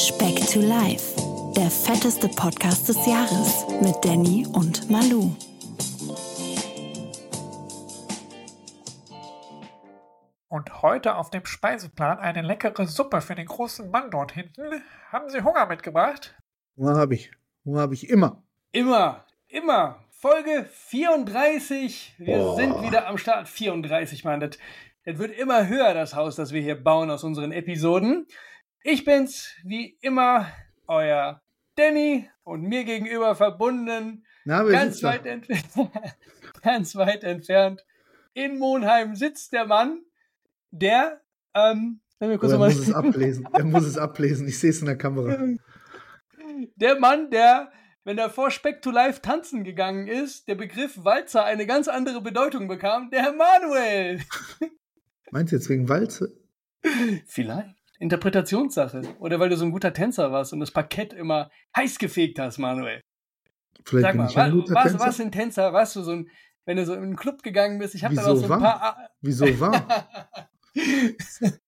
Speck 0.00 0.46
to 0.46 0.60
Life, 0.60 1.14
der 1.54 1.70
fetteste 1.70 2.26
Podcast 2.28 2.88
des 2.88 2.96
Jahres 3.06 3.66
mit 3.82 3.94
Danny 4.02 4.46
und 4.50 4.90
Malu. 4.90 5.36
Und 10.48 10.80
heute 10.80 11.16
auf 11.16 11.28
dem 11.28 11.44
Speiseplan 11.44 12.18
eine 12.18 12.40
leckere 12.40 12.86
Suppe 12.86 13.20
für 13.20 13.34
den 13.34 13.44
großen 13.44 13.90
Mann 13.90 14.10
dort 14.10 14.32
hinten. 14.32 14.82
Haben 15.12 15.28
Sie 15.28 15.44
Hunger 15.44 15.66
mitgebracht? 15.66 16.34
Hunger 16.78 16.96
habe 16.96 17.14
ich. 17.14 17.30
Hunger 17.66 17.82
habe 17.82 17.92
ich 17.92 18.08
immer. 18.08 18.42
Immer, 18.72 19.26
immer. 19.48 20.02
Folge 20.12 20.66
34. 20.72 22.14
Wir 22.16 22.38
Boah. 22.38 22.56
sind 22.56 22.80
wieder 22.80 23.06
am 23.06 23.18
Start. 23.18 23.48
34, 23.48 24.24
Mann. 24.24 24.40
Das, 24.40 24.56
das 25.04 25.18
wird 25.18 25.38
immer 25.38 25.68
höher, 25.68 25.92
das 25.92 26.14
Haus, 26.14 26.36
das 26.36 26.52
wir 26.52 26.62
hier 26.62 26.82
bauen 26.82 27.10
aus 27.10 27.22
unseren 27.22 27.52
Episoden. 27.52 28.26
Ich 28.82 29.04
bin's, 29.04 29.50
wie 29.62 29.98
immer, 30.00 30.46
euer 30.86 31.42
Danny 31.76 32.28
und 32.44 32.62
mir 32.62 32.84
gegenüber 32.84 33.34
verbunden, 33.34 34.24
Na, 34.44 34.62
ganz 34.62 35.02
weit, 35.02 35.26
entfernt, 35.26 35.66
ganz 36.62 36.96
weit 36.96 37.24
entfernt. 37.24 37.84
In 38.32 38.58
Monheim 38.58 39.14
sitzt 39.14 39.52
der 39.52 39.66
Mann, 39.66 40.02
der, 40.70 41.20
ähm, 41.54 42.00
Oh, 42.22 42.26
er 42.26 42.58
muss 42.58 42.76
es 42.76 42.92
ablesen. 42.92 43.48
Er 43.50 43.64
muss 43.64 43.86
es 43.86 43.96
ablesen. 43.96 44.46
Ich 44.46 44.58
sehe 44.58 44.70
es 44.70 44.80
in 44.80 44.86
der 44.86 44.98
Kamera. 44.98 45.38
Der 46.76 46.98
Mann, 46.98 47.30
der, 47.30 47.72
wenn 48.04 48.18
er 48.18 48.28
vor 48.28 48.50
Speck 48.50 48.82
to 48.82 48.90
Life 48.90 49.22
tanzen 49.22 49.64
gegangen 49.64 50.08
ist, 50.08 50.46
der 50.46 50.56
Begriff 50.56 51.02
Walzer 51.04 51.44
eine 51.44 51.64
ganz 51.64 51.88
andere 51.88 52.20
Bedeutung 52.20 52.68
bekam, 52.68 53.08
der 53.10 53.32
Manuel. 53.32 54.20
Meinst 55.30 55.52
du 55.52 55.56
jetzt 55.56 55.70
wegen 55.70 55.88
Walze? 55.88 56.36
Vielleicht. 57.26 57.79
Interpretationssache. 58.00 59.02
Oder 59.20 59.38
weil 59.38 59.48
du 59.50 59.56
so 59.56 59.64
ein 59.64 59.70
guter 59.70 59.92
Tänzer 59.92 60.32
warst 60.32 60.52
und 60.52 60.58
das 60.60 60.72
Parkett 60.72 61.12
immer 61.12 61.50
heiß 61.76 61.98
gefegt 61.98 62.38
hast, 62.40 62.58
Manuel. 62.58 63.02
Vielleicht 63.84 64.02
Sag 64.04 64.12
bin 64.12 64.22
mal, 64.22 64.30
ich 64.30 64.36
ein 64.36 64.50
guter 64.52 64.74
was, 64.74 64.82
Tänzer. 64.84 64.98
was 65.06 65.20
ein 65.20 65.32
Tänzer? 65.32 65.72
Warst 65.72 65.96
du 65.96 66.02
so 66.02 66.10
ein, 66.12 66.30
wenn 66.64 66.76
du 66.76 66.84
so 66.84 66.94
in 66.94 67.02
einen 67.02 67.16
Club 67.16 67.42
gegangen 67.42 67.78
bist? 67.78 67.94
Ich 67.94 68.02
habe 68.04 68.14
da 68.14 68.22
noch 68.22 68.30
Wieso 68.34 68.46
so 68.48 68.52
ein 68.54 68.60
war? 68.60 68.78
paar. 68.80 69.10
Wieso 69.20 69.60
war? 69.60 70.06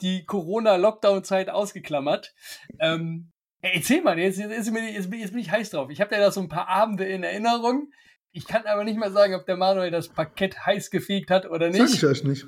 die 0.00 0.24
Corona-Lockdown-Zeit 0.26 1.50
ausgeklammert. 1.50 2.34
Ähm, 2.78 3.30
erzähl 3.62 4.02
mal, 4.02 4.18
jetzt, 4.18 4.38
jetzt, 4.38 4.50
jetzt, 4.70 5.10
bin- 5.10 5.38
ich 5.38 5.50
heiß 5.50 5.70
drauf. 5.70 5.90
Ich 5.90 6.00
habe 6.00 6.14
da 6.14 6.30
so 6.30 6.40
ein 6.40 6.48
paar 6.48 6.68
Abende 6.68 7.04
in 7.04 7.22
Erinnerung. 7.22 7.90
Ich 8.32 8.46
kann 8.46 8.66
aber 8.66 8.84
nicht 8.84 8.98
mal 8.98 9.10
sagen, 9.12 9.34
ob 9.34 9.46
der 9.46 9.56
Manuel 9.56 9.90
das 9.90 10.08
Parkett 10.08 10.66
heiß 10.66 10.90
gefegt 10.90 11.30
hat 11.30 11.46
oder 11.46 11.72
Sag 11.72 11.86
ich 11.86 11.92
nicht. 11.92 12.04
euch 12.04 12.24
nicht. 12.24 12.46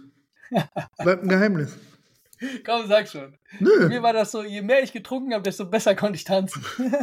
Bleibt 0.98 1.22
ein 1.22 1.28
Geheimnis. 1.28 1.78
Komm, 2.64 2.86
sag 2.86 3.08
schon. 3.08 3.36
Nö, 3.60 3.88
Mir 3.88 4.02
war 4.02 4.12
das 4.12 4.30
so, 4.30 4.42
je 4.42 4.62
mehr 4.62 4.82
ich 4.82 4.92
getrunken 4.92 5.32
habe, 5.32 5.42
desto 5.42 5.68
besser 5.68 5.94
konnte 5.94 6.16
ich 6.16 6.24
tanzen. 6.24 6.62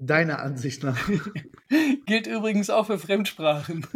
deiner 0.00 0.40
Ansicht 0.40 0.84
nach. 0.84 0.98
Gilt 2.06 2.26
übrigens 2.26 2.70
auch 2.70 2.86
für 2.86 2.98
Fremdsprachen. 2.98 3.86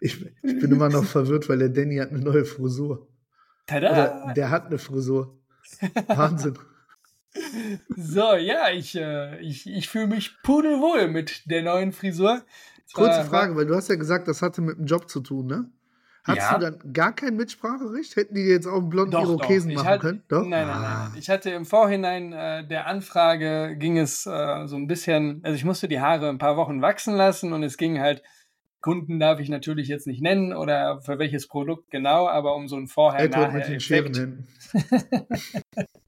Ich, 0.00 0.24
ich 0.42 0.58
bin 0.58 0.72
immer 0.72 0.88
noch 0.88 1.04
verwirrt, 1.04 1.48
weil 1.48 1.58
der 1.58 1.68
Danny 1.68 1.96
hat 1.96 2.10
eine 2.10 2.20
neue 2.20 2.44
Frisur. 2.44 3.08
Tada! 3.66 3.90
Oder 3.90 4.34
der 4.34 4.50
hat 4.50 4.66
eine 4.66 4.78
Frisur. 4.78 5.38
Wahnsinn. 6.06 6.58
So, 7.94 8.34
ja, 8.34 8.70
ich, 8.70 8.96
äh, 8.96 9.38
ich, 9.40 9.66
ich 9.66 9.88
fühle 9.88 10.06
mich 10.06 10.40
pudelwohl 10.42 11.08
mit 11.08 11.50
der 11.50 11.62
neuen 11.62 11.92
Frisur. 11.92 12.42
Kurze 12.94 13.24
Frage, 13.24 13.56
weil 13.56 13.66
du 13.66 13.74
hast 13.74 13.88
ja 13.88 13.96
gesagt, 13.96 14.28
das 14.28 14.40
hatte 14.40 14.62
mit 14.62 14.78
dem 14.78 14.86
Job 14.86 15.10
zu 15.10 15.20
tun, 15.20 15.46
ne? 15.46 15.70
Hattest 16.26 16.50
Ja. 16.50 16.58
du 16.58 16.70
dann 16.70 16.92
gar 16.92 17.14
kein 17.14 17.36
Mitspracherecht? 17.36 18.16
Hätten 18.16 18.34
die 18.34 18.42
jetzt 18.42 18.66
auch 18.66 18.78
einen 18.78 18.88
blonden 18.88 19.12
Doch, 19.12 19.22
Irokesen 19.24 19.70
doch. 19.70 19.76
Machen 19.84 19.88
hatte, 19.88 20.00
können? 20.00 20.22
Doch? 20.28 20.42
Nein, 20.42 20.66
nein, 20.66 20.76
Ah. 20.76 21.08
nein. 21.10 21.18
Ich 21.20 21.30
hatte 21.30 21.50
im 21.50 21.64
Vorhinein 21.64 22.32
äh, 22.32 22.66
der 22.66 22.86
Anfrage 22.86 23.76
ging 23.78 23.96
es 23.98 24.26
äh, 24.26 24.66
so 24.66 24.76
ein 24.76 24.86
bisschen, 24.88 25.40
also 25.44 25.54
ich 25.54 25.64
musste 25.64 25.86
die 25.88 26.00
Haare 26.00 26.28
ein 26.28 26.38
paar 26.38 26.56
Wochen 26.56 26.82
wachsen 26.82 27.14
lassen 27.14 27.52
und 27.52 27.62
es 27.62 27.76
ging 27.76 28.00
halt, 28.00 28.22
Kunden 28.80 29.18
darf 29.20 29.40
ich 29.40 29.48
natürlich 29.48 29.88
jetzt 29.88 30.06
nicht 30.06 30.22
nennen 30.22 30.52
oder 30.52 31.00
für 31.00 31.18
welches 31.18 31.48
Produkt 31.48 31.90
genau, 31.90 32.28
aber 32.28 32.54
um 32.54 32.68
so 32.68 32.76
ein 32.76 32.86
Vorher-Nachher-Effekt. 32.88 34.20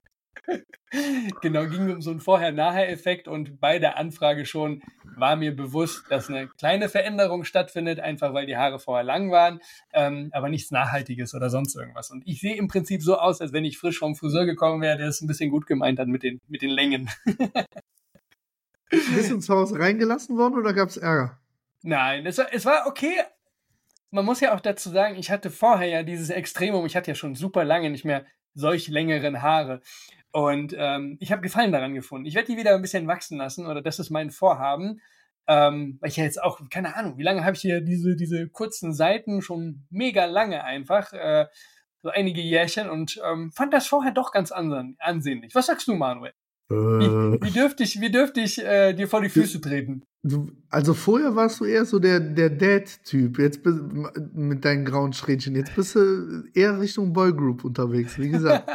Genau, 1.41 1.67
ging 1.67 1.91
um 1.91 2.01
so 2.01 2.09
einen 2.09 2.19
Vorher-Nachher-Effekt 2.19 3.27
und 3.27 3.59
bei 3.59 3.77
der 3.77 3.97
Anfrage 3.97 4.45
schon 4.45 4.81
war 5.03 5.35
mir 5.35 5.55
bewusst, 5.55 6.05
dass 6.09 6.29
eine 6.29 6.47
kleine 6.47 6.89
Veränderung 6.89 7.43
stattfindet, 7.43 7.99
einfach 7.99 8.33
weil 8.33 8.47
die 8.47 8.57
Haare 8.57 8.79
vorher 8.79 9.03
lang 9.03 9.29
waren, 9.29 9.59
ähm, 9.93 10.29
aber 10.33 10.49
nichts 10.49 10.71
Nachhaltiges 10.71 11.35
oder 11.35 11.49
sonst 11.49 11.75
irgendwas. 11.75 12.09
Und 12.09 12.25
ich 12.25 12.39
sehe 12.41 12.55
im 12.55 12.67
Prinzip 12.67 13.03
so 13.03 13.17
aus, 13.17 13.39
als 13.39 13.53
wenn 13.53 13.65
ich 13.65 13.77
frisch 13.77 13.99
vom 13.99 14.15
Friseur 14.15 14.45
gekommen 14.45 14.81
wäre, 14.81 14.97
der 14.97 15.07
es 15.07 15.21
ein 15.21 15.27
bisschen 15.27 15.51
gut 15.51 15.67
gemeint 15.67 15.99
hat 15.99 16.07
mit 16.07 16.23
den, 16.23 16.41
mit 16.47 16.61
den 16.61 16.71
Längen. 16.71 17.09
Bist 18.89 19.29
du 19.29 19.35
ins 19.35 19.49
Haus 19.49 19.77
reingelassen 19.77 20.37
worden 20.37 20.55
oder 20.57 20.73
gab 20.73 20.89
es 20.89 20.97
Ärger? 20.97 21.37
Nein, 21.83 22.25
es 22.25 22.39
war, 22.39 22.47
es 22.51 22.65
war 22.65 22.87
okay. 22.87 23.13
Man 24.11 24.25
muss 24.25 24.39
ja 24.39 24.55
auch 24.55 24.59
dazu 24.59 24.89
sagen, 24.89 25.15
ich 25.17 25.29
hatte 25.29 25.51
vorher 25.51 25.87
ja 25.87 26.03
dieses 26.03 26.31
Extremum, 26.31 26.87
ich 26.87 26.95
hatte 26.95 27.11
ja 27.11 27.15
schon 27.15 27.35
super 27.35 27.63
lange 27.63 27.91
nicht 27.91 28.05
mehr 28.05 28.25
solch 28.59 28.87
längeren 28.89 29.41
Haare. 29.41 29.81
Und 30.31 30.75
ähm, 30.77 31.17
ich 31.19 31.31
habe 31.31 31.41
Gefallen 31.41 31.71
daran 31.71 31.95
gefunden. 31.95 32.27
Ich 32.27 32.35
werde 32.35 32.51
die 32.51 32.57
wieder 32.57 32.75
ein 32.75 32.81
bisschen 32.81 33.07
wachsen 33.07 33.37
lassen, 33.37 33.65
oder 33.65 33.81
das 33.81 33.99
ist 33.99 34.11
mein 34.11 34.29
Vorhaben. 34.29 35.01
Ähm, 35.47 35.97
weil 35.99 36.09
ich 36.09 36.17
ja 36.17 36.25
jetzt 36.25 36.43
auch, 36.43 36.61
keine 36.69 36.95
Ahnung, 36.95 37.17
wie 37.17 37.23
lange 37.23 37.43
habe 37.43 37.55
ich 37.55 37.61
hier 37.61 37.81
diese, 37.81 38.15
diese 38.15 38.47
kurzen 38.49 38.93
Seiten 38.93 39.41
schon 39.41 39.87
mega 39.89 40.25
lange 40.25 40.63
einfach, 40.63 41.11
äh, 41.13 41.47
so 42.03 42.09
einige 42.09 42.39
Jährchen 42.39 42.87
und 42.87 43.19
ähm, 43.25 43.51
fand 43.51 43.73
das 43.73 43.87
vorher 43.87 44.11
doch 44.11 44.31
ganz 44.31 44.51
anse- 44.51 44.93
ansehnlich. 44.99 45.55
Was 45.55 45.65
sagst 45.65 45.87
du, 45.87 45.95
Manuel? 45.95 46.33
Wie, 46.69 46.75
Äh, 46.75 47.41
wie 47.41 47.51
dürfte 47.51 47.83
ich, 47.83 47.99
wie 47.99 48.11
dürfte 48.11 48.41
ich 48.41 48.63
äh, 48.63 48.93
dir 48.93 49.07
vor 49.07 49.21
die 49.21 49.29
Füße 49.29 49.59
treten? 49.59 50.03
du, 50.21 50.51
also 50.69 50.93
vorher 50.93 51.35
warst 51.35 51.59
du 51.59 51.65
eher 51.65 51.85
so 51.85 51.99
der, 51.99 52.19
der 52.19 52.49
Dad-Typ, 52.49 53.39
jetzt 53.39 53.63
bist, 53.63 53.79
mit 54.33 54.65
deinen 54.65 54.85
grauen 54.85 55.13
Strähnchen. 55.13 55.55
Jetzt 55.55 55.75
bist 55.75 55.95
du 55.95 56.43
eher 56.53 56.79
Richtung 56.79 57.13
Boygroup 57.13 57.63
unterwegs, 57.63 58.19
wie 58.19 58.29
gesagt. 58.29 58.69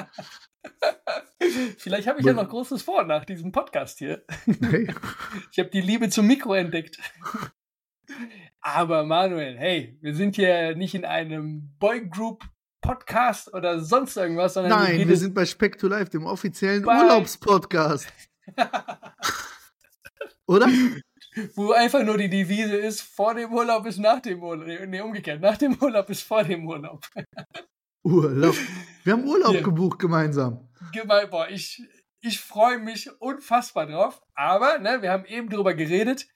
Vielleicht 1.78 2.08
habe 2.08 2.20
ich 2.20 2.26
ja 2.26 2.32
noch 2.32 2.48
Großes 2.48 2.82
vor 2.82 3.04
nach 3.04 3.24
diesem 3.24 3.52
Podcast 3.52 3.98
hier. 3.98 4.24
Hey, 4.60 4.88
Ich 5.52 5.58
habe 5.58 5.70
die 5.70 5.82
Liebe 5.82 6.08
zum 6.08 6.26
Mikro 6.26 6.54
entdeckt. 6.54 6.98
Aber 8.60 9.04
Manuel, 9.04 9.58
hey, 9.58 9.98
wir 10.00 10.14
sind 10.14 10.36
hier 10.36 10.74
nicht 10.74 10.94
in 10.94 11.04
einem 11.04 11.74
Boygroup 11.78 12.44
Podcast 12.84 13.52
oder 13.54 13.80
sonst 13.80 14.14
irgendwas, 14.16 14.54
sondern 14.54 14.78
nein, 14.78 15.08
wir 15.08 15.16
sind 15.16 15.34
bei 15.34 15.46
Speck 15.46 15.78
to 15.78 15.88
Life, 15.88 16.10
dem 16.10 16.26
offiziellen 16.26 16.84
Urlaubspodcast. 16.84 18.12
Oder? 20.46 20.68
wo 21.54 21.72
einfach 21.72 22.04
nur 22.04 22.18
die 22.18 22.28
Devise 22.28 22.76
ist, 22.76 23.00
vor 23.00 23.34
dem 23.34 23.50
Urlaub 23.54 23.86
ist 23.86 23.98
nach 23.98 24.20
dem 24.20 24.42
Urlaub. 24.42 24.66
Nee, 24.86 25.00
umgekehrt, 25.00 25.40
nach 25.40 25.56
dem 25.56 25.76
Urlaub 25.80 26.10
ist 26.10 26.22
vor 26.22 26.44
dem 26.44 26.66
Urlaub. 26.66 27.08
Urlaub. 28.02 28.54
Wir 29.02 29.14
haben 29.14 29.24
Urlaub 29.24 29.52
Hier. 29.52 29.62
gebucht 29.62 29.98
gemeinsam. 29.98 30.68
Gemein, 30.92 31.30
boah, 31.30 31.48
ich, 31.48 31.82
ich 32.20 32.38
freue 32.38 32.78
mich 32.78 33.10
unfassbar 33.18 33.86
drauf. 33.86 34.20
Aber, 34.34 34.78
ne, 34.78 35.00
wir 35.00 35.10
haben 35.10 35.24
eben 35.24 35.48
drüber 35.48 35.72
geredet. 35.72 36.26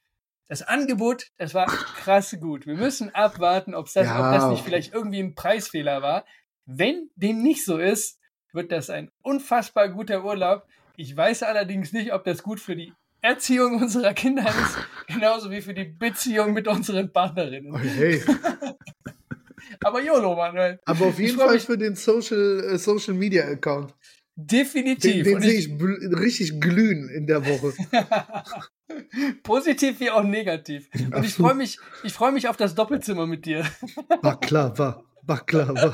Das 0.49 0.63
Angebot, 0.63 1.27
das 1.37 1.53
war 1.55 1.67
krass 1.67 2.35
gut. 2.41 2.67
Wir 2.67 2.75
müssen 2.75 3.15
abwarten, 3.15 3.73
das, 3.73 3.95
Ja. 3.95 4.17
ob 4.29 4.35
das 4.35 4.49
nicht 4.51 4.65
vielleicht 4.65 4.95
irgendwie 4.95 5.21
ein 5.21 5.35
Preisfehler 5.35 6.01
war. 6.03 6.25
Wenn 6.65 7.11
dem 7.17 7.43
nicht 7.43 7.65
so 7.65 7.77
ist, 7.79 8.19
wird 8.53 8.73
das 8.73 8.89
ein 8.91 9.11
unfassbar 9.23 9.89
guter 9.91 10.25
Urlaub. 10.25 10.67
Ich 10.97 11.15
weiß 11.17 11.43
allerdings 11.43 11.93
nicht, 11.93 12.13
ob 12.15 12.25
das 12.25 12.43
gut 12.43 12.61
für 12.61 12.77
die 12.77 12.93
Erziehung 13.21 13.81
unserer 13.83 14.15
Kinder 14.15 14.47
ist, 14.49 14.79
genauso 15.09 15.51
wie 15.51 15.61
für 15.61 15.75
die 15.75 15.85
Beziehung 15.85 16.55
mit 16.55 16.67
unseren 16.67 17.13
Partnerinnen. 17.13 17.73
Oh, 17.75 17.79
hey. 17.79 18.23
Aber 19.85 20.01
YOLO, 20.03 20.35
Manuel. 20.35 20.81
Aber 20.85 21.07
auf 21.07 21.19
Ich 21.19 21.27
jeden 21.29 21.39
Fall 21.39 21.55
mich- 21.55 21.65
für 21.65 21.77
den 21.79 21.95
Social, 21.95 22.65
äh, 22.73 22.79
Social 22.79 23.15
Media 23.15 23.45
Account. 23.45 23.95
Den, 24.41 24.47
Definitiv. 24.47 25.25
den 25.25 25.35
Und 25.35 25.43
sehe 25.43 25.59
ich 25.59 25.69
richtig 26.17 26.61
glühen 26.61 27.09
in 27.09 27.27
der 27.27 27.45
Woche. 27.45 27.73
Positiv 29.43 29.99
wie 29.99 30.13
auch 30.13 30.23
negativ. 30.23 30.89
Und 31.13 31.25
ich 31.25 31.35
freue 31.35 31.55
mich, 31.55 31.81
ich 32.05 32.13
freue 32.13 32.31
mich 32.31 32.47
auf 32.47 32.57
das 32.57 32.77
Doppelzimmer 32.77 33.27
mit 33.27 33.47
dir. 33.47 33.65
Baklava, 34.23 35.03
Baklava. 35.25 35.93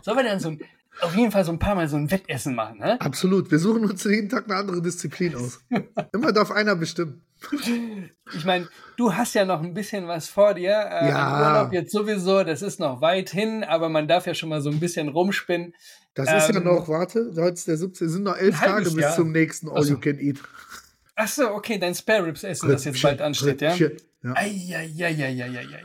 Sollen 0.00 0.16
wir 0.16 0.24
dann 0.24 0.40
so 0.40 0.48
ein, 0.48 0.60
auf 1.02 1.14
jeden 1.14 1.30
Fall 1.30 1.44
so 1.44 1.52
ein 1.52 1.58
paar 1.58 1.74
Mal 1.74 1.88
so 1.88 1.96
ein 1.98 2.10
Wettessen 2.10 2.54
machen, 2.54 2.78
ne? 2.78 2.98
Absolut. 3.02 3.50
Wir 3.50 3.58
suchen 3.58 3.84
uns 3.84 4.02
jeden 4.04 4.30
Tag 4.30 4.46
eine 4.46 4.56
andere 4.56 4.80
Disziplin 4.80 5.34
aus. 5.34 5.60
Immer 6.14 6.32
darf 6.32 6.52
einer 6.52 6.74
bestimmen. 6.74 7.20
Ich 8.34 8.46
meine, 8.46 8.66
du 8.96 9.14
hast 9.14 9.34
ja 9.34 9.44
noch 9.44 9.62
ein 9.62 9.74
bisschen 9.74 10.06
was 10.08 10.30
vor 10.30 10.54
dir. 10.54 10.70
Äh, 10.70 11.10
Ja. 11.10 11.58
Urlaub 11.58 11.72
jetzt 11.74 11.92
sowieso, 11.92 12.44
das 12.44 12.62
ist 12.62 12.80
noch 12.80 13.02
weit 13.02 13.28
hin, 13.28 13.62
aber 13.62 13.90
man 13.90 14.08
darf 14.08 14.26
ja 14.26 14.32
schon 14.32 14.48
mal 14.48 14.62
so 14.62 14.70
ein 14.70 14.80
bisschen 14.80 15.08
rumspinnen. 15.08 15.74
Das 16.14 16.26
ist 16.28 16.48
ja 16.50 16.56
Ähm, 16.56 16.64
noch, 16.64 16.88
warte, 16.88 17.32
heute 17.36 17.64
der 17.64 17.76
17. 17.76 18.06
Es 18.06 18.12
sind 18.12 18.22
noch 18.22 18.36
elf 18.36 18.58
Tage 18.60 18.84
bis 18.84 18.94
Jahr. 18.94 19.14
zum 19.16 19.32
nächsten 19.32 19.68
All 19.68 19.78
Ach 19.78 19.82
so. 19.82 19.92
You 19.94 19.98
Can 20.00 20.18
Eat. 20.20 20.38
Ach 21.16 21.28
so, 21.28 21.50
okay, 21.50 21.78
dein 21.78 21.94
Spare 21.94 22.26
Ribs 22.26 22.42
Essen, 22.44 22.68
das 22.68 22.84
jetzt 22.84 23.02
bald 23.02 23.20
ansteht, 23.20 23.60
ja? 23.60 23.74
Ja. 24.22 24.34
Eieieiei. 24.34 25.82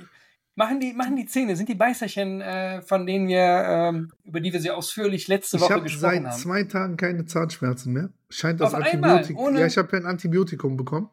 Machen 0.55 0.79
die, 0.81 0.93
machen 0.93 1.15
die 1.15 1.25
Zähne, 1.25 1.55
sind 1.55 1.69
die 1.69 1.75
Beißerchen, 1.75 2.41
äh, 2.41 2.81
von 2.81 3.05
denen 3.05 3.27
wir, 3.29 3.37
ähm, 3.39 4.11
über 4.25 4.41
die 4.41 4.51
wir 4.51 4.59
sie 4.59 4.71
ausführlich 4.71 5.27
letzte 5.29 5.55
Ich 5.57 5.63
Woche 5.63 5.73
habe 5.75 5.83
gesprochen 5.83 6.23
seit 6.23 6.25
haben? 6.25 6.37
zwei 6.39 6.63
Tagen 6.63 6.97
keine 6.97 7.25
Zahnschmerzen 7.25 7.93
mehr. 7.93 8.09
Scheint 8.29 8.59
das 8.59 8.73
Auf 8.73 8.81
Antibiotikum. 8.83 9.55
Ja, 9.55 9.65
ich 9.65 9.77
habe 9.77 9.89
ja 9.93 9.99
ein 9.99 10.05
Antibiotikum 10.05 10.75
bekommen. 10.75 11.09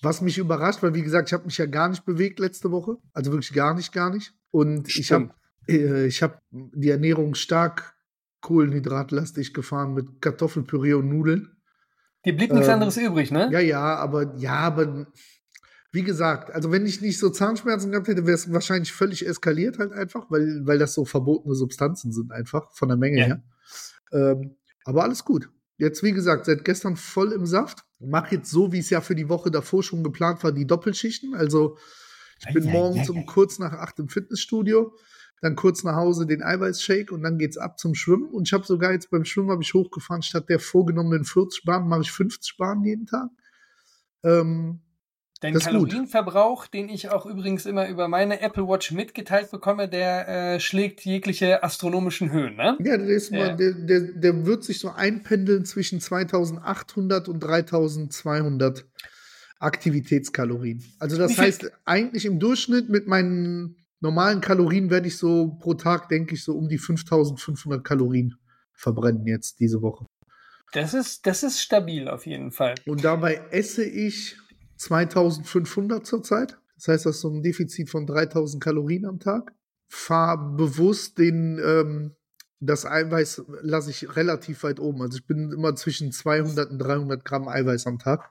Was 0.00 0.22
mich 0.22 0.38
überrascht, 0.38 0.82
weil 0.82 0.94
wie 0.94 1.02
gesagt, 1.02 1.28
ich 1.28 1.34
habe 1.34 1.44
mich 1.44 1.58
ja 1.58 1.66
gar 1.66 1.90
nicht 1.90 2.06
bewegt 2.06 2.38
letzte 2.38 2.70
Woche. 2.70 2.96
Also 3.12 3.30
wirklich 3.30 3.52
gar 3.52 3.74
nicht, 3.74 3.92
gar 3.92 4.08
nicht. 4.08 4.32
Und 4.50 4.88
ich 4.88 5.12
habe 5.12 5.26
Stimmt. 5.26 5.34
Ich 5.76 6.22
hab 6.22 6.42
die 6.50 6.90
Ernährung 6.90 7.34
stark 7.34 7.94
kohlenhydratlastig 8.40 9.52
gefahren 9.54 9.94
mit 9.94 10.20
Kartoffelpüree 10.20 10.94
und 10.94 11.08
Nudeln. 11.08 11.56
Dir 12.24 12.36
blieb 12.36 12.52
nichts 12.52 12.68
Ähm, 12.68 12.74
anderes 12.74 12.96
übrig, 12.96 13.30
ne? 13.30 13.48
Ja, 13.52 13.60
ja, 13.60 13.96
aber 13.96 14.36
ja, 14.36 14.54
aber 14.58 15.06
wie 15.92 16.02
gesagt, 16.02 16.50
also 16.52 16.70
wenn 16.70 16.86
ich 16.86 17.00
nicht 17.00 17.18
so 17.18 17.30
Zahnschmerzen 17.30 17.90
gehabt 17.90 18.08
hätte, 18.08 18.26
wäre 18.26 18.34
es 18.36 18.52
wahrscheinlich 18.52 18.92
völlig 18.92 19.26
eskaliert 19.26 19.78
halt 19.78 19.92
einfach, 19.92 20.30
weil, 20.30 20.62
weil 20.64 20.78
das 20.78 20.94
so 20.94 21.04
verbotene 21.04 21.54
Substanzen 21.54 22.12
sind 22.12 22.32
einfach 22.32 22.70
von 22.72 22.88
der 22.88 22.96
Menge 22.96 23.18
Ja. 23.18 23.24
her. 23.26 23.42
Ähm, 24.12 24.56
aber 24.84 25.02
alles 25.02 25.24
gut. 25.24 25.50
Jetzt, 25.78 26.02
wie 26.02 26.12
gesagt, 26.12 26.46
seit 26.46 26.64
gestern 26.64 26.96
voll 26.96 27.32
im 27.32 27.46
Saft. 27.46 27.84
Mach 27.98 28.30
jetzt 28.30 28.50
so, 28.50 28.72
wie 28.72 28.78
es 28.78 28.90
ja 28.90 29.00
für 29.00 29.14
die 29.14 29.28
Woche 29.28 29.50
davor 29.50 29.82
schon 29.82 30.04
geplant 30.04 30.44
war, 30.44 30.52
die 30.52 30.66
Doppelschichten. 30.66 31.34
Also 31.34 31.76
ich 32.38 32.54
bin 32.54 32.70
morgens 32.70 33.08
um 33.10 33.26
kurz 33.26 33.58
nach 33.58 33.72
acht 33.72 33.98
im 33.98 34.08
Fitnessstudio, 34.08 34.94
dann 35.40 35.56
kurz 35.56 35.84
nach 35.84 35.96
Hause 35.96 36.26
den 36.26 36.42
Eiweißshake 36.42 37.12
und 37.12 37.22
dann 37.22 37.38
geht's 37.38 37.56
ab 37.56 37.78
zum 37.78 37.94
Schwimmen. 37.94 38.28
Und 38.30 38.48
ich 38.48 38.52
habe 38.52 38.64
sogar 38.64 38.92
jetzt 38.92 39.10
beim 39.10 39.24
Schwimmen 39.24 39.50
habe 39.50 39.62
ich 39.62 39.74
hochgefahren, 39.74 40.22
statt 40.22 40.48
der 40.48 40.58
vorgenommenen 40.58 41.24
40 41.24 41.64
Bahnen 41.64 41.88
mache 41.88 42.02
ich 42.02 42.12
50 42.12 42.56
Bahnen 42.56 42.84
jeden 42.84 43.06
Tag. 43.06 43.30
Ähm, 44.22 44.80
Dein 45.40 45.54
gut. 45.54 45.62
Kalorienverbrauch, 45.62 46.66
den 46.66 46.90
ich 46.90 47.08
auch 47.08 47.24
übrigens 47.24 47.64
immer 47.64 47.88
über 47.88 48.08
meine 48.08 48.42
Apple 48.42 48.68
Watch 48.68 48.92
mitgeteilt 48.92 49.50
bekomme, 49.50 49.88
der 49.88 50.28
äh, 50.28 50.60
schlägt 50.60 51.00
jegliche 51.06 51.62
astronomischen 51.62 52.30
Höhen, 52.30 52.56
ne? 52.56 52.76
ja, 52.78 52.98
der, 52.98 53.06
ist 53.06 53.30
Ja. 53.30 53.38
mal, 53.38 53.56
der, 53.56 53.72
der, 53.72 54.00
der 54.00 54.44
wird 54.44 54.64
sich 54.64 54.80
so 54.80 54.90
einpendeln 54.90 55.64
zwischen 55.64 55.98
2800 55.98 57.28
und 57.28 57.40
3200 57.40 58.84
Aktivitätskalorien. 59.60 60.84
Also 60.98 61.16
das 61.16 61.38
heißt, 61.38 61.70
eigentlich 61.86 62.26
im 62.26 62.38
Durchschnitt 62.38 62.90
mit 62.90 63.06
meinen 63.06 63.76
normalen 64.00 64.40
Kalorien 64.40 64.90
werde 64.90 65.08
ich 65.08 65.16
so 65.16 65.56
pro 65.60 65.74
Tag, 65.74 66.08
denke 66.08 66.34
ich, 66.34 66.44
so 66.44 66.54
um 66.54 66.68
die 66.68 66.78
5500 66.78 67.84
Kalorien 67.84 68.34
verbrennen 68.72 69.26
jetzt 69.26 69.60
diese 69.60 69.82
Woche. 69.82 70.06
Das 70.72 70.94
ist, 70.94 71.26
das 71.26 71.42
ist 71.42 71.60
stabil 71.60 72.08
auf 72.08 72.26
jeden 72.26 72.52
Fall. 72.52 72.76
Und 72.86 73.04
dabei 73.04 73.42
esse 73.50 73.84
ich 73.84 74.36
2500 74.76 76.06
zurzeit. 76.06 76.58
Das 76.76 76.88
heißt, 76.88 77.06
das 77.06 77.16
ist 77.16 77.22
so 77.22 77.30
ein 77.30 77.42
Defizit 77.42 77.90
von 77.90 78.06
3000 78.06 78.62
Kalorien 78.62 79.04
am 79.04 79.18
Tag. 79.18 79.52
Fahr 79.88 80.56
bewusst 80.56 81.18
den, 81.18 81.60
ähm, 81.62 82.16
das 82.60 82.86
Eiweiß 82.86 83.42
lasse 83.62 83.90
ich 83.90 84.16
relativ 84.16 84.62
weit 84.62 84.80
oben. 84.80 85.02
Also 85.02 85.18
ich 85.18 85.26
bin 85.26 85.50
immer 85.52 85.74
zwischen 85.74 86.12
200 86.12 86.70
und 86.70 86.78
300 86.78 87.24
Gramm 87.24 87.48
Eiweiß 87.48 87.86
am 87.86 87.98
Tag. 87.98 88.30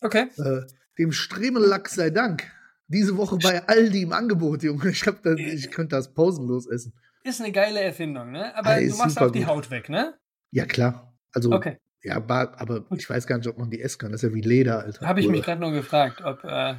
Okay. 0.00 0.28
Äh, 0.36 0.62
dem 0.98 1.12
Stremellachs 1.12 1.94
sei 1.94 2.10
Dank. 2.10 2.44
Diese 2.88 3.16
Woche 3.16 3.36
bei 3.38 3.66
Aldi 3.66 4.02
im 4.02 4.12
Angebot, 4.12 4.62
Junge. 4.62 4.90
Ich, 4.90 5.06
hab 5.06 5.22
das, 5.22 5.38
ich 5.38 5.70
könnte 5.70 5.96
das 5.96 6.12
pausenlos 6.12 6.66
essen. 6.66 6.92
Ist 7.22 7.40
eine 7.40 7.52
geile 7.52 7.80
Erfindung, 7.80 8.30
ne? 8.32 8.54
Aber 8.56 8.70
Ah, 8.70 8.76
du 8.76 8.82
ist 8.82 8.98
machst 8.98 9.18
auch 9.18 9.30
die 9.30 9.40
gut. 9.40 9.48
Haut 9.48 9.70
weg, 9.70 9.88
ne? 9.88 10.14
Ja, 10.50 10.66
klar. 10.66 11.16
Also, 11.32 11.50
Okay. 11.52 11.78
ja, 12.02 12.16
aber, 12.16 12.60
aber 12.60 12.84
ich 12.94 13.08
weiß 13.08 13.26
gar 13.26 13.38
nicht, 13.38 13.48
ob 13.48 13.56
man 13.58 13.70
die 13.70 13.80
essen 13.80 13.98
kann. 13.98 14.12
Das 14.12 14.22
ist 14.22 14.28
ja 14.28 14.34
wie 14.34 14.42
Leder, 14.42 14.80
Alter. 14.80 15.06
Habe 15.06 15.20
ich 15.20 15.28
mich 15.28 15.42
gerade 15.42 15.60
nur 15.60 15.72
gefragt, 15.72 16.20
ob 16.22 16.44
äh, 16.44 16.74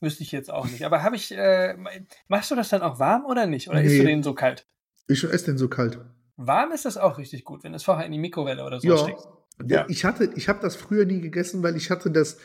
wüsste 0.00 0.24
ich 0.24 0.32
jetzt 0.32 0.50
auch 0.50 0.66
nicht. 0.68 0.84
Aber 0.84 1.02
habe 1.04 1.14
ich, 1.14 1.30
äh, 1.32 1.76
machst 2.26 2.50
du 2.50 2.56
das 2.56 2.68
dann 2.70 2.82
auch 2.82 2.98
warm 2.98 3.24
oder 3.24 3.46
nicht? 3.46 3.68
Oder 3.68 3.82
isst 3.82 3.94
du 3.96 4.02
Nee. 4.02 4.08
den 4.10 4.22
so 4.24 4.34
kalt? 4.34 4.66
Ich 5.06 5.22
esse 5.22 5.44
den 5.46 5.58
so 5.58 5.68
kalt. 5.68 6.00
Warm 6.36 6.72
ist 6.72 6.84
das 6.84 6.96
auch 6.96 7.18
richtig 7.18 7.44
gut, 7.44 7.62
wenn 7.62 7.70
du 7.72 7.76
es 7.76 7.84
vorher 7.84 8.04
in 8.04 8.10
die 8.12 8.18
Mikrowelle 8.18 8.64
oder 8.64 8.80
so 8.80 8.88
Ja. 8.88 8.98
steckst. 8.98 9.28
Ja. 9.68 9.86
Ich 9.88 10.04
hatte, 10.04 10.24
ich 10.34 10.48
habe 10.48 10.58
das 10.60 10.74
früher 10.74 11.04
nie 11.06 11.20
gegessen, 11.20 11.62
weil 11.62 11.76
ich 11.76 11.90
hatte 11.90 12.10
das 12.10 12.38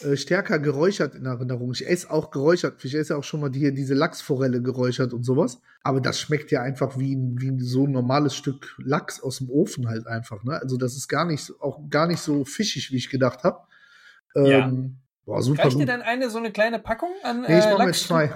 äh, 0.00 0.16
stärker 0.16 0.58
geräuchert 0.58 1.14
in 1.14 1.26
Erinnerung. 1.26 1.72
Ich 1.72 1.86
esse 1.88 2.10
auch 2.10 2.30
geräuchert. 2.30 2.84
Ich 2.84 2.94
esse 2.94 3.16
auch 3.16 3.24
schon 3.24 3.40
mal 3.40 3.48
die, 3.50 3.72
diese 3.74 3.94
Lachsforelle 3.94 4.60
geräuchert 4.62 5.12
und 5.12 5.22
sowas. 5.24 5.60
Aber 5.82 6.00
das 6.00 6.18
schmeckt 6.20 6.50
ja 6.50 6.62
einfach 6.62 6.98
wie, 6.98 7.16
wie 7.36 7.58
so 7.60 7.86
ein 7.86 7.92
normales 7.92 8.34
Stück 8.34 8.74
Lachs 8.78 9.22
aus 9.22 9.38
dem 9.38 9.50
Ofen 9.50 9.88
halt 9.88 10.06
einfach. 10.06 10.42
Ne? 10.44 10.58
Also 10.60 10.76
das 10.76 10.96
ist 10.96 11.08
gar 11.08 11.24
nicht, 11.24 11.44
so- 11.44 11.58
auch 11.60 11.80
gar 11.90 12.06
nicht 12.06 12.20
so 12.20 12.44
fischig, 12.44 12.90
wie 12.90 12.96
ich 12.96 13.10
gedacht 13.10 13.44
habe. 13.44 13.58
Ja. 14.34 14.66
Ähm, 14.68 14.96
boah, 15.24 15.42
super 15.42 15.64
Reicht 15.64 15.78
dir 15.78 15.86
dann 15.86 16.02
eine 16.02 16.28
so 16.30 16.38
eine 16.38 16.50
kleine 16.52 16.78
Packung 16.78 17.10
an 17.22 17.42
Nee, 17.42 17.58
ich 17.58 17.64
äh, 17.64 17.72
mache 17.74 17.86
mir 17.86 17.92
zwei. 17.92 18.32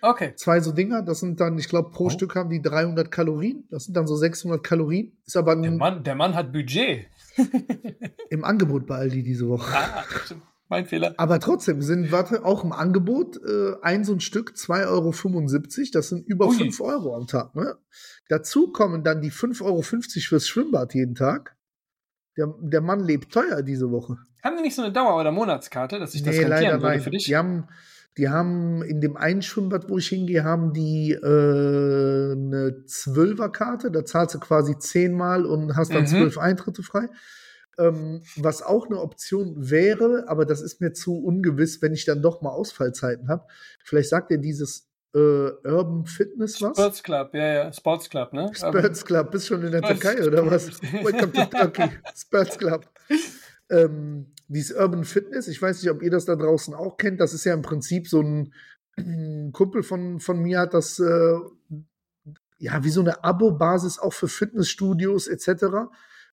Okay. 0.00 0.34
Zwei 0.36 0.60
so 0.60 0.70
Dinger, 0.70 1.00
das 1.00 1.20
sind 1.20 1.40
dann, 1.40 1.56
ich 1.58 1.68
glaube, 1.68 1.90
pro 1.90 2.04
Oh. 2.06 2.10
Stück 2.10 2.34
haben 2.36 2.50
die 2.50 2.60
300 2.60 3.10
Kalorien. 3.10 3.64
Das 3.70 3.84
sind 3.84 3.96
dann 3.96 4.06
so 4.06 4.14
600 4.16 4.62
Kalorien. 4.62 5.16
Ist 5.26 5.34
aber 5.36 5.56
Der 5.56 5.70
ein, 5.70 5.78
Mann, 5.78 6.04
der 6.04 6.14
Mann 6.14 6.34
hat 6.34 6.52
Budget. 6.52 7.06
im 8.30 8.44
Angebot 8.44 8.86
bei 8.86 8.96
Aldi 8.96 9.22
diese 9.22 9.48
Woche. 9.48 9.72
Ah, 9.74 10.04
stimmt. 10.24 10.42
Mein 10.68 10.86
Fehler. 10.86 11.14
Aber 11.18 11.40
trotzdem 11.40 11.82
sind, 11.82 12.10
warte, 12.10 12.44
auch 12.44 12.64
im 12.64 12.72
Angebot 12.72 13.36
äh, 13.44 13.74
ein 13.82 14.04
so 14.04 14.12
ein 14.12 14.20
Stück 14.20 14.52
2,75 14.56 14.86
Euro. 14.86 15.90
Das 15.92 16.08
sind 16.08 16.26
über 16.26 16.48
Ui. 16.48 16.54
5 16.54 16.80
Euro 16.80 17.16
am 17.16 17.26
Tag. 17.26 17.54
Ne? 17.54 17.76
Dazu 18.28 18.72
kommen 18.72 19.04
dann 19.04 19.20
die 19.20 19.30
5,50 19.30 19.62
Euro 19.64 19.82
fürs 19.82 20.48
Schwimmbad 20.48 20.94
jeden 20.94 21.14
Tag. 21.14 21.56
Der, 22.36 22.52
der 22.60 22.80
Mann 22.80 23.00
lebt 23.00 23.32
teuer 23.32 23.62
diese 23.62 23.90
Woche. 23.90 24.16
Haben 24.42 24.56
die 24.56 24.62
nicht 24.62 24.74
so 24.74 24.82
eine 24.82 24.92
Dauer- 24.92 25.20
oder 25.20 25.30
Monatskarte, 25.30 25.98
dass 25.98 26.12
sich 26.12 26.22
das 26.22 26.36
nee, 26.36 26.42
leider 26.44 26.72
würde 26.72 26.86
nein. 26.86 27.00
für 27.00 27.10
dich? 27.10 27.24
Die 27.26 27.36
haben, 27.36 27.68
die 28.18 28.28
haben 28.28 28.82
in 28.82 29.00
dem 29.00 29.16
einen 29.16 29.42
Schwimmbad, 29.42 29.88
wo 29.88 29.98
ich 29.98 30.08
hingehe, 30.08 30.44
haben 30.44 30.72
die 30.72 31.12
äh, 31.12 32.32
eine 32.32 32.84
Zwölferkarte. 32.86 33.90
Da 33.90 34.04
zahlst 34.04 34.34
du 34.34 34.40
quasi 34.40 34.78
zehnmal 34.78 35.46
und 35.46 35.76
hast 35.76 35.92
dann 35.94 36.02
Mhm. 36.02 36.08
zwölf 36.08 36.38
Eintritte 36.38 36.82
frei. 36.82 37.08
Ähm, 37.78 38.22
was 38.36 38.62
auch 38.62 38.86
eine 38.86 39.00
Option 39.00 39.70
wäre, 39.70 40.24
aber 40.28 40.44
das 40.44 40.60
ist 40.60 40.80
mir 40.80 40.92
zu 40.92 41.18
ungewiss, 41.18 41.82
wenn 41.82 41.92
ich 41.92 42.04
dann 42.04 42.22
doch 42.22 42.40
mal 42.40 42.50
Ausfallzeiten 42.50 43.28
habe. 43.28 43.46
Vielleicht 43.82 44.10
sagt 44.10 44.30
ihr 44.30 44.38
dieses 44.38 44.88
äh, 45.14 45.18
Urban 45.18 46.06
Fitness 46.06 46.60
was? 46.60 46.76
Sports 46.76 47.02
Club, 47.02 47.34
ja, 47.34 47.52
ja, 47.52 47.72
Sports 47.72 48.10
Club, 48.10 48.32
ne? 48.32 48.50
Spurs 48.54 49.04
Club, 49.04 49.30
bist 49.30 49.46
schon 49.46 49.62
in 49.62 49.72
der 49.72 49.78
Spurs 49.78 50.00
Türkei 50.00 50.26
oder 50.26 50.50
was? 50.50 50.82
Welcome 50.82 51.32
to 51.32 51.44
Turkey, 51.46 51.90
Spurs 52.14 52.58
Club. 52.58 52.88
Ähm, 53.70 54.26
dieses 54.48 54.76
Urban 54.76 55.04
Fitness, 55.04 55.48
ich 55.48 55.60
weiß 55.60 55.82
nicht, 55.82 55.90
ob 55.90 56.02
ihr 56.02 56.10
das 56.10 56.26
da 56.26 56.36
draußen 56.36 56.74
auch 56.74 56.96
kennt, 56.96 57.20
das 57.20 57.32
ist 57.32 57.44
ja 57.44 57.54
im 57.54 57.62
Prinzip 57.62 58.08
so 58.08 58.20
ein, 58.20 58.52
ein 58.96 59.52
Kumpel 59.52 59.82
von, 59.82 60.20
von 60.20 60.38
mir 60.40 60.60
hat 60.60 60.74
das 60.74 60.98
äh, 60.98 61.38
ja 62.58 62.84
wie 62.84 62.90
so 62.90 63.00
eine 63.00 63.24
Abo-Basis 63.24 63.98
auch 63.98 64.12
für 64.12 64.28
Fitnessstudios 64.28 65.28
etc. 65.28 65.88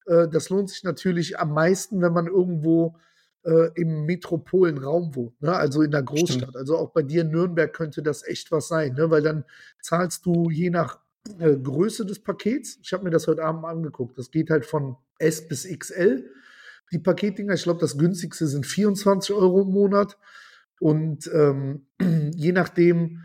Äh, 0.05 0.27
das 0.27 0.50
lohnt 0.50 0.70
sich 0.70 0.84
natürlich 0.84 1.39
am 1.39 1.53
meisten, 1.53 2.01
wenn 2.01 2.13
man 2.13 2.27
irgendwo 2.27 2.96
äh, 3.43 3.70
im 3.75 4.05
Metropolenraum 4.05 5.15
wohnt, 5.15 5.41
ne? 5.41 5.55
also 5.55 5.81
in 5.81 5.91
der 5.91 6.03
Großstadt. 6.03 6.50
Stimmt. 6.50 6.55
Also 6.55 6.77
auch 6.77 6.91
bei 6.91 7.01
dir 7.01 7.22
in 7.22 7.31
Nürnberg 7.31 7.74
könnte 7.74 8.03
das 8.03 8.25
echt 8.27 8.51
was 8.51 8.67
sein, 8.67 8.93
ne? 8.93 9.10
weil 9.10 9.22
dann 9.22 9.46
zahlst 9.81 10.25
du 10.25 10.50
je 10.50 10.70
nach 10.70 11.00
äh, 11.39 11.55
Größe 11.55 12.05
des 12.05 12.20
Pakets. 12.20 12.79
Ich 12.84 12.93
habe 12.93 13.03
mir 13.03 13.10
das 13.10 13.27
heute 13.27 13.43
Abend 13.43 13.65
angeguckt. 13.65 14.17
Das 14.17 14.31
geht 14.31 14.50
halt 14.50 14.65
von 14.65 14.96
S 15.17 15.48
bis 15.48 15.67
XL. 15.67 16.29
Die 16.91 17.00
Paketdinger, 17.00 17.53
ich 17.53 17.63
glaube, 17.63 17.79
das 17.79 17.98
günstigste 17.98 18.48
sind 18.48 18.65
24 18.65 19.34
Euro 19.34 19.62
im 19.62 19.72
Monat. 19.72 20.17
Und 20.79 21.29
ähm, 21.34 21.86
je 22.36 22.51
nachdem, 22.51 23.24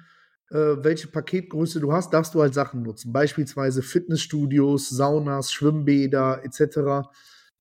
welche 0.50 1.08
Paketgröße 1.08 1.80
du 1.80 1.92
hast, 1.92 2.12
darfst 2.12 2.34
du 2.34 2.40
halt 2.40 2.54
Sachen 2.54 2.82
nutzen. 2.82 3.12
Beispielsweise 3.12 3.82
Fitnessstudios, 3.82 4.88
Saunas, 4.90 5.52
Schwimmbäder 5.52 6.44
etc. 6.44 7.08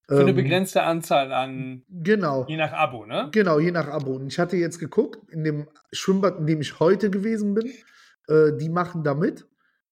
Für 0.08 0.20
eine 0.20 0.30
Ähm, 0.30 0.36
begrenzte 0.36 0.82
Anzahl 0.84 1.32
an, 1.32 1.82
Genau. 1.88 2.46
je 2.48 2.56
nach 2.56 2.72
Abo, 2.72 3.06
ne? 3.06 3.28
Genau, 3.32 3.58
je 3.58 3.72
nach 3.72 3.88
Abo. 3.88 4.12
Und 4.14 4.28
ich 4.28 4.38
hatte 4.38 4.56
jetzt 4.56 4.78
geguckt, 4.78 5.18
in 5.32 5.42
dem 5.42 5.66
Schwimmbad, 5.92 6.38
in 6.38 6.46
dem 6.46 6.60
ich 6.60 6.78
heute 6.78 7.10
gewesen 7.10 7.54
bin, 7.54 7.72
äh, 8.28 8.52
die 8.56 8.68
machen 8.68 9.02
da 9.02 9.14
mit. 9.14 9.48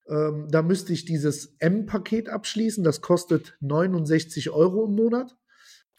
Ähm, 0.09 0.47
da 0.51 0.63
müsste 0.63 0.93
ich 0.93 1.05
dieses 1.05 1.57
M-Paket 1.59 2.29
abschließen. 2.29 2.85
Das 2.85 3.01
kostet 3.01 3.57
69 3.61 4.51
Euro 4.51 4.85
im 4.85 4.95
Monat. 4.95 5.37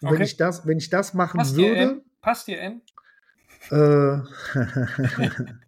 Und 0.02 0.10
wenn, 0.12 0.16
Okay. 0.16 0.24
ich 0.24 0.38
das, 0.38 0.66
wenn 0.66 0.78
ich 0.78 0.90
das 0.90 1.14
machen 1.14 1.40
Passt 1.40 1.58
dir 1.58 1.70
würde, 1.70 1.82
N? 1.82 2.02
Passt 2.22 2.48
dir 2.48 2.60
N? 2.60 2.82
äh, 3.72 4.18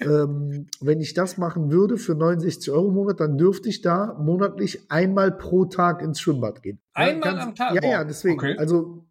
ähm, 0.00 0.68
wenn 0.80 1.00
ich 1.00 1.14
das 1.14 1.38
machen 1.38 1.70
würde 1.70 1.96
für 1.96 2.14
69 2.14 2.70
Euro 2.70 2.88
im 2.88 2.94
Monat, 2.94 3.20
dann 3.20 3.38
dürfte 3.38 3.68
ich 3.68 3.82
da 3.82 4.16
monatlich 4.18 4.90
einmal 4.90 5.32
pro 5.32 5.64
Tag 5.66 6.02
ins 6.02 6.20
Schwimmbad 6.20 6.62
gehen. 6.62 6.80
Einmal 6.92 7.38
am 7.38 7.54
Tag? 7.54 7.74
Ja, 7.74 7.90
ja, 7.90 8.04
deswegen. 8.04 8.38
okay. 8.38 8.56
Also 8.58 9.06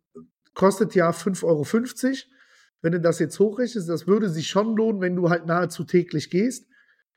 kostet 0.53 0.95
ja 0.95 1.09
5,50 1.09 1.43
Euro. 1.45 1.65
Wenn 2.81 2.93
du 2.93 3.01
das 3.01 3.19
jetzt 3.19 3.39
hochrechnest, 3.39 3.89
das 3.89 4.07
würde 4.07 4.29
sich 4.29 4.47
schon 4.47 4.75
lohnen, 4.75 5.01
wenn 5.01 5.15
du 5.15 5.29
halt 5.29 5.45
nahezu 5.45 5.83
täglich 5.83 6.29
gehst. 6.29 6.67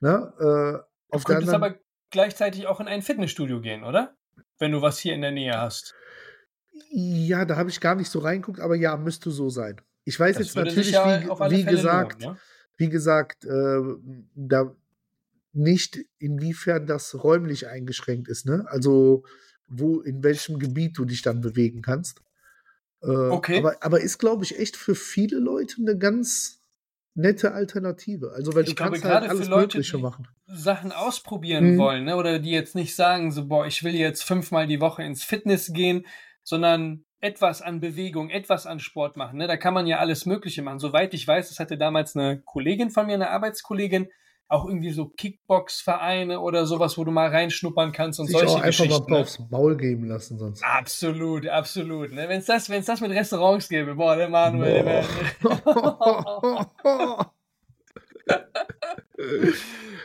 Ne? 0.00 0.32
Äh, 0.38 0.92
Du 1.12 1.16
auf 1.16 1.24
der 1.24 1.34
könntest 1.34 1.54
anderen, 1.54 1.72
aber 1.74 1.82
gleichzeitig 2.10 2.66
auch 2.66 2.80
in 2.80 2.88
ein 2.88 3.02
Fitnessstudio 3.02 3.60
gehen, 3.60 3.84
oder? 3.84 4.16
Wenn 4.58 4.72
du 4.72 4.80
was 4.80 4.98
hier 4.98 5.14
in 5.14 5.20
der 5.20 5.30
Nähe 5.30 5.60
hast. 5.60 5.94
ja, 6.90 7.44
da 7.44 7.56
habe 7.56 7.68
ich 7.68 7.80
gar 7.80 7.94
nicht 7.96 8.08
so 8.08 8.20
reinguckt, 8.20 8.60
aber 8.60 8.76
ja, 8.76 8.96
müsste 8.96 9.30
so 9.30 9.50
sein. 9.50 9.78
Ich 10.04 10.18
weiß 10.18 10.38
Das 10.38 10.46
jetzt 10.46 10.56
natürlich, 10.56 10.90
ja 10.90 11.22
wie, 11.22 11.50
wie 11.58 11.64
gesagt, 11.64 12.22
lohnen, 12.22 12.36
ne? 12.36 12.40
Wie 12.82 12.88
gesagt, 12.88 13.44
äh, 13.44 13.80
da 14.34 14.74
nicht 15.52 15.98
inwiefern 16.18 16.86
das 16.86 17.22
räumlich 17.22 17.68
eingeschränkt 17.68 18.26
ist, 18.28 18.44
ne? 18.46 18.64
Also 18.68 19.22
wo, 19.68 20.00
in 20.00 20.22
welchem 20.24 20.58
Gebiet 20.58 20.98
du 20.98 21.04
dich 21.04 21.22
dann 21.22 21.40
bewegen 21.40 21.80
kannst. 21.82 22.20
Äh, 23.02 23.06
Okay. 23.38 23.58
Aber, 23.58 23.76
aber 23.80 24.00
ist, 24.00 24.18
glaube 24.18 24.42
ich, 24.44 24.58
echt 24.58 24.76
für 24.76 24.94
viele 24.94 25.38
Leute 25.38 25.76
eine 25.80 25.96
ganz 25.96 26.58
nette 27.14 27.52
Alternative. 27.52 28.32
Also, 28.32 28.54
weil 28.54 28.64
Ich 28.64 28.70
du 28.70 28.74
glaube, 28.74 28.92
kannst 28.92 29.02
gerade 29.04 29.28
halt 29.28 29.32
für 29.32 29.36
alles 29.38 29.48
Leute, 29.48 29.76
Mögliche 29.78 29.96
die- 29.98 30.02
machen. 30.02 30.28
Sachen 30.46 30.92
ausprobieren 30.92 31.74
Mhm. 31.74 31.78
wollen, 31.78 32.04
ne? 32.04 32.16
oder 32.16 32.38
die 32.38 32.50
jetzt 32.50 32.74
nicht 32.74 32.94
sagen, 32.96 33.30
so, 33.32 33.46
boah, 33.46 33.66
ich 33.66 33.84
will 33.84 33.94
jetzt 33.94 34.24
fünfmal 34.24 34.66
die 34.66 34.80
Woche 34.80 35.02
ins 35.02 35.22
Fitness 35.22 35.72
gehen, 35.72 36.06
sondern 36.42 37.04
etwas 37.22 37.62
an 37.62 37.80
Bewegung, 37.80 38.28
etwas 38.30 38.66
an 38.66 38.80
Sport 38.80 39.16
machen. 39.16 39.38
Ne? 39.38 39.46
Da 39.46 39.56
kann 39.56 39.72
man 39.72 39.86
ja 39.86 39.98
alles 39.98 40.26
Mögliche 40.26 40.60
machen. 40.60 40.78
Soweit 40.80 41.14
ich 41.14 41.26
weiß, 41.26 41.48
das 41.48 41.58
hatte 41.60 41.78
damals 41.78 42.14
eine 42.16 42.42
Kollegin 42.42 42.90
von 42.90 43.06
mir, 43.06 43.14
eine 43.14 43.30
Arbeitskollegin, 43.30 44.08
auch 44.48 44.66
irgendwie 44.66 44.90
so 44.90 45.06
Kickbox-Vereine 45.08 46.40
oder 46.40 46.66
sowas, 46.66 46.98
wo 46.98 47.04
du 47.04 47.10
mal 47.10 47.28
reinschnuppern 47.30 47.92
kannst 47.92 48.20
und 48.20 48.26
Sich 48.26 48.36
auch 48.36 48.40
solche 48.40 48.56
einfach 48.56 48.78
mal 48.80 48.86
Geschichten. 48.86 49.06
paar 49.06 49.16
Ne? 49.16 49.22
aufs 49.22 49.38
Maul 49.50 49.76
geben 49.78 50.04
lassen 50.08 50.36
sonst. 50.36 50.62
Absolut, 50.62 51.46
absolut. 51.48 52.12
Ne? 52.12 52.28
Wenn 52.28 52.40
es 52.40 52.46
das, 52.46 52.68
wenn's 52.68 52.86
das 52.86 53.00
mit 53.00 53.12
Restaurants 53.12 53.68
gäbe, 53.68 53.94
boah, 53.94 54.16
der 54.16 54.28
Manuel, 54.28 54.82
der 54.82 54.84
wär, 54.84 55.04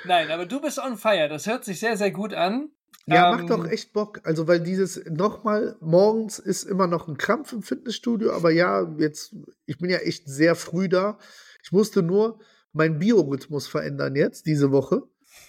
Nein, 0.06 0.32
aber 0.32 0.46
du 0.46 0.62
bist 0.62 0.80
on 0.80 0.98
fire. 0.98 1.28
Das 1.28 1.48
hört 1.48 1.66
sich 1.66 1.80
sehr, 1.80 1.98
sehr 1.98 2.12
gut 2.12 2.34
an. 2.34 2.70
Ja, 3.08 3.32
Ähm, 3.32 3.38
macht 3.38 3.50
doch 3.50 3.66
echt 3.68 3.94
Bock. 3.94 4.22
Also, 4.24 4.48
weil 4.48 4.60
dieses 4.60 5.04
nochmal, 5.06 5.78
morgens 5.80 6.40
ist 6.40 6.64
immer 6.64 6.88
noch 6.88 7.08
ein 7.08 7.18
Krampf 7.18 7.54
im 7.54 7.62
Fitnessstudio, 7.62 8.32
aber 8.34 8.52
ja, 8.52 8.94
jetzt, 8.98 9.36
ich 9.66 9.78
bin 9.78 9.90
ja 9.90 9.98
echt 10.00 10.28
sehr 10.28 10.56
früh 10.56 10.90
da. 10.90 11.18
Ich 11.64 11.72
musste 11.72 12.04
nur 12.04 12.40
meinen 12.74 13.00
Biorhythmus 13.00 13.68
verändern 13.68 14.16
jetzt, 14.16 14.46
diese 14.46 14.72
Woche. 14.72 15.04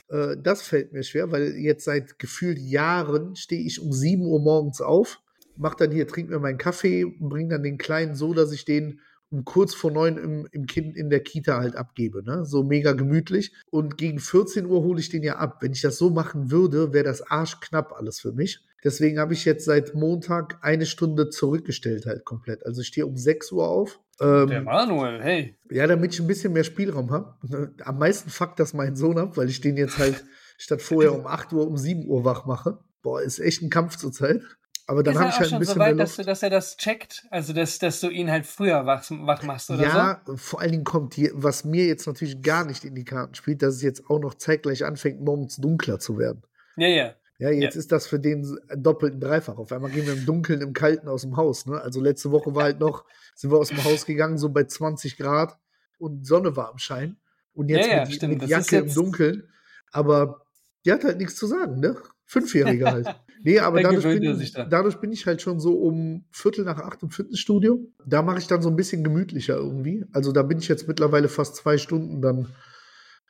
Äh, 0.09 0.37
das 0.41 0.63
fällt 0.63 0.93
mir 0.93 1.03
schwer, 1.03 1.31
weil 1.33 1.57
jetzt 1.57 1.85
seit 1.85 2.19
gefühlt 2.19 2.59
Jahren 2.59 3.37
stehe 3.37 3.63
ich 3.63 3.81
um 3.81 3.93
7 3.93 4.25
Uhr 4.25 4.41
morgens 4.41 4.81
auf, 4.81 5.21
mach 5.57 5.75
dann 5.75 5.91
hier, 5.91 6.07
trink 6.07 6.31
mir 6.31 6.39
meinen 6.39 6.59
Kaffee, 6.59 7.05
bring 7.05 7.49
dann 7.49 7.63
den 7.63 7.79
Kleinen 7.79 8.15
so, 8.15 8.35
dass 8.35 8.53
ich 8.53 8.65
den 8.65 9.01
um 9.31 9.45
kurz 9.45 9.75
vor 9.75 9.91
neun 9.91 10.17
im, 10.17 10.49
im 10.53 10.67
Kind 10.67 10.97
in 10.97 11.11
der 11.11 11.21
Kita 11.21 11.59
halt 11.59 11.77
abgebe, 11.77 12.23
ne? 12.23 12.45
So 12.45 12.63
mega 12.63 12.93
gemütlich. 12.93 13.53
Und 13.71 13.99
gegen 13.99 14.19
14 14.19 14.67
Uhr 14.67 14.83
hole 14.83 15.01
ich 15.01 15.11
den 15.11 15.23
ja 15.23 15.37
ab. 15.37 15.59
Wenn 15.61 15.73
ich 15.73 15.83
das 15.83 15.99
so 15.99 16.11
machen 16.11 16.51
würde, 16.51 16.93
wäre 16.93 17.05
das 17.05 17.23
arschknapp 17.23 17.93
alles 17.93 18.21
für 18.21 18.33
mich. 18.33 18.61
Deswegen 18.85 19.19
habe 19.19 19.35
ich 19.35 19.45
jetzt 19.45 19.65
seit 19.65 19.95
Montag 19.95 20.59
eine 20.63 20.87
Stunde 20.87 21.31
zurückgestellt 21.31 22.07
halt 22.07 22.25
komplett. 22.25 22.65
Also 22.65 22.81
ich 22.81 22.87
stehe 22.87 23.07
um 23.07 23.17
6 23.17 23.53
Uhr 23.53 23.69
auf. 23.69 24.01
Ähm, 24.21 24.49
Der 24.49 24.63
Manuel, 24.63 25.21
hey. 25.21 25.57
ja, 25.71 25.87
damit 25.87 26.15
ich 26.15 26.21
ein 26.21 26.27
bisschen 26.27 26.53
mehr 26.53 26.65
Spielraum 26.65 27.11
habe. 27.11 27.37
Am 27.85 27.99
meisten 27.99 28.31
fuckt 28.31 28.59
das 28.61 28.75
meinen 28.75 28.97
Sohn 28.97 29.19
ab, 29.19 29.37
weil 29.37 29.49
ich 29.49 29.61
den 29.61 29.77
jetzt 29.77 29.99
halt 29.99 30.25
statt 30.59 30.81
vorher 30.81 31.15
um 31.15 31.27
8 31.27 31.53
Uhr 31.53 31.67
um 31.67 31.77
7 31.77 32.07
Uhr 32.07 32.25
wach 32.25 32.47
mache. 32.47 32.79
Boah, 33.03 33.21
ist 33.21 33.41
echt 33.41 33.63
ein 33.63 33.71
Kampf 33.71 33.97
zurzeit. 33.97 34.43
Aber 34.89 35.03
dann 35.03 35.15
ist 35.15 35.21
habe 35.21 35.31
ich 35.31 35.39
halt 35.39 35.53
ein 35.53 35.59
bisschen 35.59 35.75
so 35.75 35.79
mehr 35.81 35.91
weit, 35.91 36.01
dass, 36.01 36.17
du, 36.17 36.25
dass 36.25 36.43
er 36.43 36.49
das 36.49 36.79
checkt? 36.79 37.27
Also, 37.31 37.53
dass, 37.53 37.79
dass 37.79 38.01
du 38.01 38.09
ihn 38.09 38.31
halt 38.31 38.47
früher 38.47 38.87
wach, 38.87 39.05
wach 39.11 39.43
machst 39.43 39.71
oder 39.71 39.83
Ja, 39.83 40.23
vor 40.35 40.63
allen 40.63 40.73
Dingen 40.73 40.85
kommt 40.85 41.13
hier, 41.13 41.31
was 41.35 41.65
mir 41.65 41.85
jetzt 41.85 42.07
natürlich 42.07 42.41
gar 42.41 42.65
nicht 42.65 42.85
in 42.85 42.95
die 42.95 43.05
Karten 43.05 43.35
spielt, 43.35 43.61
dass 43.61 43.75
es 43.75 43.83
jetzt 43.83 44.09
auch 44.09 44.19
noch 44.19 44.33
zeitgleich 44.33 44.87
anfängt, 44.87 45.21
morgens 45.21 45.57
dunkler 45.57 45.99
zu 45.99 46.19
werden. 46.19 46.43
so? 46.77 46.83
Ja, 46.83 46.89
ja. 46.89 47.15
Ja, 47.41 47.51
jetzt 47.51 47.77
ist 47.77 47.93
das 47.93 48.07
für 48.09 48.19
den 48.19 48.59
doppelt 48.77 49.15
und 49.15 49.21
dreifach. 49.21 49.59
Auf 49.59 49.71
einmal 49.71 49.91
gehen 49.91 50.07
wir 50.07 50.15
im 50.15 50.27
Dunkeln, 50.27 50.61
im 50.61 50.73
Kalten 50.73 51.07
aus 51.07 51.23
dem 51.23 51.37
Haus. 51.37 51.67
Ne? 51.67 51.81
Also 51.81 52.01
letzte 52.01 52.33
Woche 52.33 52.55
war 52.55 52.65
halt 52.65 52.81
noch, 52.81 53.05
sind 53.37 53.53
wir 53.53 53.59
aus 53.59 53.69
dem 53.69 53.85
Haus 53.85 54.07
gegangen, 54.07 54.39
so 54.39 54.49
bei 54.49 54.65
20 54.65 55.17
Grad 55.19 55.57
und 55.99 56.27
Sonne 56.27 56.57
war 56.57 56.71
am 56.71 56.79
Schein. 56.79 57.19
Und 57.53 57.69
jetzt 57.69 57.87
Ja, 57.87 57.99
ja, 57.99 58.05
mit, 58.05 58.15
stimmt. 58.15 58.41
mit 58.41 58.49
Jacke 58.49 58.79
ist 58.79 58.97
im 58.97 59.05
Dunkeln. 59.05 59.53
Aber 59.93 60.47
die 60.85 60.93
hat 60.93 61.05
halt 61.05 61.19
nichts 61.19 61.37
zu 61.37 61.47
sagen, 61.47 61.79
ne? 61.79 61.97
Fünfjährige 62.25 62.91
halt. 62.91 63.15
Nee, 63.43 63.61
aber 63.61 63.83
Da 63.83 63.93
dadurch 63.93 64.19
bin, 64.19 64.69
dadurch 64.71 64.97
bin 64.97 65.13
ich 65.13 65.27
halt 65.27 65.43
schon 65.43 65.61
so 65.61 65.75
um 65.75 66.25
Viertel 66.31 66.65
nach 66.65 66.79
acht 66.79 67.03
im 67.03 67.11
Fitnessstudio. 67.11 67.81
Da 68.07 68.23
mache 68.23 68.39
ich 68.39 68.47
dann 68.47 68.63
so 68.63 68.69
ein 68.69 68.77
bisschen 68.77 69.05
gemütlicher 69.05 69.57
irgendwie. 69.57 70.05
Also 70.13 70.33
da 70.33 70.43
bin 70.43 70.59
ich 70.59 70.69
jetzt 70.69 70.89
mittlerweile 70.89 71.29
fast 71.29 71.57
zwei 71.57 71.79
Stunden 71.79 72.21
dann, 72.21 72.49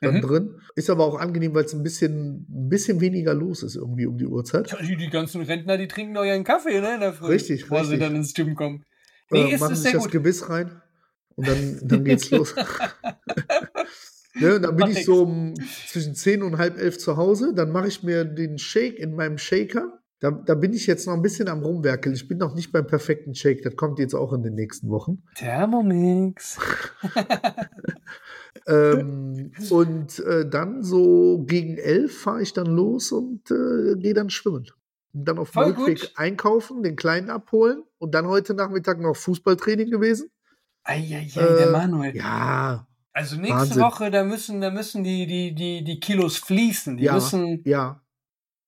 dann 0.01 0.15
Mhm. 0.15 0.21
drin. 0.21 0.55
Ist 0.75 0.89
aber 0.89 1.05
auch 1.05 1.19
angenehm, 1.19 1.53
weil 1.53 1.65
es 1.65 1.73
ein 1.73 1.83
bisschen, 1.83 2.47
ein 2.49 2.69
bisschen 2.69 3.01
weniger 3.01 3.33
los 3.33 3.63
ist 3.63 3.75
irgendwie 3.75 4.05
um 4.05 4.17
die 4.17 4.25
Uhrzeit. 4.25 4.71
Ja, 4.71 4.77
Die, 4.81 5.09
ganzen 5.09 5.41
Rentner, 5.41 5.77
die 5.77 5.87
trinken 5.87 6.13
doch 6.15 6.25
ihren 6.25 6.43
Kaffee, 6.43 6.79
ne? 6.81 6.95
In 6.95 6.99
der 7.01 7.13
Früh, 7.13 7.27
Richtig, 7.27 7.61
bevor 7.61 7.83
sie 7.83 7.91
richtig. 7.91 8.07
dann 8.07 8.15
ins 8.15 8.33
Gym 8.33 8.55
kommen. 8.55 8.83
Nee, 9.31 9.41
äh, 9.43 9.53
ist, 9.53 9.59
machen 9.59 9.73
ist 9.73 9.83
sich 9.83 9.91
das 9.91 10.03
gut. 10.03 10.11
Gebiss 10.11 10.49
rein 10.49 10.81
und 11.35 11.47
dann, 11.47 11.79
dann 11.83 12.03
geht's 12.03 12.29
los. 12.31 12.55
ne, 14.39 14.55
und 14.55 14.61
dann 14.63 14.75
bin 14.75 14.87
ich 14.87 15.05
so 15.05 15.23
um 15.23 15.53
zwischen 15.87 16.15
10 16.15 16.43
und 16.43 16.57
halb 16.57 16.77
elf 16.77 16.97
zu 16.97 17.17
Hause. 17.17 17.53
Dann 17.53 17.71
mache 17.71 17.87
ich 17.87 18.03
mir 18.03 18.25
den 18.25 18.57
Shake 18.57 18.97
in 18.97 19.15
meinem 19.15 19.37
Shaker. 19.37 19.99
Da, 20.21 20.31
da 20.31 20.53
bin 20.53 20.73
ich 20.73 20.85
jetzt 20.85 21.07
noch 21.07 21.13
ein 21.13 21.21
bisschen 21.21 21.47
am 21.47 21.63
Rumwerkeln. 21.63 22.13
Ich 22.13 22.27
bin 22.27 22.39
noch 22.39 22.53
nicht 22.53 22.73
beim 22.73 22.85
perfekten 22.85 23.35
Shake. 23.35 23.61
Das 23.63 23.77
kommt 23.77 23.99
jetzt 23.99 24.13
auch 24.13 24.33
in 24.33 24.43
den 24.43 24.53
nächsten 24.53 24.89
Wochen. 24.89 25.23
Thermomix. 25.35 26.57
Ähm, 28.67 29.51
und 29.69 30.19
äh, 30.19 30.47
dann 30.47 30.83
so 30.83 31.43
gegen 31.45 31.77
elf 31.77 32.21
fahre 32.21 32.41
ich 32.41 32.53
dann 32.53 32.67
los 32.67 33.11
und 33.11 33.49
äh, 33.51 33.95
gehe 33.97 34.13
dann 34.13 34.29
schwimmen. 34.29 34.67
Und 35.13 35.25
dann 35.25 35.39
auf 35.39 35.51
dem 35.51 35.63
Rückweg 35.63 36.11
einkaufen, 36.15 36.83
den 36.83 36.95
Kleinen 36.95 37.29
abholen 37.29 37.83
und 37.97 38.13
dann 38.13 38.27
heute 38.27 38.53
Nachmittag 38.53 38.99
noch 38.99 39.15
Fußballtraining 39.15 39.89
gewesen. 39.89 40.29
Eieiei, 40.83 41.27
der 41.35 41.67
Äh, 41.67 41.71
Manuel. 41.71 42.15
Ja, 42.15 42.87
Also 43.19 43.35
nächste 43.35 43.55
Wahnsinn. 43.59 43.81
Woche, 43.81 44.11
da 44.11 44.23
müssen, 44.23 44.61
da 44.61 44.71
müssen 44.71 45.03
die, 45.03 45.27
die, 45.27 45.53
die, 45.53 45.83
die 45.83 45.99
Kilos 45.99 46.37
fließen. 46.37 46.97
Die 46.97 47.03
Ja. 47.03 47.13
müssen. 47.15 47.61
Ja. 47.65 48.01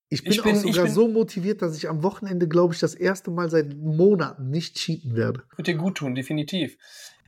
Ich 0.09 0.23
bin, 0.23 0.33
Ich 0.33 0.43
bin- 0.43 0.57
auch 0.57 0.61
sogar 0.61 0.83
bin- 0.85 0.93
so 0.93 1.07
motiviert, 1.07 1.61
dass 1.61 1.77
ich 1.77 1.87
am 1.87 2.03
Wochenende, 2.03 2.47
glaube 2.49 2.73
ich, 2.73 2.79
das 2.81 2.93
erste 2.95 3.31
Mal 3.31 3.49
seit 3.49 3.77
Monaten 3.77 4.49
nicht 4.49 4.75
cheaten 4.75 5.15
werde. 5.15 5.43
Wird 5.55 5.67
dir 5.67 5.75
gut 5.75 5.95
tun, 5.99 6.15
definitiv. 6.15 6.77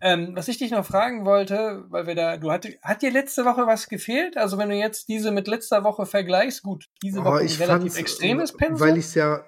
Ähm, 0.01 0.32
was 0.36 0.50
ich 0.50 0.58
dich 0.58 0.72
noch 0.72 0.86
fragen 0.86 1.24
wollte, 1.25 1.86
weil 1.88 2.08
wir 2.08 2.15
da, 2.15 2.36
du 2.36 2.51
hatte, 2.51 2.75
hat 2.82 3.01
dir 3.01 3.10
letzte 3.12 3.46
Woche 3.46 3.65
was 3.68 3.88
gefehlt? 3.88 4.36
Also 4.36 4.58
wenn 4.58 4.68
du 4.68 4.75
jetzt 4.75 5.08
diese 5.08 5.32
mit 5.32 5.48
letzter 5.48 5.86
Woche 5.86 6.06
vergleichst, 6.06 6.62
gut, 6.63 6.89
diese 7.01 7.22
Oh, 7.22 7.24
Woche 7.24 7.39
ein 7.39 7.46
ich 7.46 7.58
relativ 7.62 7.94
fand's, 7.94 7.98
extremes 7.98 8.51
äh, 8.51 8.58
Pensum. 8.58 8.80
Weil 8.82 8.98
ich 8.98 9.06
es 9.06 9.13
ja, 9.15 9.46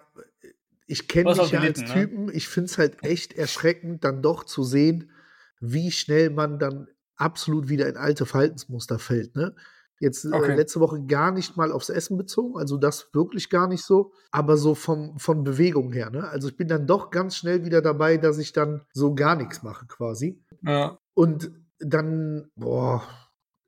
ich 0.88 1.10
kenne 1.10 1.32
auch 1.32 1.52
ja 1.52 1.60
gelitten, 1.60 1.82
als 1.82 1.94
ne? 1.94 2.02
Typen, 2.08 2.34
ich 2.34 2.48
finde 2.48 2.68
es 2.72 2.78
halt 2.78 3.04
echt 3.04 3.34
erschreckend, 3.34 4.06
dann 4.06 4.22
doch 4.22 4.46
zu 4.46 4.64
sehen, 4.64 5.12
wie 5.60 5.92
schnell 5.92 6.30
man 6.30 6.58
dann 6.58 6.88
absolut 7.18 7.70
wieder 7.70 7.88
in 7.88 7.98
alte 7.98 8.26
Verhaltensmuster 8.26 9.00
fällt. 9.00 9.36
Ne? 9.36 9.56
Jetzt 10.00 10.26
Okay. 10.26 10.52
äh, 10.52 10.56
letzte 10.56 10.80
Woche 10.82 11.02
gar 11.06 11.32
nicht 11.32 11.56
mal 11.56 11.72
aufs 11.72 11.90
Essen 11.90 12.18
bezogen, 12.18 12.58
also 12.60 12.78
das 12.78 13.08
wirklich 13.14 13.50
gar 13.50 13.68
nicht 13.68 13.84
so, 13.84 14.12
aber 14.32 14.58
so 14.58 14.76
vom, 14.76 15.18
von 15.20 15.44
Bewegung 15.46 15.94
her. 15.94 16.10
Ne? 16.10 16.28
Also 16.28 16.50
ich 16.50 16.58
bin 16.58 16.68
dann 16.68 16.86
doch 16.86 17.12
ganz 17.12 17.38
schnell 17.38 17.64
wieder 17.64 17.82
dabei, 17.82 18.18
dass 18.18 18.38
ich 18.38 18.52
dann 18.52 18.82
so 18.94 19.16
gar 19.16 19.36
nichts 19.36 19.64
mache 19.64 19.86
quasi. 19.88 20.42
ja. 20.64 20.98
Und 21.14 21.52
dann, 21.80 22.50
boah, 22.56 23.04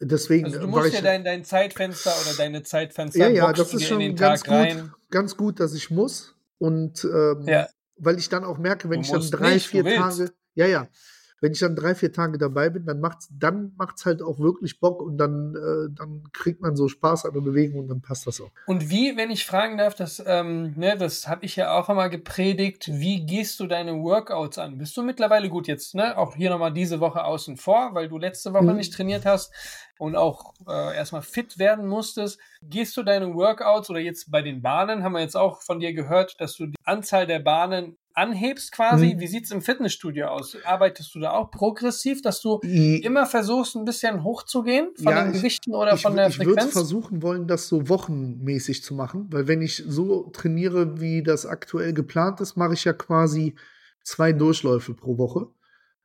deswegen 0.02 0.46
Also 0.46 0.60
du 0.60 0.68
musst 0.68 0.88
ich. 0.88 0.94
ja 0.96 1.02
dein, 1.02 1.24
dein 1.24 1.44
Zeitfenster 1.46 2.12
oder 2.26 2.36
deine 2.38 2.64
Zeitfenster 2.64 3.20
ja, 3.20 3.28
ja, 3.30 3.54
das 3.54 3.74
ist 3.74 3.86
schon 3.86 4.16
ganz 4.16 4.44
gut, 4.44 4.54
rein. 4.54 4.94
ganz 5.12 5.38
gut, 5.38 5.60
dass 5.62 5.74
ich 5.74 5.90
muss. 5.92 6.36
Und 6.58 7.06
ähm, 7.06 7.44
Ja. 7.48 7.68
weil 7.98 8.18
ich 8.18 8.28
dann 8.30 8.44
auch 8.44 8.58
merke, 8.58 8.90
wenn 8.90 9.02
Du 9.02 9.06
ich 9.06 9.12
dann 9.12 9.30
drei, 9.32 9.54
nicht, 9.56 9.68
vier. 9.68 9.84
Tage, 9.86 10.32
ja, 10.56 10.66
ja, 10.66 10.88
wenn 11.42 11.52
ich 11.52 11.60
dann 11.60 11.76
drei, 11.76 11.94
vier 11.96 12.12
Tage 12.12 12.38
dabei 12.38 12.70
bin, 12.70 12.86
dann 12.86 13.00
macht's, 13.00 13.30
dann 13.32 13.74
macht's 13.78 14.06
halt 14.06 14.22
auch 14.22 14.40
wirklich 14.40 14.80
Bock 14.80 15.02
und 15.02 15.18
dann, 15.18 15.56
äh, 15.56 15.94
dann 15.94 16.24
kriegt 16.34 16.62
man 16.62 16.76
so 16.76 16.88
Spaß 16.88 17.26
an 17.26 17.34
der 17.34 17.42
Bewegung 17.42 17.80
und 17.82 17.88
dann 17.90 18.02
passt 18.02 18.28
das 18.28 18.42
auch. 18.42 18.52
Und 18.66 18.90
wie, 18.90 19.16
wenn 19.18 19.30
ich 19.32 19.46
fragen 19.46 19.78
darf, 19.78 19.96
das, 19.96 20.24
ähm, 20.26 20.74
ne, 20.76 20.98
das 20.98 21.28
habe 21.28 21.46
ich 21.46 21.56
ja 21.56 21.78
auch 21.78 21.90
einmal 21.90 22.10
gepredigt, 22.10 22.90
wie 22.92 23.26
gehst 23.26 23.60
du 23.60 23.68
deine 23.68 23.94
Workouts 24.02 24.58
an? 24.58 24.78
Bist 24.78 24.98
du 24.98 25.04
mittlerweile 25.04 25.50
gut 25.50 25.68
jetzt, 25.68 25.96
ne? 25.96 26.18
Auch 26.18 26.36
hier 26.36 26.50
nochmal 26.50 26.74
diese 26.74 27.00
Woche 27.00 27.24
außen 27.24 27.58
vor, 27.58 27.94
weil 27.94 28.10
du 28.10 28.18
letzte 28.18 28.54
Woche 28.54 28.64
Mhm. 28.64 28.76
nicht 28.78 28.94
trainiert 28.94 29.26
hast 29.26 29.54
und 30.00 30.16
auch 30.16 30.54
äh, 30.68 30.96
erstmal 30.96 31.22
fit 31.22 31.58
werden 31.60 31.88
musstest. 31.88 32.40
Gehst 32.62 32.96
du 32.98 33.04
deine 33.04 33.34
Workouts 33.34 33.90
oder 33.90 34.00
jetzt 34.00 34.32
bei 34.32 34.42
den 34.42 34.62
Bahnen, 34.62 35.04
haben 35.04 35.14
wir 35.14 35.22
jetzt 35.22 35.38
auch 35.38 35.62
von 35.62 35.80
dir 35.80 35.94
gehört, 35.94 36.40
dass 36.40 36.56
du 36.56 36.68
die 36.68 36.76
Anzahl 36.84 37.28
der 37.28 37.40
Bahnen 37.40 37.98
anhebst 38.18 38.72
quasi. 38.72 39.14
Mhm. 39.14 39.20
Wie 39.20 39.28
sieht's 39.28 39.52
im 39.52 39.62
Fitnessstudio 39.62 40.28
aus? 40.28 40.58
Arbeitest 40.66 41.14
du 41.14 41.20
da 41.20 41.32
auch 41.32 41.52
progressiv, 41.52 42.22
dass 42.22 42.42
du 42.42 42.60
I- 42.64 42.98
immer 43.04 43.26
versuchst, 43.28 43.76
ein 43.76 43.86
bisschen 43.86 44.24
hochzugehen 44.24 44.90
von 44.96 45.12
Ja, 45.12 45.24
den 45.24 45.32
ich- 45.34 45.38
Gewichten 45.38 45.76
oder 45.76 45.94
ich, 45.94 46.02
von 46.02 46.16
der 46.16 46.28
ich 46.28 46.40
würde 46.40 46.52
Frequenz? 46.54 46.74
versuchen 46.74 47.22
wollen, 47.22 47.48
das 47.48 47.68
so 47.68 47.88
wochenmäßig 47.90 48.84
zu 48.84 48.96
machen, 48.96 49.28
weil 49.32 49.48
wenn 49.48 49.62
ich 49.62 49.84
so 49.88 50.30
trainiere, 50.32 51.00
wie 51.00 51.22
das 51.22 51.46
aktuell 51.46 51.94
geplant 51.94 52.42
ist, 52.42 52.56
mache 52.58 52.74
ich 52.74 52.84
ja 52.86 52.94
quasi 52.94 53.56
zwei 54.04 54.34
Durchläufe 54.34 54.94
pro 54.96 55.18
Woche. 55.18 55.48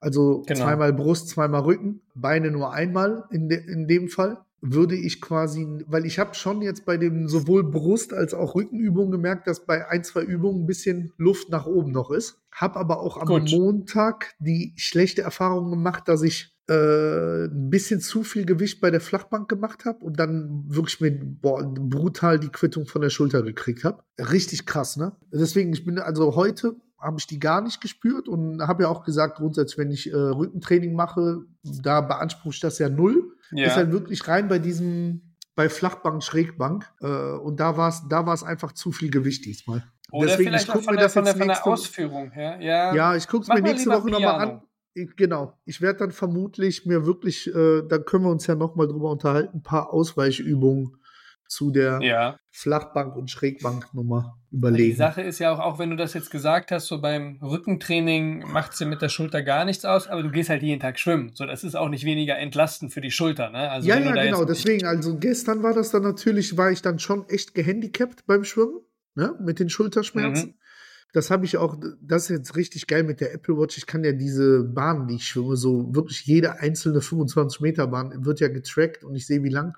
Also 0.01 0.43
Genau. 0.47 0.61
zweimal 0.65 0.93
Brust, 0.93 1.29
zweimal 1.29 1.63
Rücken, 1.63 2.03
Beine 2.15 2.51
nur 2.51 2.73
einmal 2.73 3.25
in, 3.31 3.49
de 3.49 3.59
in 3.67 3.87
dem 3.87 4.09
Fall. 4.09 4.39
Würde 4.65 4.95
ich 4.95 5.21
quasi, 5.21 5.67
weil 5.87 6.07
ich 6.07 6.21
habe 6.21 6.35
schon 6.35 6.63
jetzt 6.63 6.87
bei 6.87 6.97
dem 6.97 7.27
sowohl 7.27 7.65
Brust 7.65 8.15
als 8.15 8.33
auch 8.33 8.55
Rückenübungen 8.55 9.11
gemerkt, 9.11 9.49
dass 9.49 9.67
bei 9.67 9.89
ein, 9.89 10.05
zwei 10.05 10.23
Übungen 10.23 10.63
ein 10.63 10.67
bisschen 10.67 11.13
Luft 11.17 11.51
nach 11.51 11.67
oben 11.67 11.91
noch 11.91 12.11
ist. 12.11 12.41
Hab 12.53 12.77
aber 12.77 13.01
auch 13.01 13.17
am 13.17 13.27
Gut. 13.27 13.51
Montag 13.51 14.35
die 14.39 14.73
schlechte 14.77 15.23
Erfahrung 15.23 15.71
gemacht, 15.71 16.07
dass 16.07 16.23
ich 16.23 16.57
äh, 16.69 17.47
ein 17.47 17.71
bisschen 17.71 18.01
zu 18.01 18.23
viel 18.23 18.47
Gewicht 18.47 18.81
bei 18.81 18.93
der 18.93 19.01
Flachbank 19.01 19.49
gemacht 19.49 19.85
habe 19.85 20.05
und 20.05 20.21
dann 20.21 20.65
wirklich 20.69 21.01
mit 21.01 21.43
boah, 21.43 21.63
brutal 21.65 22.39
die 22.39 22.51
Quittung 22.51 22.87
von 22.87 23.03
der 23.03 23.11
Schulter 23.11 23.43
gekriegt 23.43 23.83
habe. 23.83 24.05
Richtig 24.19 24.65
krass, 24.65 24.97
ne? 24.97 25.17
Deswegen, 25.33 25.73
ich 25.73 25.85
bin 25.85 25.99
also 25.99 26.37
heute 26.37 26.77
habe 27.03 27.17
ich 27.19 27.27
die 27.27 27.41
gar 27.41 27.61
nicht 27.61 27.81
gespürt 27.81 28.29
und 28.29 28.63
habe 28.63 28.85
ja 28.85 28.89
auch 28.89 29.05
gesagt, 29.05 29.39
grundsätzlich, 29.39 29.77
wenn 29.77 29.91
ich 29.91 30.13
äh, 30.13 30.15
Rückentraining 30.15 30.95
mache, 30.95 31.41
da 31.65 32.01
beanspruche 32.01 32.55
ich 32.55 32.61
das 32.61 32.79
ja 32.79 32.89
null. 32.89 33.32
Ja. 33.53 33.67
Ist 33.69 33.77
halt 33.77 33.93
wirklich 33.93 34.27
rein 34.29 34.49
bei 34.49 34.59
diesem, 34.59 35.35
bei 35.55 35.69
Flachbank, 35.69 36.23
Schrägbank. 36.23 36.91
Äh, 37.01 37.07
und 37.07 37.61
da 37.61 37.77
war 37.77 37.89
es 37.91 38.03
da 38.09 38.27
war's 38.27 38.43
einfach 38.43 38.73
zu 38.73 38.93
viel 38.93 39.11
Gewicht 39.11 39.45
diesmal. 39.45 39.85
Oder 40.11 40.29
Deswegen, 40.29 40.51
vielleicht 40.51 40.69
ich 40.69 40.73
guck 40.75 40.87
mir 40.87 40.97
der, 40.97 41.05
das 41.05 41.13
von 41.15 41.25
der, 41.25 41.33
jetzt 41.33 41.39
von 41.39 41.49
der 41.49 41.57
nächste- 41.57 41.71
Ausführung 41.71 42.31
her. 42.33 42.59
Ja, 42.61 42.95
Ja, 42.95 43.17
ich 43.17 43.27
gucke 43.29 43.43
es 43.43 43.49
mir 43.49 43.63
nächste 43.63 43.91
Woche 43.91 44.11
nochmal 44.11 44.41
an. 44.41 44.63
Ich, 44.95 45.17
genau. 45.17 45.59
Ich 45.65 45.81
werde 45.81 46.01
dann 46.01 46.11
vermutlich 46.11 46.85
mir 46.85 47.07
wirklich, 47.07 47.47
äh, 47.55 47.83
da 47.89 47.99
können 47.99 48.25
wir 48.25 48.31
uns 48.31 48.47
ja 48.47 48.55
nochmal 48.55 48.89
drüber 48.89 49.11
unterhalten, 49.11 49.59
ein 49.59 49.63
paar 49.63 49.91
Ausweichübungen 49.93 50.97
zu 51.53 51.71
der 51.71 52.01
ja. 52.03 52.39
Flachbank- 52.51 53.15
und 53.15 53.31
Schrägbanknummer 53.31 54.39
Die 54.51 54.57
überlegen. 54.57 54.97
Sache 54.97 55.21
ist 55.21 55.39
ja 55.39 55.53
auch, 55.53 55.59
auch 55.59 55.79
wenn 55.79 55.91
du 55.91 55.97
das 55.97 56.15
jetzt 56.15 56.31
gesagt 56.31 56.71
hast, 56.71 56.87
so 56.87 57.01
beim 57.01 57.39
Rückentraining 57.43 58.51
macht 58.51 58.73
es 58.73 58.79
dir 58.79 58.87
mit 58.87 59.03
der 59.03 59.11
Schulter 59.11 59.43
gar 59.43 59.65
nichts 59.65 59.85
aus, 59.85 60.09
aber 60.09 60.23
du 60.23 60.31
gehst 60.31 60.49
halt 60.49 60.63
jeden 60.63 60.81
Tag 60.81 60.99
schwimmen. 60.99 61.33
So, 61.35 61.45
das 61.45 61.63
ist 61.63 61.75
auch 61.75 61.89
nicht 61.89 62.05
weniger 62.05 62.39
entlastend 62.39 62.93
für 62.93 63.03
die 63.03 63.11
Schulter, 63.11 63.51
ne? 63.51 63.71
Also 63.71 63.89
ja, 63.89 63.99
ja, 63.99 64.13
genau. 64.13 64.45
Deswegen, 64.45 64.87
also 64.87 65.19
gestern 65.19 65.63
war 65.63 65.75
das 65.75 65.91
dann 65.91 66.03
natürlich, 66.03 66.57
war 66.57 66.71
ich 66.71 66.81
dann 66.81 66.99
schon 66.99 67.29
echt 67.29 67.55
gehandicapt 67.55 68.27
beim 68.27 68.45
Schwimmen, 68.45 68.81
ne? 69.15 69.35
Mit 69.41 69.61
den 69.61 69.69
Schulterschmerzen. 69.69 70.49
Mhm. 70.49 70.55
Das 71.13 71.31
habe 71.31 71.45
ich 71.45 71.59
auch, 71.59 71.77
das 72.01 72.25
ist 72.25 72.29
jetzt 72.31 72.57
richtig 72.57 72.87
geil 72.87 73.03
mit 73.03 73.21
der 73.21 73.35
Apple 73.35 73.59
Watch. 73.59 73.77
Ich 73.77 73.87
kann 73.87 74.03
ja 74.03 74.13
diese 74.13 74.65
Bahnen, 74.65 75.07
die 75.07 75.17
ich 75.17 75.27
schwimme, 75.27 75.57
so 75.57 75.95
wirklich 75.95 76.25
jede 76.25 76.61
einzelne 76.61 77.03
25 77.03 77.61
Meter 77.61 77.87
Bahn 77.89 78.25
wird 78.25 78.41
ja 78.41 78.49
getrackt 78.49 79.05
und 79.05 79.15
ich 79.15 79.27
sehe, 79.27 79.43
wie 79.43 79.51
lang. 79.51 79.75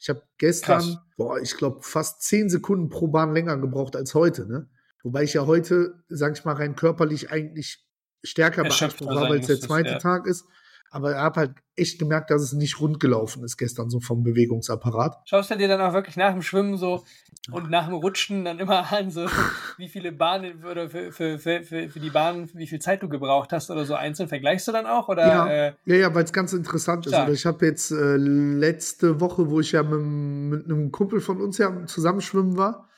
Ich 0.00 0.08
habe 0.08 0.22
gestern, 0.38 0.80
Krass. 0.80 0.98
boah, 1.16 1.40
ich 1.40 1.56
glaube, 1.56 1.82
fast 1.82 2.22
10 2.22 2.48
Sekunden 2.50 2.88
pro 2.88 3.08
Bahn 3.08 3.34
länger 3.34 3.56
gebraucht 3.58 3.96
als 3.96 4.14
heute, 4.14 4.46
ne? 4.46 4.68
Wobei 5.02 5.22
ich 5.22 5.34
ja 5.34 5.46
heute, 5.46 6.02
sag 6.08 6.36
ich 6.36 6.44
mal, 6.44 6.54
rein 6.54 6.74
körperlich 6.74 7.30
eigentlich 7.30 7.86
stärker 8.22 8.62
beansprucht 8.62 9.14
war, 9.14 9.28
weil 9.28 9.40
es 9.40 9.46
der 9.46 9.60
zweite 9.60 9.90
ja. 9.90 9.98
Tag 9.98 10.26
ist. 10.26 10.44
Aber 10.90 11.12
ich 11.12 11.16
habe 11.16 11.40
halt 11.40 11.50
echt 11.76 11.98
gemerkt, 11.98 12.30
dass 12.30 12.42
es 12.42 12.52
nicht 12.52 12.80
rund 12.80 12.98
gelaufen 12.98 13.44
ist 13.44 13.56
gestern, 13.56 13.90
so 13.90 14.00
vom 14.00 14.22
Bewegungsapparat. 14.22 15.16
Schaust 15.26 15.50
du 15.50 15.56
dir 15.56 15.68
dann 15.68 15.80
auch 15.80 15.92
wirklich 15.92 16.16
nach 16.16 16.32
dem 16.32 16.42
Schwimmen 16.42 16.76
so 16.76 17.04
und 17.50 17.70
nach 17.70 17.86
dem 17.86 17.94
Rutschen 17.94 18.44
dann 18.44 18.58
immer 18.58 18.90
an, 18.92 19.10
so 19.10 19.26
wie 19.76 19.88
viele 19.88 20.12
Bahnen 20.12 20.64
oder 20.64 20.88
für, 20.88 21.12
für, 21.12 21.38
für, 21.38 21.62
für, 21.62 22.00
die 22.00 22.10
Bahnen, 22.10 22.50
wie 22.54 22.66
viel 22.66 22.78
Zeit 22.78 23.02
du 23.02 23.08
gebraucht 23.08 23.52
hast 23.52 23.70
oder 23.70 23.84
so 23.84 23.94
einzeln? 23.94 24.28
Vergleichst 24.28 24.66
du 24.68 24.72
dann 24.72 24.86
auch? 24.86 25.08
Oder 25.08 25.26
Ja. 25.26 25.46
äh, 25.46 25.72
Ja, 25.84 25.94
ja, 25.94 26.14
weil 26.14 26.24
es 26.24 26.32
ganz 26.32 26.52
interessant 26.52 27.06
ist. 27.06 27.12
Stark. 27.12 27.26
Oder 27.26 27.34
ich 27.34 27.46
habe 27.46 27.66
jetzt 27.66 27.90
äh, 27.90 28.16
letzte 28.16 29.20
Woche, 29.20 29.48
wo 29.50 29.60
ich 29.60 29.72
ja 29.72 29.82
mit, 29.82 30.00
mit 30.00 30.64
einem 30.64 30.90
Kumpel 30.90 31.20
von 31.20 31.40
uns 31.40 31.58
ja 31.58 31.86
zusammenschwimmen 31.86 32.56
war, 32.56 32.88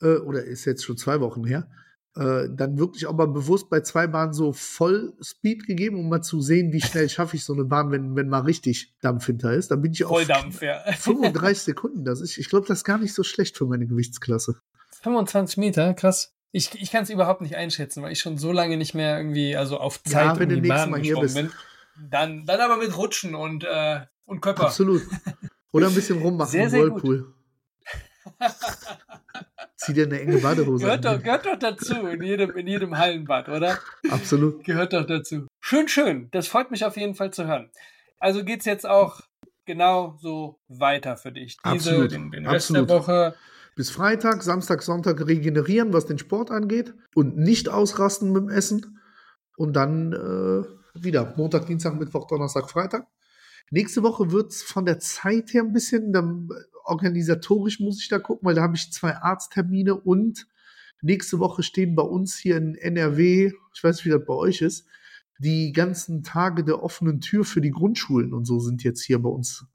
äh, 0.00 0.16
oder 0.16 0.44
ist 0.44 0.64
jetzt 0.64 0.84
schon 0.84 0.96
zwei 0.96 1.20
Wochen 1.20 1.44
her, 1.44 1.68
äh, 2.16 2.48
dann 2.50 2.78
wirklich 2.78 3.06
auch 3.06 3.14
mal 3.14 3.26
bewusst 3.26 3.68
bei 3.70 3.80
zwei 3.80 4.06
Bahnen 4.06 4.32
so 4.32 4.52
voll 4.52 5.14
Speed 5.20 5.66
gegeben, 5.66 5.98
um 5.98 6.08
mal 6.08 6.22
zu 6.22 6.40
sehen, 6.40 6.72
wie 6.72 6.80
schnell 6.80 7.08
schaffe 7.10 7.36
ich 7.36 7.44
so 7.44 7.52
eine 7.52 7.64
Bahn, 7.64 7.90
wenn, 7.90 8.14
wenn 8.14 8.28
mal 8.28 8.42
richtig 8.42 8.94
Dampf 9.00 9.26
hinter 9.26 9.52
ist. 9.52 9.70
Dann 9.70 9.82
bin 9.82 9.92
ich 9.92 10.04
auf 10.04 10.10
Volldampf, 10.10 10.62
ja. 10.62 10.80
35 10.92 11.62
Sekunden. 11.62 12.04
Das 12.04 12.20
ist, 12.20 12.38
ich 12.38 12.48
glaube, 12.48 12.66
das 12.68 12.78
ist 12.78 12.84
gar 12.84 12.98
nicht 12.98 13.14
so 13.14 13.22
schlecht 13.22 13.56
für 13.56 13.66
meine 13.66 13.86
Gewichtsklasse. 13.86 14.56
25 15.02 15.56
Meter, 15.58 15.94
krass. 15.94 16.32
Ich, 16.52 16.80
ich 16.80 16.92
kann 16.92 17.02
es 17.02 17.10
überhaupt 17.10 17.40
nicht 17.40 17.56
einschätzen, 17.56 18.02
weil 18.02 18.12
ich 18.12 18.20
schon 18.20 18.38
so 18.38 18.52
lange 18.52 18.76
nicht 18.76 18.94
mehr 18.94 19.18
irgendwie, 19.18 19.56
also 19.56 19.78
auf 19.78 20.00
Ja, 20.06 20.12
Zeit 20.12 20.38
wenn 20.38 20.54
um 20.54 20.62
die 20.62 20.68
Bahn 20.68 20.90
Mal 20.90 21.00
hier 21.00 21.16
geschwommen 21.16 21.50
bin. 21.96 22.10
Dann, 22.10 22.46
dann 22.46 22.60
aber 22.60 22.76
mit 22.76 22.96
Rutschen 22.96 23.34
und, 23.34 23.64
äh, 23.64 24.00
und 24.24 24.40
Körper. 24.40 24.66
Absolut. 24.66 25.02
Oder 25.72 25.88
ein 25.88 25.94
bisschen 25.94 26.22
rummachen 26.22 26.50
Sehr, 26.52 26.64
im 26.64 26.70
sehr 26.70 26.88
gut. 26.88 27.02
Whirlpool. 27.02 27.34
Zieh 29.84 29.92
dir 29.92 30.06
eine 30.06 30.20
enge 30.20 30.38
Badehose 30.38 30.84
Gehört 30.84 31.04
an. 31.06 31.16
doch, 31.16 31.22
gehört 31.22 31.46
doch 31.46 31.58
dazu, 31.58 31.94
in 32.06 32.22
jedem, 32.22 32.50
in 32.56 32.66
jedem 32.66 32.96
Hallenbad, 32.96 33.48
oder? 33.48 33.78
Absolut. 34.10 34.64
Gehört 34.64 34.92
doch 34.92 35.06
dazu. 35.06 35.46
Schön, 35.60 35.88
schön. 35.88 36.28
Das 36.30 36.48
freut 36.48 36.70
mich 36.70 36.84
auf 36.84 36.96
jeden 36.96 37.14
Fall 37.14 37.32
zu 37.32 37.46
hören. 37.46 37.70
Also 38.18 38.44
geht's 38.44 38.64
jetzt 38.64 38.86
auch 38.88 39.20
genau 39.66 40.16
so 40.20 40.58
weiter 40.68 41.16
für 41.16 41.32
dich. 41.32 41.56
Diese, 41.64 41.90
Absolut. 41.90 42.12
den, 42.12 42.30
den 42.30 42.46
Rest 42.46 42.70
Absolut. 42.70 42.88
der 42.90 42.96
Woche. 42.96 43.34
bis 43.76 43.90
Freitag, 43.90 44.42
Samstag, 44.42 44.82
Sonntag 44.82 45.26
regenerieren, 45.26 45.92
was 45.92 46.06
den 46.06 46.18
Sport 46.18 46.50
angeht 46.50 46.94
und 47.14 47.36
nicht 47.36 47.68
ausrasten 47.68 48.32
mit 48.32 48.42
dem 48.42 48.48
Essen. 48.48 49.00
Und 49.56 49.74
dann 49.74 50.12
äh, 50.12 51.02
wieder 51.02 51.34
Montag, 51.36 51.66
Dienstag, 51.66 51.94
Mittwoch, 51.98 52.26
Donnerstag, 52.26 52.70
Freitag. 52.70 53.06
Nächste 53.70 54.02
Woche 54.02 54.30
wird 54.30 54.52
es 54.52 54.62
von 54.62 54.84
der 54.84 54.98
Zeit 54.98 55.52
her 55.52 55.62
ein 55.62 55.72
bisschen, 55.72 56.12
dann, 56.12 56.48
organisatorisch 56.84 57.80
muss 57.80 58.00
ich 58.00 58.08
da 58.08 58.18
gucken, 58.18 58.46
weil 58.46 58.54
da 58.54 58.62
habe 58.62 58.76
ich 58.76 58.92
zwei 58.92 59.16
Arzttermine 59.16 59.94
und 59.94 60.46
nächste 61.02 61.38
Woche 61.38 61.62
stehen 61.62 61.94
bei 61.94 62.02
uns 62.02 62.36
hier 62.36 62.56
in 62.56 62.74
NRW, 62.76 63.52
ich 63.74 63.84
weiß 63.84 63.96
nicht, 63.96 64.06
wie 64.06 64.10
das 64.10 64.24
bei 64.24 64.34
euch 64.34 64.62
ist, 64.62 64.86
die 65.38 65.72
ganzen 65.72 66.22
Tage 66.22 66.64
der 66.64 66.82
offenen 66.82 67.20
Tür 67.20 67.44
für 67.44 67.60
die 67.60 67.70
Grundschulen 67.70 68.32
und 68.32 68.44
so 68.44 68.60
sind 68.60 68.84
jetzt 68.84 69.02
hier 69.02 69.20
bei 69.20 69.28
uns 69.28 69.66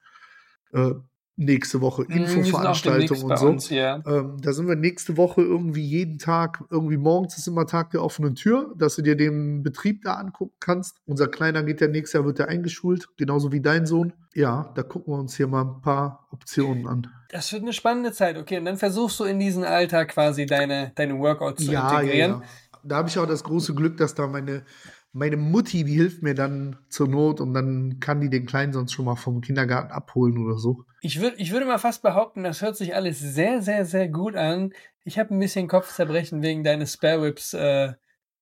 äh, 0.72 0.92
nächste 1.40 1.82
Woche. 1.82 2.04
Mm, 2.04 2.08
demnächst 2.10 3.24
und 3.24 3.38
so. 3.38 3.48
uns, 3.48 3.70
ja. 3.70 4.02
Ähm, 4.06 4.38
da 4.42 4.52
sind 4.54 4.68
wir 4.68 4.76
nächste 4.76 5.18
Woche 5.18 5.42
irgendwie 5.42 5.84
jeden 5.84 6.18
Tag, 6.18 6.64
irgendwie 6.70 6.98
morgens 6.98 7.38
ist 7.38 7.48
immer 7.48 7.66
Tag 7.66 7.92
der 7.92 8.04
offenen 8.04 8.36
Tür, 8.36 8.74
dass 8.78 8.98
du 8.98 9.02
dir 9.02 9.16
den 9.16 9.64
Betrieb 9.64 10.04
da 10.04 10.16
angucken 10.16 10.56
kannst. 10.60 10.98
Unser 11.06 11.28
Kleiner 11.28 11.64
geht 11.64 11.82
ja 11.82 11.88
nächstes 11.88 12.14
Jahr, 12.14 12.26
wird 12.26 12.40
er 12.40 12.50
eingeschult, 12.50 13.08
genauso 13.18 13.52
wie 13.52 13.62
dein 13.62 13.86
Sohn. 13.86 14.14
Ja, 14.36 14.72
da 14.76 14.84
gucken 14.84 15.14
wir 15.14 15.20
uns 15.20 15.36
hier 15.36 15.48
mal 15.48 15.62
ein 15.62 15.82
paar 15.82 16.28
Optionen 16.32 16.88
an. 16.88 17.08
Das 17.30 17.52
wird 17.54 17.64
eine 17.64 17.74
spannende 17.74 18.12
Zeit. 18.12 18.38
Okay, 18.38 18.58
und 18.58 18.66
dann 18.66 18.78
versuchst 18.78 19.20
du 19.20 19.24
in 19.24 19.40
diesen 19.40 19.64
Alltag 19.64 20.10
quasi 20.10 20.46
deine, 20.46 20.92
deine 20.96 21.18
Workouts 21.18 21.66
zu 21.66 21.72
Ja, 21.72 21.94
ja, 21.94 22.00
integrieren. 22.02 22.32
ja. 22.32 22.42
Da 22.84 22.96
habe 22.98 23.10
ich 23.10 23.18
auch 23.20 23.28
das 23.28 23.44
große 23.44 23.76
Glück, 23.76 23.98
dass 23.98 24.16
da 24.16 24.26
meine, 24.28 24.64
meine 25.12 25.38
Mutti, 25.38 25.84
die 25.84 25.94
hilft 25.94 26.22
mir 26.22 26.36
dann 26.36 26.78
zur 26.90 27.08
Not 27.08 27.42
und 27.42 27.54
dann 27.54 28.00
kann 28.00 28.22
die 28.22 28.30
den 28.30 28.46
Kleinen 28.46 28.74
sonst 28.74 28.94
schon 28.94 29.06
mal 29.06 29.16
vom 29.16 29.42
Kindergarten 29.42 29.92
abholen 29.92 30.38
oder 30.38 30.58
so. 30.58 30.86
Ich, 31.02 31.20
würd, 31.20 31.36
ich 31.38 31.52
würde 31.52 31.66
mal 31.66 31.80
fast 31.80 32.02
behaupten, 32.02 32.44
das 32.44 32.62
hört 32.62 32.78
sich 32.78 32.96
alles 32.96 33.20
sehr, 33.20 33.62
sehr, 33.62 33.86
sehr 33.86 34.08
gut 34.08 34.36
an. 34.36 34.74
Ich 35.04 35.18
habe 35.18 35.34
ein 35.34 35.40
bisschen 35.40 35.68
Kopfzerbrechen 35.68 36.42
wegen 36.42 36.64
deines 36.64 36.94
Spare 36.94 37.24
Whips 37.24 37.54
äh, 37.54 37.94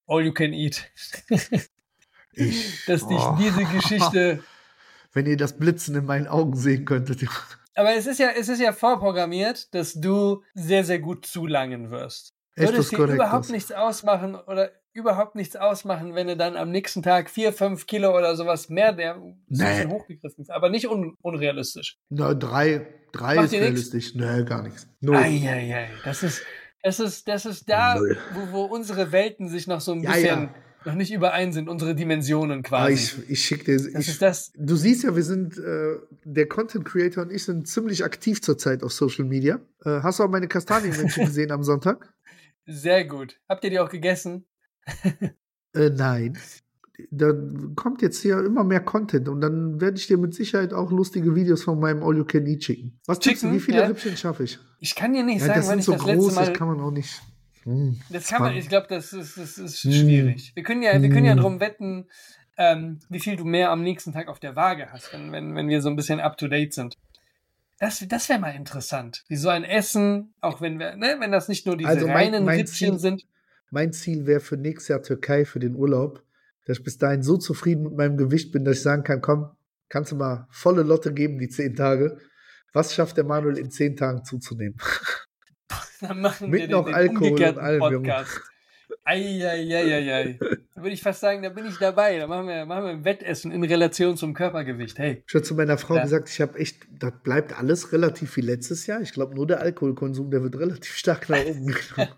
All 0.07 0.25
You 0.25 0.33
Can 0.33 0.53
Eat. 0.53 0.91
Ich, 2.33 2.85
Dass 2.85 3.07
dich 3.07 3.17
oh. 3.17 3.37
diese 3.39 3.63
Geschichte. 3.65 4.43
Wenn 5.13 5.25
ihr 5.25 5.37
das 5.37 5.57
Blitzen 5.57 5.95
in 5.95 6.05
meinen 6.05 6.27
Augen 6.27 6.55
sehen 6.55 6.85
könntet. 6.85 7.25
Aber 7.75 7.95
es 7.95 8.05
ist 8.07 8.19
ja, 8.19 8.29
es 8.37 8.49
ist 8.49 8.59
ja 8.59 8.73
vorprogrammiert, 8.73 9.73
dass 9.73 9.93
du 9.93 10.43
sehr, 10.53 10.83
sehr 10.83 10.99
gut 10.99 11.25
zulangen 11.25 11.89
wirst. 11.91 12.33
Echt 12.55 12.69
Würde 12.69 12.79
es 12.79 12.89
dir 12.89 12.97
überhaupt 12.97 13.49
nichts 13.49 13.71
ausmachen 13.71 14.35
oder 14.35 14.71
überhaupt 14.97 15.35
nichts 15.35 15.55
ausmachen, 15.55 16.15
wenn 16.15 16.27
du 16.27 16.35
dann 16.35 16.57
am 16.57 16.71
nächsten 16.71 17.03
Tag 17.03 17.29
vier, 17.29 17.53
fünf 17.53 17.85
Kilo 17.87 18.17
oder 18.17 18.35
sowas 18.35 18.67
mehr, 18.69 18.91
der 18.93 19.21
Nee. 19.47 19.85
hochgegriffen 19.87 20.41
ist, 20.41 20.49
aber 20.49 20.69
nicht 20.69 20.89
un, 20.89 21.15
unrealistisch. 21.21 21.97
Na, 22.09 22.33
drei, 22.33 22.87
drei 23.13 23.35
Macht 23.35 23.45
ist 23.45 23.51
dir 23.53 23.59
nix? 23.61 23.69
realistisch. 23.93 24.15
Nee, 24.15 24.43
gar 24.43 24.63
nichts. 24.63 24.87
Null. 24.99 25.15
Eieiei, 25.15 25.89
das 26.03 26.23
ist, 26.23 26.41
das 26.83 26.99
ist, 26.99 27.27
das 27.27 27.45
ist 27.45 27.69
da, 27.69 27.99
wo, 28.33 28.51
wo 28.51 28.63
unsere 28.65 29.11
Welten 29.11 29.47
sich 29.47 29.67
noch 29.67 29.81
so 29.81 29.91
ein 29.93 30.01
Ja, 30.01 30.11
bisschen 30.13 30.25
ja. 30.43 30.55
noch 30.85 30.95
nicht 30.95 31.11
überein 31.13 31.53
sind, 31.53 31.69
unsere 31.69 31.93
Dimensionen 31.95 32.59
Ah, 32.59 32.67
quasi. 32.67 32.93
ich 32.93 33.29
ich 33.29 33.43
schicke 33.45 33.65
dir. 33.65 33.75
das 33.77 34.01
Ich, 34.03 34.07
ist 34.09 34.21
das. 34.21 34.51
Du 34.57 34.75
siehst 34.75 35.03
ja, 35.03 35.15
wir 35.15 35.23
sind, 35.23 35.57
äh, 35.57 35.97
der 36.23 36.47
Content 36.47 36.85
Creator 36.85 37.23
und 37.23 37.31
ich 37.31 37.43
sind 37.45 37.67
ziemlich 37.67 38.03
aktiv 38.03 38.41
zurzeit 38.41 38.83
auf 38.83 38.91
Social 38.93 39.25
Media. 39.25 39.59
Äh, 39.85 40.01
hast 40.01 40.19
du 40.19 40.23
auch 40.23 40.29
meine 40.29 40.47
Kastanienmännchen 40.47 41.25
gesehen 41.27 41.51
am 41.51 41.63
Sonntag? 41.63 42.13
Sehr 42.65 43.05
gut. 43.05 43.39
Habt 43.47 43.63
ihr 43.63 43.69
die 43.69 43.79
auch 43.79 43.89
gegessen? 43.89 44.45
Äh, 45.73 45.89
nein. 45.91 46.37
Da 47.11 47.31
kommt 47.75 48.01
jetzt 48.01 48.21
hier 48.23 48.43
immer 48.43 48.63
mehr 48.63 48.79
Content 48.79 49.29
und 49.29 49.39
dann 49.41 49.79
werde 49.79 49.97
ich 49.97 50.07
dir 50.07 50.17
mit 50.17 50.33
Sicherheit 50.33 50.73
auch 50.73 50.91
lustige 50.91 51.35
Videos 51.35 51.63
von 51.63 51.79
meinem 51.79 52.01
All 52.01 52.17
You 52.17 52.25
Can 52.25 52.47
Eat 52.47 52.63
schicken. 52.63 52.99
Was 53.05 53.19
tippst 53.19 53.43
du, 53.43 53.51
wie 53.51 53.59
viele 53.59 53.81
ja. 53.81 53.85
Rippchen 53.85 54.17
schaffe 54.17 54.43
ich? 54.45 54.57
Ich 54.79 54.95
kann 54.95 55.13
dir 55.13 55.23
nicht 55.23 55.41
Ja, 55.41 55.47
sagen, 55.47 55.59
das 55.59 55.67
wann 55.67 55.71
sind 55.73 55.79
ich 55.81 55.85
so 55.85 55.91
das 55.93 56.05
letzte 56.05 56.17
groß, 56.23 56.35
Mal. 56.35 56.45
das 56.47 56.57
kann 56.57 56.67
man 56.69 56.79
auch 56.79 56.89
nicht. 56.91 57.21
Hm, 57.63 57.99
Das 58.09 58.27
kann 58.29 58.41
man, 58.41 58.55
ich 58.55 58.67
glaube, 58.69 58.87
das 58.89 59.13
ist, 59.13 59.37
das 59.37 59.57
ist 59.59 59.83
Hm. 59.83 59.91
schwierig. 59.91 60.51
Wir 60.55 60.63
können 60.63 60.81
ja, 60.81 60.99
wir 60.99 61.09
können 61.09 61.25
ja 61.25 61.33
Hm. 61.33 61.39
drum 61.41 61.59
wetten, 61.59 62.07
ähm, 62.57 62.99
wie 63.09 63.19
viel 63.19 63.35
du 63.35 63.45
mehr 63.45 63.69
am 63.69 63.83
nächsten 63.83 64.11
Tag 64.13 64.27
auf 64.27 64.39
der 64.39 64.55
Waage 64.55 64.87
hast, 64.91 65.13
wenn, 65.13 65.31
wenn, 65.31 65.53
wenn 65.55 65.67
wir 65.67 65.83
so 65.83 65.89
ein 65.89 65.95
bisschen 65.95 66.19
up 66.19 66.37
to 66.37 66.47
date 66.47 66.73
sind. 66.73 66.97
Das, 67.79 68.03
das 68.07 68.27
wäre 68.29 68.39
mal 68.39 68.55
interessant. 68.55 69.23
Wie 69.27 69.35
so 69.35 69.49
ein 69.49 69.63
Essen, 69.63 70.33
auch 70.41 70.61
wenn 70.61 70.79
wir, 70.79 70.95
ne, 70.95 71.17
wenn 71.19 71.31
das 71.31 71.47
nicht 71.47 71.67
nur 71.67 71.77
diese 71.77 71.89
Also 71.89 72.07
mein- 72.07 72.15
reinen 72.33 72.45
mein 72.45 72.57
Rippchen 72.57 72.93
Ziel- 72.93 72.99
sind. 72.99 73.27
Mein 73.69 73.91
Ziel 73.93 74.25
wäre 74.25 74.39
für 74.39 74.57
nächstes 74.57 74.87
Jahr 74.89 75.01
Türkei 75.03 75.45
für 75.45 75.59
den 75.59 75.75
Urlaub, 75.75 76.23
dass 76.65 76.77
ich 76.79 76.83
bis 76.83 76.97
dahin 76.97 77.23
so 77.23 77.37
zufrieden 77.37 77.83
mit 77.83 77.95
meinem 77.97 78.17
Gewicht 78.17 78.51
bin, 78.51 78.65
dass 78.65 78.77
ich 78.77 78.83
sagen 78.83 79.03
kann, 79.03 79.21
komm, 79.21 79.49
kannst 79.89 80.11
du 80.11 80.15
mal 80.15 80.47
volle 80.51 80.83
Lotte 80.83 81.13
geben, 81.13 81.37
die 81.39 81.49
zehn 81.49 81.75
Tage. 81.75 82.17
Was 82.73 82.93
schafft 82.93 83.17
der 83.17 83.23
Manuel 83.23 83.57
in 83.57 83.71
zehn 83.71 83.95
Tagen 83.95 84.23
zuzunehmen? 84.23 84.77
Dann 86.01 86.21
machen 86.21 86.49
Mit 86.49 86.61
wir 86.61 86.67
noch 86.69 86.85
den, 86.85 86.93
den 86.93 86.95
Alkohol 86.95 87.43
und 87.43 87.57
allem. 87.57 87.79
Podcast. 87.79 88.41
Eieieiei. 89.03 90.37
Da 90.75 90.81
würde 90.81 90.93
ich 90.93 91.01
fast 91.01 91.21
sagen, 91.21 91.41
da 91.41 91.49
bin 91.49 91.65
ich 91.65 91.77
dabei. 91.77 92.17
Da 92.19 92.27
machen 92.27 92.47
wir, 92.47 92.65
machen 92.65 92.83
wir 92.83 92.91
ein 92.91 93.05
Wettessen 93.05 93.51
in 93.51 93.63
Relation 93.63 94.15
zum 94.15 94.33
Körpergewicht. 94.33 94.97
Hey. 94.99 95.23
Ich 95.27 95.33
habe 95.33 95.43
zu 95.43 95.55
meiner 95.55 95.77
Frau 95.77 95.95
Ja. 95.95 96.03
gesagt, 96.03 96.29
ich 96.29 96.39
habe 96.41 96.57
echt, 96.59 96.85
das 96.99 97.13
bleibt 97.23 97.57
alles 97.57 97.91
relativ 97.93 98.35
wie 98.37 98.41
letztes 98.41 98.85
Jahr. 98.85 99.01
Ich 99.01 99.13
glaube, 99.13 99.35
nur 99.35 99.47
der 99.47 99.61
Alkoholkonsum, 99.61 100.29
der 100.29 100.43
wird 100.43 100.57
relativ 100.57 100.93
stark 100.95 101.29
nach 101.29 101.43
oben 101.45 101.67
genommen. 101.95 102.13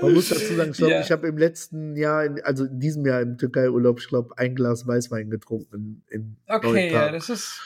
Man 0.00 0.14
muss 0.14 0.28
dazu 0.28 0.54
sagen, 0.54 0.70
ich 0.70 0.76
glaube, 0.78 0.92
Ja. 0.94 1.00
ich 1.00 1.10
habe 1.10 1.26
im 1.28 1.36
letzten 1.36 1.96
Jahr, 1.96 2.28
also 2.44 2.64
in 2.64 2.78
diesem 2.80 3.04
Jahr 3.06 3.20
im 3.20 3.38
Türkei-Urlaub, 3.38 3.98
ich 4.00 4.08
glaube, 4.08 4.36
ein 4.38 4.54
Glas 4.54 4.86
Weißwein 4.86 5.30
getrunken. 5.30 6.02
In, 6.10 6.20
in 6.20 6.36
Okay, 6.48 6.92
ja, 6.92 7.00
Tagen. 7.06 7.14
das 7.14 7.28
ist, 7.28 7.60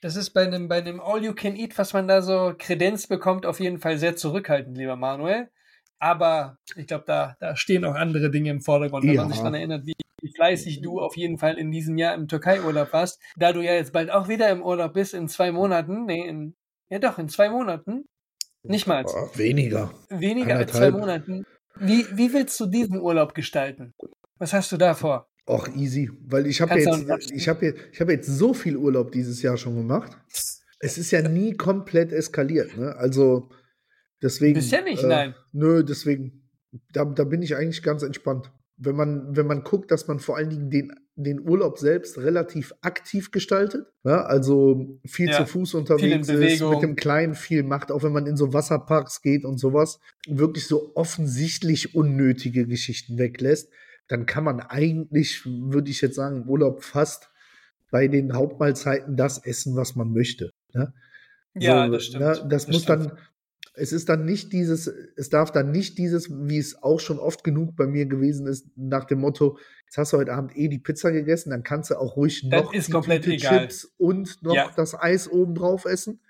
das 0.00 0.16
ist 0.16 0.30
bei 0.30 0.42
einem, 0.46 0.68
bei 0.68 0.78
einem 0.78 1.00
All 1.00 1.24
You 1.24 1.34
Can 1.34 1.56
Eat, 1.56 1.76
was 1.78 1.92
man 1.92 2.06
da 2.08 2.22
so 2.22 2.54
Kredenz 2.56 3.06
bekommt, 3.06 3.46
auf 3.46 3.60
jeden 3.60 3.78
Fall 3.78 3.98
sehr 3.98 4.16
zurückhaltend, 4.16 4.76
lieber 4.78 4.96
Manuel. 4.96 5.48
Aber 5.98 6.58
ich 6.76 6.86
glaube, 6.86 7.04
da, 7.06 7.36
da 7.40 7.56
stehen 7.56 7.84
auch 7.84 7.94
andere 7.96 8.30
Dinge 8.30 8.50
im 8.50 8.60
Vordergrund, 8.60 9.04
wenn 9.04 9.16
man 9.16 9.24
Ja. 9.26 9.28
sich 9.28 9.38
daran 9.38 9.54
erinnert, 9.54 9.84
wie, 9.86 9.94
wie 10.22 10.32
fleißig 10.32 10.80
du 10.80 11.00
auf 11.00 11.16
jeden 11.16 11.38
Fall 11.38 11.58
in 11.58 11.72
diesem 11.72 11.98
Jahr 11.98 12.14
im 12.14 12.28
Türkei-Urlaub 12.28 12.92
warst. 12.92 13.20
Da 13.36 13.52
du 13.52 13.60
ja 13.60 13.72
jetzt 13.72 13.92
bald 13.92 14.10
auch 14.10 14.28
wieder 14.28 14.48
im 14.50 14.62
Urlaub 14.62 14.92
bist, 14.94 15.14
in 15.14 15.26
zwei 15.28 15.50
Monaten, 15.50 16.06
nee, 16.06 16.24
in, 16.28 16.54
ja 16.88 17.00
doch, 17.00 17.18
in 17.18 17.28
zwei 17.28 17.48
Monaten. 17.48 18.04
Nicht 18.62 18.86
mal. 18.86 19.04
Oh, 19.06 19.30
weniger. 19.34 19.92
Weniger 20.10 20.56
als 20.56 20.72
zwei. 20.72 20.90
Monaten. 20.90 21.44
Wie, 21.80 22.04
wie 22.12 22.32
willst 22.32 22.58
du 22.60 22.66
diesen 22.66 23.00
Urlaub 23.00 23.34
gestalten? 23.34 23.94
Was 24.38 24.52
hast 24.52 24.72
du 24.72 24.76
da 24.76 24.94
vor? 24.94 25.28
Och, 25.46 25.68
easy. 25.76 26.10
Weil 26.26 26.46
ich 26.46 26.60
habe 26.60 26.78
jetzt, 26.78 27.30
ich 27.32 27.48
habe 27.48 27.66
jetzt, 27.66 27.80
ich 27.92 28.00
habe 28.00 28.12
jetzt 28.12 28.26
so 28.26 28.52
viel 28.52 28.76
Urlaub 28.76 29.12
dieses 29.12 29.40
Jahr 29.42 29.56
schon 29.56 29.76
gemacht. 29.76 30.16
Es 30.80 30.98
ist 30.98 31.10
ja 31.10 31.26
nie 31.26 31.54
komplett 31.54 32.12
eskaliert, 32.12 32.76
ne? 32.76 32.94
Also 32.96 33.48
deswegen. 34.22 34.54
Bisher 34.54 34.82
nicht, 34.82 35.02
äh, 35.02 35.06
nein. 35.06 35.34
Nö, 35.52 35.82
deswegen. 35.82 36.50
Da, 36.92 37.04
da 37.04 37.24
bin 37.24 37.42
ich 37.42 37.56
eigentlich 37.56 37.82
ganz 37.82 38.02
entspannt. 38.02 38.52
Wenn 38.76 38.94
man, 38.94 39.36
wenn 39.36 39.46
man 39.46 39.64
guckt, 39.64 39.90
dass 39.90 40.06
man 40.06 40.20
vor 40.20 40.36
allen 40.36 40.50
Dingen 40.50 40.70
den, 40.70 40.92
den 41.24 41.40
Urlaub 41.40 41.78
selbst 41.78 42.16
relativ 42.18 42.72
aktiv 42.80 43.30
gestaltet, 43.32 43.86
ja, 44.04 44.22
also 44.24 44.98
viel 45.04 45.28
Ja, 45.28 45.38
zu 45.38 45.46
Fuß 45.46 45.74
unterwegs 45.74 46.28
ist, 46.28 46.62
mit 46.62 46.82
dem 46.82 46.94
Kleinen 46.94 47.34
viel 47.34 47.64
macht, 47.64 47.90
auch 47.90 48.04
wenn 48.04 48.12
man 48.12 48.26
in 48.26 48.36
so 48.36 48.52
Wasserparks 48.52 49.20
geht 49.20 49.44
und 49.44 49.58
sowas, 49.58 49.98
wirklich 50.28 50.66
so 50.66 50.92
offensichtlich 50.94 51.94
unnötige 51.94 52.66
Geschichten 52.66 53.18
weglässt, 53.18 53.68
dann 54.06 54.26
kann 54.26 54.44
man 54.44 54.60
eigentlich, 54.60 55.44
würde 55.44 55.90
ich 55.90 56.00
jetzt 56.00 56.14
sagen, 56.14 56.42
im 56.42 56.48
Urlaub 56.48 56.84
fast 56.84 57.30
bei 57.90 58.06
den 58.06 58.32
Hauptmahlzeiten 58.34 59.16
das 59.16 59.38
essen, 59.44 59.74
was 59.74 59.96
man 59.96 60.12
möchte. 60.12 60.52
Ne? 60.72 60.92
Ja, 61.54 61.86
So, 61.86 61.92
das 61.92 62.04
stimmt. 62.04 62.24
ne, 62.24 62.46
das, 62.48 62.68
muss 62.68 62.82
stimmt. 62.82 63.06
dann, 63.10 63.18
es 63.78 63.92
ist 63.92 64.08
dann 64.08 64.24
nicht 64.24 64.52
dieses, 64.52 64.86
es 65.16 65.28
darf 65.28 65.52
dann 65.52 65.70
nicht 65.70 65.98
dieses, 65.98 66.30
wie 66.30 66.58
es 66.58 66.82
auch 66.82 67.00
schon 67.00 67.18
oft 67.18 67.44
genug 67.44 67.76
bei 67.76 67.86
mir 67.86 68.06
gewesen 68.06 68.46
ist, 68.46 68.66
nach 68.76 69.04
dem 69.04 69.20
Motto, 69.20 69.58
jetzt 69.86 69.96
hast 69.98 70.12
du 70.12 70.18
heute 70.18 70.32
Abend 70.32 70.56
eh 70.56 70.68
die 70.68 70.78
Pizza 70.78 71.12
gegessen, 71.12 71.50
dann 71.50 71.62
kannst 71.62 71.90
du 71.90 71.98
auch 71.98 72.16
ruhig 72.16 72.48
Das 72.50 72.62
noch 72.64 72.74
ist 72.74 72.88
die 72.88 73.20
Tüte. 73.20 73.36
Chips 73.36 73.84
und 73.96 74.42
noch 74.42 74.54
Ja. 74.54 74.70
das 74.76 74.94
Eis 74.94 75.28
oben 75.28 75.54
drauf 75.54 75.84
essen. 75.84 76.20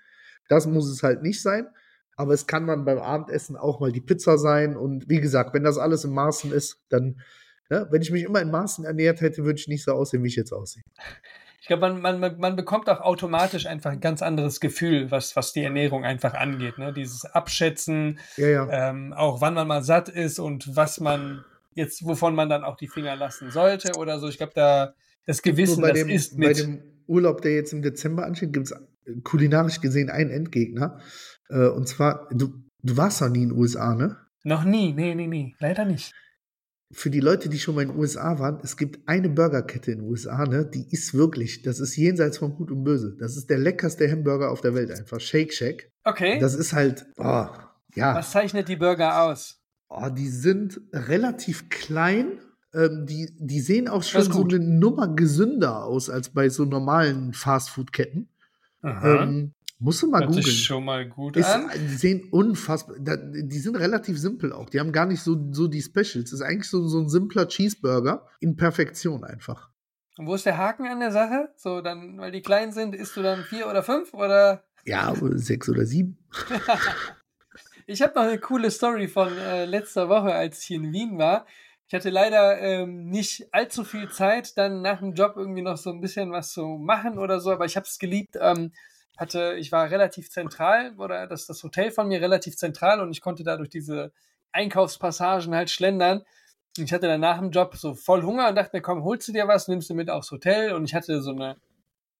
Das 0.47 0.65
muss 0.67 0.87
es 0.89 1.03
halt 1.03 1.21
nicht 1.21 1.41
sein. 1.41 1.67
Aber 2.15 2.33
es 2.33 2.47
kann 2.47 2.67
dann 2.67 2.83
beim 2.83 2.97
Abendessen 2.97 3.55
auch 3.55 3.79
mal 3.79 3.91
die 3.91 4.01
Pizza 4.01 4.37
sein. 4.37 4.75
Und 4.75 5.07
wie 5.09 5.21
gesagt, 5.21 5.53
wenn 5.53 5.63
das 5.63 5.77
alles 5.77 6.03
in 6.03 6.11
Maßen 6.11 6.51
ist, 6.51 6.81
dann, 6.89 7.21
ne, 7.69 7.87
wenn 7.91 8.01
ich 8.01 8.11
mich 8.11 8.23
immer 8.23 8.41
in 8.41 8.51
Maßen 8.51 8.83
ernährt 8.83 9.21
hätte, 9.21 9.45
würde 9.45 9.59
ich 9.59 9.67
nicht 9.69 9.83
so 9.85 9.93
aussehen, 9.93 10.23
wie 10.23 10.27
ich 10.27 10.35
jetzt 10.35 10.51
aussehe. 10.51 10.83
Ich 11.69 11.77
glaube, 11.77 11.93
man, 11.99 12.19
man, 12.19 12.39
man- 12.39 12.55
bekommt 12.55 12.89
auch 12.89 12.99
automatisch 12.99 13.67
einfach 13.67 13.91
ein 13.91 13.99
ganz 13.99 14.23
anderes 14.23 14.59
Gefühl, 14.59 15.11
was, 15.11 15.35
was 15.35 15.53
die 15.53 15.61
Ernährung 15.63 16.03
einfach 16.03 16.33
angeht. 16.33 16.79
Ne? 16.79 16.93
Dieses 16.93 17.25
Abschätzen, 17.25 18.17
Ja, 18.37 18.47
ja. 18.47 18.89
ähm, 18.89 19.13
auch 19.13 19.39
wann 19.39 19.53
man 19.53 19.67
mal 19.67 19.83
satt 19.83 20.09
ist 20.09 20.39
und 20.39 20.75
was 20.75 20.99
man 20.99 21.45
jetzt, 21.75 22.03
wovon 22.03 22.33
man 22.33 22.49
dann 22.49 22.63
auch 22.63 22.75
die 22.75 22.87
Finger 22.87 23.15
lassen 23.15 23.51
sollte 23.51 23.99
oder 23.99 24.17
so. 24.19 24.27
Ich 24.29 24.37
glaube, 24.37 24.53
da 24.55 24.95
das 25.27 25.43
Gewissen, 25.43 25.81
bei 25.83 25.89
das 25.91 25.99
dem, 25.99 26.09
ist 26.09 26.39
bei 26.39 26.47
mit. 26.47 26.57
dem 26.57 26.81
Urlaub, 27.05 27.43
der 27.43 27.53
jetzt 27.53 27.71
im 27.71 27.83
Dezember 27.83 28.25
ansteht, 28.25 28.51
gibt 28.51 28.65
es 28.71 28.75
kulinarisch 29.23 29.79
gesehen 29.79 30.09
einen 30.09 30.31
Endgegner. 30.31 30.99
Äh, 31.49 31.67
und 31.67 31.87
zwar, 31.87 32.27
du, 32.31 32.47
du 32.81 32.97
warst 32.97 33.21
noch 33.21 33.29
nie 33.29 33.43
in 33.43 33.49
den 33.49 33.57
USA, 33.59 33.93
ne? 33.93 34.17
Noch 34.43 34.63
nie, 34.63 34.91
nee, 34.93 35.13
nee, 35.13 35.27
nee, 35.27 35.53
leider 35.59 35.85
nicht. 35.85 36.13
Für 36.91 37.11
die 37.11 37.19
Leute, 37.19 37.49
die 37.49 37.59
schon 37.59 37.75
mal 37.75 37.83
in 37.83 37.89
den 37.89 37.99
USA 37.99 38.39
waren, 38.39 38.59
es 38.63 38.75
gibt 38.75 39.07
eine 39.07 39.29
Burgerkette 39.29 39.91
in 39.91 39.99
den 39.99 40.09
USA, 40.09 40.45
ne? 40.45 40.65
Die 40.65 40.87
ist 40.91 41.13
wirklich, 41.13 41.61
das 41.61 41.79
ist 41.79 41.95
jenseits 41.95 42.39
von 42.39 42.55
Gut 42.55 42.71
und 42.71 42.83
Böse. 42.83 43.15
Das 43.19 43.37
ist 43.37 43.49
der 43.49 43.59
leckerste 43.59 44.09
Hamburger 44.09 44.51
auf 44.51 44.61
der 44.61 44.73
Welt 44.73 44.89
einfach. 44.89 45.19
Shake 45.19 45.53
Shack. 45.53 45.91
Okay, 46.03 46.39
Das 46.39 46.55
ist 46.55 46.73
halt, 46.73 47.05
oh, 47.17 47.45
ja. 47.93 48.15
was 48.15 48.31
zeichnet 48.31 48.67
die 48.69 48.75
Burger 48.75 49.21
aus? 49.21 49.61
Oh, 49.87 50.09
die 50.09 50.29
sind 50.29 50.81
relativ 50.91 51.69
klein. 51.69 52.39
Ähm, 52.73 53.05
die, 53.07 53.35
die 53.37 53.59
sehen 53.59 53.87
auch 53.87 54.03
schon 54.03 54.23
so 54.23 54.43
eine 54.43 54.59
Nummer 54.59 55.15
gesünder 55.15 55.83
aus 55.83 56.09
als 56.09 56.29
bei 56.29 56.49
so 56.49 56.65
normalen 56.65 57.33
Fastfood-Ketten. 57.33 58.29
Ähm, 58.83 59.53
musst 59.79 60.01
du 60.03 60.07
mal 60.09 60.21
Hört 60.21 60.33
sich 60.33 60.43
googeln. 60.45 60.57
schon 60.57 60.85
mal 60.85 61.07
gut 61.07 61.37
Ist, 61.37 61.47
an. 61.47 61.69
die 61.75 61.95
sehen 61.95 62.27
unfassbar, 62.31 62.97
die 62.99 63.59
sind 63.59 63.75
relativ 63.77 64.19
simpel 64.19 64.51
auch. 64.53 64.69
Die 64.69 64.79
haben 64.79 64.91
gar 64.91 65.05
nicht 65.05 65.21
so, 65.21 65.37
so 65.51 65.67
die 65.67 65.81
Specials. 65.81 66.33
ist 66.33 66.41
eigentlich 66.41 66.69
so, 66.69 66.87
so 66.87 66.99
ein 66.99 67.09
simpler 67.09 67.47
Cheeseburger 67.47 68.27
in 68.39 68.55
Perfektion 68.55 69.23
einfach. 69.23 69.69
Und 70.17 70.27
wo 70.27 70.35
ist 70.35 70.45
der 70.45 70.57
Haken 70.57 70.85
an 70.87 70.99
der 70.99 71.11
Sache? 71.11 71.49
So, 71.55 71.81
dann, 71.81 72.17
weil 72.19 72.31
die 72.31 72.41
klein 72.41 72.73
sind, 72.73 72.93
isst 72.93 73.15
du 73.15 73.21
dann 73.21 73.43
vier 73.43 73.67
oder 73.67 73.81
fünf 73.83 74.13
oder? 74.13 74.63
Ja, 74.85 75.13
sechs 75.35 75.69
oder 75.69 75.85
sieben. 75.85 76.17
Ich 77.91 78.03
habe 78.03 78.13
noch 78.13 78.27
eine 78.27 78.37
coole 78.39 78.69
Story 78.69 79.07
von 79.07 79.35
äh, 79.35 79.65
letzter 79.65 80.09
Woche, 80.09 80.31
als 80.31 80.61
ich 80.63 80.69
in 80.75 80.93
Wien 80.93 81.17
war. 81.17 81.47
Ich 81.87 81.95
hatte 81.95 82.11
leider 82.11 82.59
ähm, 82.61 83.09
nicht 83.09 83.51
allzu 83.51 83.83
viel 83.83 84.09
Zeit, 84.11 84.55
dann 84.59 84.83
nach 84.83 84.99
dem 84.99 85.13
Job 85.13 85.33
irgendwie 85.35 85.63
noch 85.63 85.75
so 85.75 85.89
ein 85.89 85.99
bisschen 85.99 86.31
was 86.31 86.51
zu 86.51 86.61
machen 86.79 87.17
oder 87.17 87.39
so, 87.39 87.51
aber 87.51 87.65
ich 87.65 87.75
habe 87.75 87.87
es 87.87 87.97
geliebt. 87.97 88.35
Ähm, 88.39 88.73
hatte, 89.19 89.55
ich 89.57 89.71
war 89.71 89.89
relativ 89.91 90.29
zentral 90.29 90.93
oder 90.97 91.27
das, 91.27 91.45
das 91.45 91.61
Hotel 91.63 91.91
von 91.91 92.07
mir 92.07 92.21
relativ 92.21 92.55
zentral 92.57 93.01
und 93.01 93.11
ich 93.11 93.21
konnte 93.21 93.43
da 93.43 93.57
durch 93.57 93.69
diese 93.69 94.11
Einkaufspassagen 94.51 95.53
halt 95.55 95.69
schlendern. 95.69 96.19
Und 96.77 96.83
ich 96.85 96.93
hatte 96.93 97.07
dann 97.07 97.21
nach 97.21 97.39
dem 97.39 97.51
Job 97.51 97.75
so 97.75 97.93
voll 97.95 98.23
Hunger 98.23 98.49
und 98.49 98.55
dachte 98.55 98.75
mir, 98.77 98.81
komm, 98.81 99.03
holst 99.03 99.27
du 99.27 99.33
dir 99.33 99.47
was, 99.47 99.67
nimmst 99.67 99.89
du 99.89 99.95
mit 99.95 100.09
aufs 100.09 100.31
Hotel 100.31 100.73
und 100.73 100.85
ich 100.85 100.93
hatte 100.93 101.21
so 101.21 101.31
eine 101.31 101.57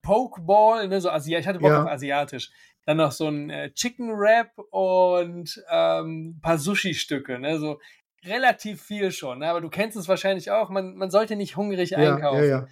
Pokeball, 0.02 0.88
ne, 0.88 1.02
so 1.02 1.10
Asi 1.10 1.36
ich 1.36 1.48
hatte 1.48 1.60
Bock 1.60 1.72
Ja. 1.72 1.84
auf 1.84 1.90
asiatisch. 1.90 2.50
Dann 2.86 2.98
noch 2.98 3.12
so 3.12 3.28
ein 3.28 3.50
äh, 3.50 3.72
Chicken 3.74 4.18
Wrap 4.18 4.58
und 4.72 5.62
ähm, 5.70 6.30
ein 6.38 6.42
paar 6.42 6.58
Sushi-Stücke, 6.58 7.38
ne, 7.40 7.60
so 7.60 7.80
relativ 8.26 8.82
viel 8.82 9.12
schon, 9.12 9.40
ne, 9.40 9.50
aber 9.50 9.62
du 9.62 9.70
kennst 9.70 9.98
es 9.98 10.08
wahrscheinlich 10.08 10.52
auch, 10.52 10.70
man, 10.70 10.96
man 10.96 11.12
sollte 11.12 11.36
nicht 11.36 11.56
hungrig 11.56 11.92
Ja, 11.92 11.98
einkaufen. 11.98 12.50
ja. 12.50 12.68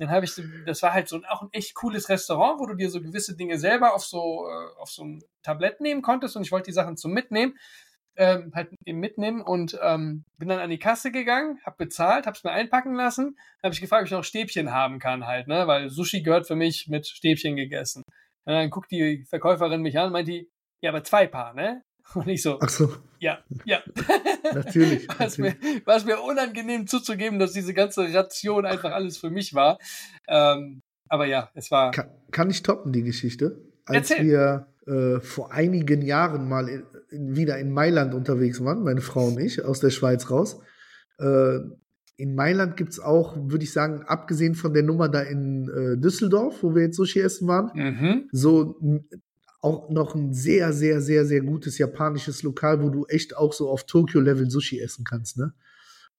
Dann 0.00 0.10
habe 0.10 0.24
ich 0.24 0.32
so, 0.32 0.42
das 0.64 0.82
war 0.82 0.94
halt 0.94 1.08
so 1.08 1.16
ein, 1.16 1.26
auch 1.26 1.42
ein 1.42 1.52
echt 1.52 1.74
cooles 1.74 2.08
Restaurant, 2.08 2.58
wo 2.58 2.64
du 2.64 2.74
dir 2.74 2.88
so 2.88 3.02
gewisse 3.02 3.36
Dinge 3.36 3.58
selber 3.58 3.94
auf 3.94 4.02
so, 4.02 4.48
äh, 4.48 4.80
auf 4.80 4.90
so 4.90 5.04
ein 5.04 5.22
Tablett 5.42 5.82
nehmen 5.82 6.00
konntest 6.00 6.36
und 6.36 6.42
ich 6.42 6.52
wollte 6.52 6.70
die 6.70 6.74
Sachen 6.74 6.96
zum 6.96 7.12
Mitnehmen, 7.12 7.58
ähm, 8.16 8.50
halt 8.54 8.70
eben 8.86 8.98
mitnehmen 8.98 9.42
und 9.42 9.78
ähm, 9.82 10.24
bin 10.38 10.48
dann 10.48 10.58
an 10.58 10.70
die 10.70 10.78
Kasse 10.78 11.12
gegangen, 11.12 11.58
hab 11.66 11.76
bezahlt, 11.76 12.26
hab's 12.26 12.44
mir 12.44 12.50
einpacken 12.50 12.94
lassen, 12.94 13.36
habe 13.62 13.74
ich 13.74 13.80
gefragt, 13.82 14.02
ob 14.02 14.06
ich 14.06 14.12
noch 14.12 14.24
Stäbchen 14.24 14.72
haben 14.72 14.98
kann 15.00 15.26
halt, 15.26 15.48
ne, 15.48 15.66
weil 15.66 15.90
Sushi 15.90 16.22
gehört 16.22 16.46
für 16.46 16.56
mich 16.56 16.88
mit 16.88 17.06
Stäbchen 17.06 17.56
gegessen. 17.56 18.02
Und 18.46 18.54
dann 18.54 18.70
guckt 18.70 18.90
die 18.90 19.26
Verkäuferin 19.28 19.82
mich 19.82 19.98
an, 19.98 20.12
meint 20.12 20.28
die, 20.28 20.48
ja, 20.80 20.90
aber 20.90 21.04
zwei 21.04 21.26
Paar, 21.26 21.52
ne? 21.52 21.82
Und 22.14 22.28
ich 22.28 22.42
so, 22.42 22.58
Ach 22.60 22.68
so, 22.68 22.92
ja, 23.18 23.38
ja. 23.64 23.80
natürlich. 24.54 25.08
War 25.18 25.26
es 25.26 25.38
mir, 25.38 25.54
war 25.84 25.96
es 25.96 26.04
mir 26.04 26.20
unangenehm 26.20 26.86
zuzugeben, 26.86 27.38
dass 27.38 27.52
diese 27.52 27.74
ganze 27.74 28.02
Ration 28.12 28.66
einfach 28.66 28.92
alles 28.92 29.18
für 29.18 29.30
mich 29.30 29.54
war. 29.54 29.78
Ähm, 30.28 30.82
aber 31.08 31.26
ja, 31.26 31.50
es 31.54 31.70
war. 31.70 31.90
Kann, 31.90 32.08
kann 32.30 32.50
ich 32.50 32.62
toppen, 32.62 32.92
die 32.92 33.02
Geschichte? 33.02 33.60
Als 33.84 34.10
Erzähl. 34.10 34.26
wir 34.26 34.66
äh, 34.86 35.20
vor 35.20 35.52
einigen 35.52 36.02
Jahren 36.02 36.48
mal 36.48 36.68
in, 36.68 36.86
in, 37.10 37.36
wieder 37.36 37.58
in 37.58 37.72
Mailand 37.72 38.14
unterwegs 38.14 38.64
waren, 38.64 38.82
meine 38.82 39.00
Frau 39.00 39.26
und 39.26 39.38
ich, 39.38 39.64
aus 39.64 39.80
der 39.80 39.90
Schweiz 39.90 40.30
raus. 40.30 40.60
Äh, 41.18 41.58
in 42.16 42.34
Mailand 42.34 42.76
gibt 42.76 42.90
es 42.90 43.00
auch, 43.00 43.34
würde 43.36 43.64
ich 43.64 43.72
sagen, 43.72 44.02
abgesehen 44.02 44.54
von 44.54 44.74
der 44.74 44.82
Nummer 44.82 45.08
da 45.08 45.20
in 45.22 45.68
äh, 45.68 46.00
Düsseldorf, 46.00 46.62
wo 46.62 46.74
wir 46.74 46.82
jetzt 46.82 46.96
Sushi 46.96 47.20
essen 47.20 47.48
waren, 47.48 47.70
Mhm. 47.74 48.28
so 48.30 48.78
auch 49.62 49.90
noch 49.90 50.14
ein 50.14 50.32
sehr, 50.32 50.72
sehr, 50.72 51.00
sehr, 51.02 51.24
sehr 51.26 51.42
gutes 51.42 51.78
japanisches 51.78 52.42
Lokal, 52.42 52.82
wo 52.82 52.88
du 52.88 53.04
echt 53.06 53.36
auch 53.36 53.52
so 53.52 53.68
auf 53.68 53.84
Tokyo-Level 53.84 54.50
Sushi 54.50 54.80
essen 54.80 55.04
kannst, 55.04 55.36
ne? 55.36 55.52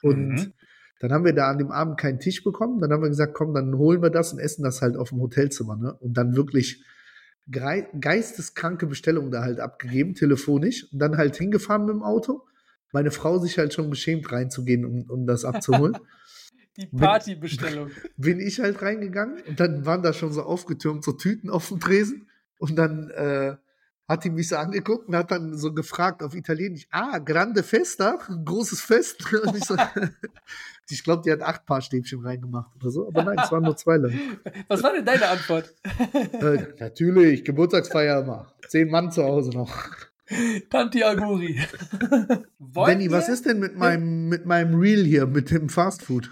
Und 0.03 0.33
Mhm. 0.33 0.53
dann 0.99 1.11
haben 1.11 1.25
wir 1.25 1.33
da 1.33 1.49
an 1.49 1.57
dem 1.57 1.71
Abend 1.71 1.97
keinen 1.99 2.19
Tisch 2.19 2.43
bekommen. 2.43 2.79
Dann 2.79 2.91
haben 2.91 3.01
wir 3.01 3.09
gesagt, 3.09 3.33
komm, 3.33 3.53
dann 3.53 3.75
holen 3.77 4.01
wir 4.03 4.11
das 4.11 4.33
und 4.33 4.39
essen 4.39 4.63
das 4.63 4.81
halt 4.81 4.95
auf 4.95 5.09
dem 5.09 5.19
Hotelzimmer, 5.19 5.75
ne? 5.75 5.93
Und 5.93 6.13
dann 6.15 6.35
wirklich 6.35 6.83
geisteskranke 7.49 8.85
Bestellung 8.85 9.31
da 9.31 9.41
halt 9.41 9.59
abgegeben, 9.59 10.13
telefonisch, 10.13 10.91
und 10.93 10.99
dann 10.99 11.17
halt 11.17 11.35
hingefahren 11.35 11.85
mit 11.85 11.95
dem 11.95 12.03
Auto. 12.03 12.45
Meine 12.93 13.11
Frau 13.11 13.39
sich 13.39 13.57
halt 13.57 13.73
schon 13.73 13.89
geschämt 13.89 14.31
reinzugehen, 14.31 14.85
um, 14.85 15.09
um 15.09 15.25
das 15.25 15.45
abzuholen. 15.45 15.97
Die 16.77 16.85
Partybestellung. 16.85 17.91
bin 18.17 18.39
ich 18.39 18.59
halt 18.59 18.81
reingegangen 18.81 19.41
und 19.47 19.59
dann 19.59 19.85
waren 19.85 20.03
da 20.03 20.13
schon 20.13 20.31
so 20.31 20.43
aufgetürmt 20.43 21.03
so 21.03 21.11
Tüten 21.11 21.49
auf 21.49 21.67
dem 21.67 21.81
Tresen 21.81 22.27
und 22.61 22.75
dann 22.75 23.09
äh, 23.09 23.55
hat 24.07 24.23
die 24.23 24.29
mich 24.29 24.49
so 24.49 24.57
angeguckt 24.57 25.07
und 25.07 25.15
hat 25.15 25.31
dann 25.31 25.57
so 25.57 25.73
gefragt 25.73 26.21
auf 26.21 26.35
Italienisch, 26.35 26.87
ah, 26.91 27.17
grande 27.17 27.63
festa, 27.63 28.19
großes 28.45 28.81
Fest. 28.81 29.33
Und 29.43 29.55
ich 29.55 29.63
so, 29.63 29.75
ich 30.89 31.03
glaube, 31.03 31.23
die 31.23 31.31
hat 31.31 31.41
acht 31.41 31.65
Paar 31.65 31.81
Stäbchen 31.81 32.19
reingemacht 32.19 32.75
oder 32.75 32.91
so, 32.91 33.07
aber 33.07 33.23
nein, 33.23 33.39
es 33.41 33.51
waren 33.51 33.63
nur 33.63 33.77
zwei 33.77 33.97
lang. 33.97 34.13
Was 34.67 34.83
war 34.83 34.93
denn 34.93 35.05
deine 35.05 35.27
Antwort? 35.29 35.73
Äh, 36.13 36.67
natürlich, 36.79 37.45
Geburtstagsfeier 37.45 38.21
immer. 38.21 38.53
Zehn 38.67 38.89
Mann 38.89 39.11
zu 39.11 39.23
Hause 39.23 39.51
noch. 39.51 39.73
Tanti 40.69 41.03
Aguri. 41.03 41.59
Danny, 42.73 43.11
was 43.11 43.27
ist 43.27 43.45
denn 43.45 43.59
mit 43.59 43.75
meinem, 43.75 44.29
mit 44.29 44.45
meinem 44.45 44.79
Reel 44.79 45.03
hier, 45.03 45.25
mit 45.25 45.51
dem 45.51 45.67
Fastfood? 45.67 46.29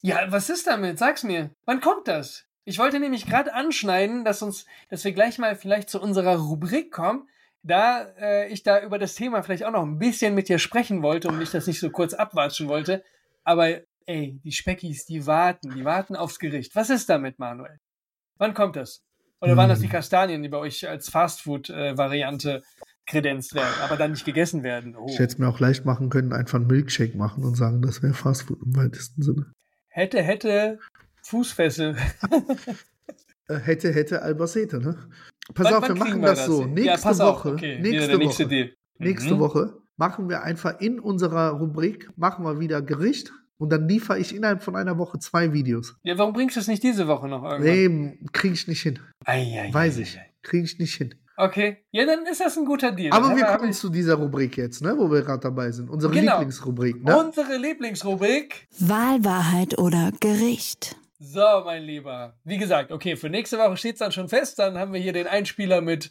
Ja, 0.00 0.18
was 0.28 0.48
ist 0.48 0.68
damit? 0.68 0.98
Sag's 0.98 1.24
mir. 1.24 1.50
Wann 1.64 1.80
kommt 1.80 2.06
das? 2.06 2.44
Ich 2.64 2.78
wollte 2.78 3.00
nämlich 3.00 3.26
gerade 3.26 3.54
anschneiden, 3.54 4.24
dass 4.24 4.42
uns, 4.42 4.66
dass 4.88 5.04
wir 5.04 5.12
gleich 5.12 5.38
mal 5.38 5.56
vielleicht 5.56 5.90
zu 5.90 6.00
unserer 6.00 6.36
Rubrik 6.36 6.92
kommen, 6.92 7.28
da 7.62 8.02
äh, 8.18 8.48
ich 8.48 8.62
da 8.62 8.82
über 8.82 8.98
das 8.98 9.14
Thema 9.14 9.42
vielleicht 9.42 9.64
auch 9.64 9.72
noch 9.72 9.82
ein 9.82 9.98
bisschen 9.98 10.34
mit 10.34 10.48
dir 10.48 10.58
sprechen 10.58 11.02
wollte 11.02 11.28
und 11.28 11.38
mich 11.38 11.50
das 11.50 11.66
nicht 11.66 11.80
so 11.80 11.90
kurz 11.90 12.14
abwatschen 12.14 12.68
wollte. 12.68 13.04
Aber 13.44 13.80
ey, 14.06 14.40
die 14.44 14.52
Speckis, 14.52 15.06
die 15.06 15.26
warten, 15.26 15.74
die 15.74 15.84
warten 15.84 16.16
aufs 16.16 16.38
Gericht. 16.38 16.74
Was 16.74 16.90
ist 16.90 17.08
damit, 17.08 17.38
Manuel? 17.38 17.78
Wann 18.38 18.54
kommt 18.54 18.76
das? 18.76 19.02
Oder 19.40 19.56
waren 19.56 19.68
das 19.68 19.80
die 19.80 19.86
Hm. 19.86 19.92
Kastanien, 19.92 20.42
die 20.42 20.48
bei 20.48 20.58
euch 20.58 20.88
als 20.88 21.08
Fastfood-Variante 21.10 22.62
kredenzt 23.06 23.54
werden, 23.54 23.74
aber 23.82 23.96
dann 23.96 24.12
nicht 24.12 24.24
gegessen 24.24 24.62
werden? 24.62 24.94
Oh. 24.94 25.06
Ich 25.08 25.18
hätte 25.18 25.32
es 25.32 25.38
mir 25.38 25.48
auch 25.48 25.58
leicht 25.58 25.84
machen 25.84 26.10
können, 26.10 26.32
einfach 26.32 26.60
einen 26.60 26.68
Milkshake 26.68 27.16
machen 27.16 27.42
und 27.42 27.56
sagen, 27.56 27.82
das 27.82 28.02
wäre 28.04 28.14
Fastfood 28.14 28.62
im 28.64 28.76
weitesten 28.76 29.22
Sinne. 29.22 29.52
Hätte, 29.88 30.22
hätte, 30.22 30.78
Fußfessel. 31.22 31.96
Äh, 33.48 33.56
hätte, 33.58 33.92
hätte 33.92 34.22
Albacete, 34.22 34.78
ne? 34.78 34.96
Pass 35.54 35.66
Wann- 35.66 35.74
auf, 35.74 35.82
wann 35.82 35.94
wir 35.96 36.04
machen 36.04 36.20
wir 36.20 36.28
das 36.28 36.46
so. 36.46 36.62
Ja, 36.62 36.66
Nächste 36.68 37.08
auf. 37.10 37.18
Woche, 37.18 37.52
Okay, 37.54 37.78
nächste 37.80 38.16
nächste 38.16 38.44
Woche, 38.44 38.48
Deal. 38.48 38.72
nächste 38.98 39.34
Mhm. 39.34 39.38
Woche 39.40 39.76
machen 39.96 40.28
wir 40.28 40.42
einfach 40.42 40.80
in 40.80 41.00
unserer 41.00 41.50
Rubrik, 41.50 42.08
machen 42.16 42.44
wir 42.44 42.60
wieder 42.60 42.80
Gericht 42.82 43.32
und 43.58 43.70
dann 43.70 43.88
liefere 43.88 44.18
ich 44.20 44.34
innerhalb 44.34 44.62
von 44.62 44.76
einer 44.76 44.96
Woche 44.98 45.18
zwei 45.18 45.52
Videos. 45.52 45.96
Ja, 46.04 46.16
warum 46.18 46.32
bringst 46.32 46.54
du 46.56 46.60
es 46.60 46.68
nicht 46.68 46.82
diese 46.84 47.08
Woche 47.08 47.26
noch 47.28 47.42
irgendwann? 47.42 47.62
Nee, 48.12 48.18
kriege 48.32 48.54
ich 48.54 48.68
nicht 48.68 48.82
hin. 48.82 49.00
Ei, 49.24 49.60
ei, 49.68 49.74
Weiß 49.74 49.98
ei, 49.98 50.02
ich. 50.02 50.18
Kriege 50.42 50.64
ich 50.64 50.78
nicht 50.78 50.94
hin. 50.94 51.14
Okay, 51.36 51.78
ja, 51.90 52.04
dann 52.06 52.24
ist 52.26 52.40
das 52.40 52.56
ein 52.56 52.64
guter 52.64 52.92
Deal. 52.92 53.12
Aber 53.12 53.34
wir 53.34 53.44
kommen 53.44 53.70
ich- 53.70 53.76
zu 53.76 53.88
dieser 53.88 54.14
Rubrik 54.14 54.56
jetzt, 54.56 54.82
ne, 54.82 54.94
wo 54.96 55.10
wir 55.10 55.22
gerade 55.22 55.40
dabei 55.40 55.70
sind. 55.72 55.90
Unsere 55.90 56.12
Genau. 56.12 56.32
Lieblingsrubrik, 56.38 57.02
ne? 57.02 57.18
Unsere 57.18 57.56
Lieblingsrubrik. 57.56 58.68
Wahl, 58.78 59.24
Wahrheit 59.24 59.78
oder 59.78 60.12
Gericht. 60.20 60.96
So, 61.24 61.62
mein 61.64 61.84
Lieber. 61.84 62.34
Wie 62.42 62.58
gesagt, 62.58 62.90
okay, 62.90 63.14
für 63.14 63.30
nächste 63.30 63.56
Woche 63.56 63.76
steht 63.76 63.94
es 63.94 64.00
dann 64.00 64.10
schon 64.10 64.28
fest. 64.28 64.58
Dann 64.58 64.76
haben 64.76 64.92
wir 64.92 65.00
hier 65.00 65.12
den 65.12 65.28
Einspieler 65.28 65.80
mit 65.80 66.10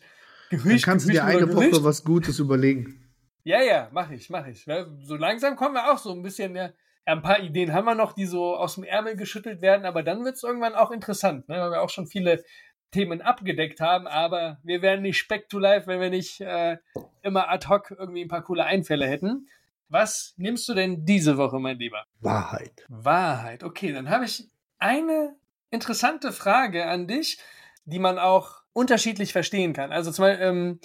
Dann 0.50 0.63
Gericht. 0.63 0.86
kannst 0.86 1.06
du 1.06 1.12
Gericht 1.12 1.28
dir 1.28 1.38
eine. 1.38 1.54
Woche 1.54 1.84
was 1.84 2.06
Gutes 2.06 2.39
überlegen. 2.39 3.12
Ja, 3.43 3.62
ja, 3.62 3.89
mach 3.91 4.10
ich, 4.10 4.30
mach 4.30 4.47
ich. 4.47 4.65
Weil 4.67 4.88
So 5.02 5.17
langsam 5.17 5.58
kommen 5.58 5.76
wir 5.76 5.91
auch 5.91 5.97
so 5.97 6.13
ein 6.13 6.21
bisschen, 6.21 6.56
ja, 6.56 6.67
ja, 6.67 6.71
ein 7.13 7.21
paar 7.21 7.41
Ideen 7.41 7.74
haben 7.74 7.84
wir 7.86 7.95
noch, 7.95 8.13
die 8.13 8.26
so 8.26 8.56
aus 8.56 8.76
dem 8.76 8.86
Ärmel 8.86 9.17
geschüttelt 9.17 9.62
werden, 9.62 9.86
aber 9.86 10.02
dann 10.02 10.24
wird 10.24 10.36
es 10.38 10.43
irgendwann 10.43 10.76
auch 10.76 10.91
interessant, 10.91 11.50
ne? 11.50 11.60
weil 11.60 11.71
wir 11.71 11.82
auch 11.82 11.89
schon 11.89 12.08
viele 12.08 12.45
Themen 12.91 13.21
abgedeckt 13.21 13.82
haben, 13.82 14.08
aber 14.08 14.60
wir 14.63 14.82
wären 14.82 15.02
nicht 15.02 15.17
speck 15.17 15.50
to 15.50 15.60
life, 15.60 15.88
wenn 15.88 16.00
wir 16.00 16.10
nicht 16.10 16.39
äh, 16.39 16.78
immer 17.21 17.50
ad 17.50 17.67
hoc 17.67 17.91
irgendwie 17.91 18.21
ein 18.21 18.30
paar 18.30 18.43
coole 18.43 18.63
Einfälle 18.63 19.08
hätten. 19.08 19.47
Was 19.89 20.36
nimmst 20.38 20.69
du 20.69 20.74
denn 20.74 21.04
diese 21.04 21.38
Woche, 21.38 21.60
mein 21.60 21.80
Lieber? 21.80 22.06
Wahrheit. 22.21 22.86
Wahrheit. 22.88 23.63
Okay, 23.65 23.91
dann 23.91 24.10
habe 24.10 24.24
ich 24.24 24.47
eine 24.82 25.36
interessante 25.70 26.32
Frage 26.32 26.86
an 26.88 27.08
dich, 27.08 27.39
die 27.86 28.00
man 28.00 28.20
auch 28.20 28.62
unterschiedlich 28.74 29.32
verstehen 29.32 29.74
kann. 29.74 29.91
Also 29.91 30.12
zum 30.12 30.24
Beispiel, 30.24 30.46
ähm, 30.46 30.80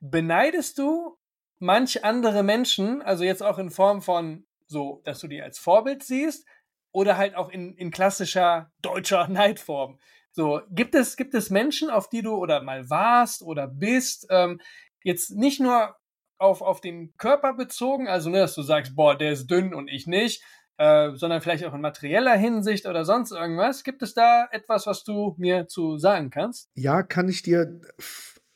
beneidest 0.00 0.78
du 0.78 1.16
manch 1.58 2.04
andere 2.04 2.42
Menschen, 2.42 3.02
also 3.02 3.24
jetzt 3.24 3.42
auch 3.42 3.58
in 3.58 3.70
Form 3.70 4.02
von 4.02 4.46
so, 4.66 5.02
dass 5.04 5.20
du 5.20 5.28
die 5.28 5.42
als 5.42 5.58
Vorbild 5.58 6.02
siehst, 6.02 6.46
oder 6.92 7.16
halt 7.16 7.34
auch 7.34 7.50
in, 7.50 7.74
in 7.76 7.90
klassischer 7.90 8.72
deutscher 8.80 9.28
Neidform? 9.28 9.98
So, 10.30 10.62
gibt 10.70 10.94
es, 10.94 11.16
gibt 11.16 11.34
es 11.34 11.50
Menschen, 11.50 11.90
auf 11.90 12.08
die 12.08 12.22
du 12.22 12.34
oder 12.34 12.62
mal 12.62 12.90
warst 12.90 13.42
oder 13.42 13.68
bist, 13.68 14.26
ähm, 14.30 14.60
jetzt 15.02 15.30
nicht 15.30 15.60
nur 15.60 15.96
auf, 16.38 16.60
auf 16.60 16.80
den 16.80 17.16
Körper 17.16 17.54
bezogen, 17.54 18.08
also 18.08 18.30
ne, 18.30 18.38
dass 18.38 18.54
du 18.54 18.62
sagst, 18.62 18.96
boah, 18.96 19.16
der 19.16 19.32
ist 19.32 19.46
dünn 19.46 19.74
und 19.74 19.88
ich 19.88 20.06
nicht, 20.06 20.42
äh, 20.76 21.12
sondern 21.14 21.40
vielleicht 21.40 21.64
auch 21.64 21.74
in 21.74 21.80
materieller 21.80 22.36
Hinsicht 22.36 22.86
oder 22.86 23.04
sonst 23.04 23.32
irgendwas. 23.32 23.84
Gibt 23.84 24.02
es 24.02 24.14
da 24.14 24.48
etwas, 24.50 24.86
was 24.86 25.04
du 25.04 25.34
mir 25.38 25.68
zu 25.68 25.98
sagen 25.98 26.30
kannst? 26.30 26.68
Ja, 26.74 27.02
kann 27.02 27.28
ich 27.28 27.42
dir 27.42 27.80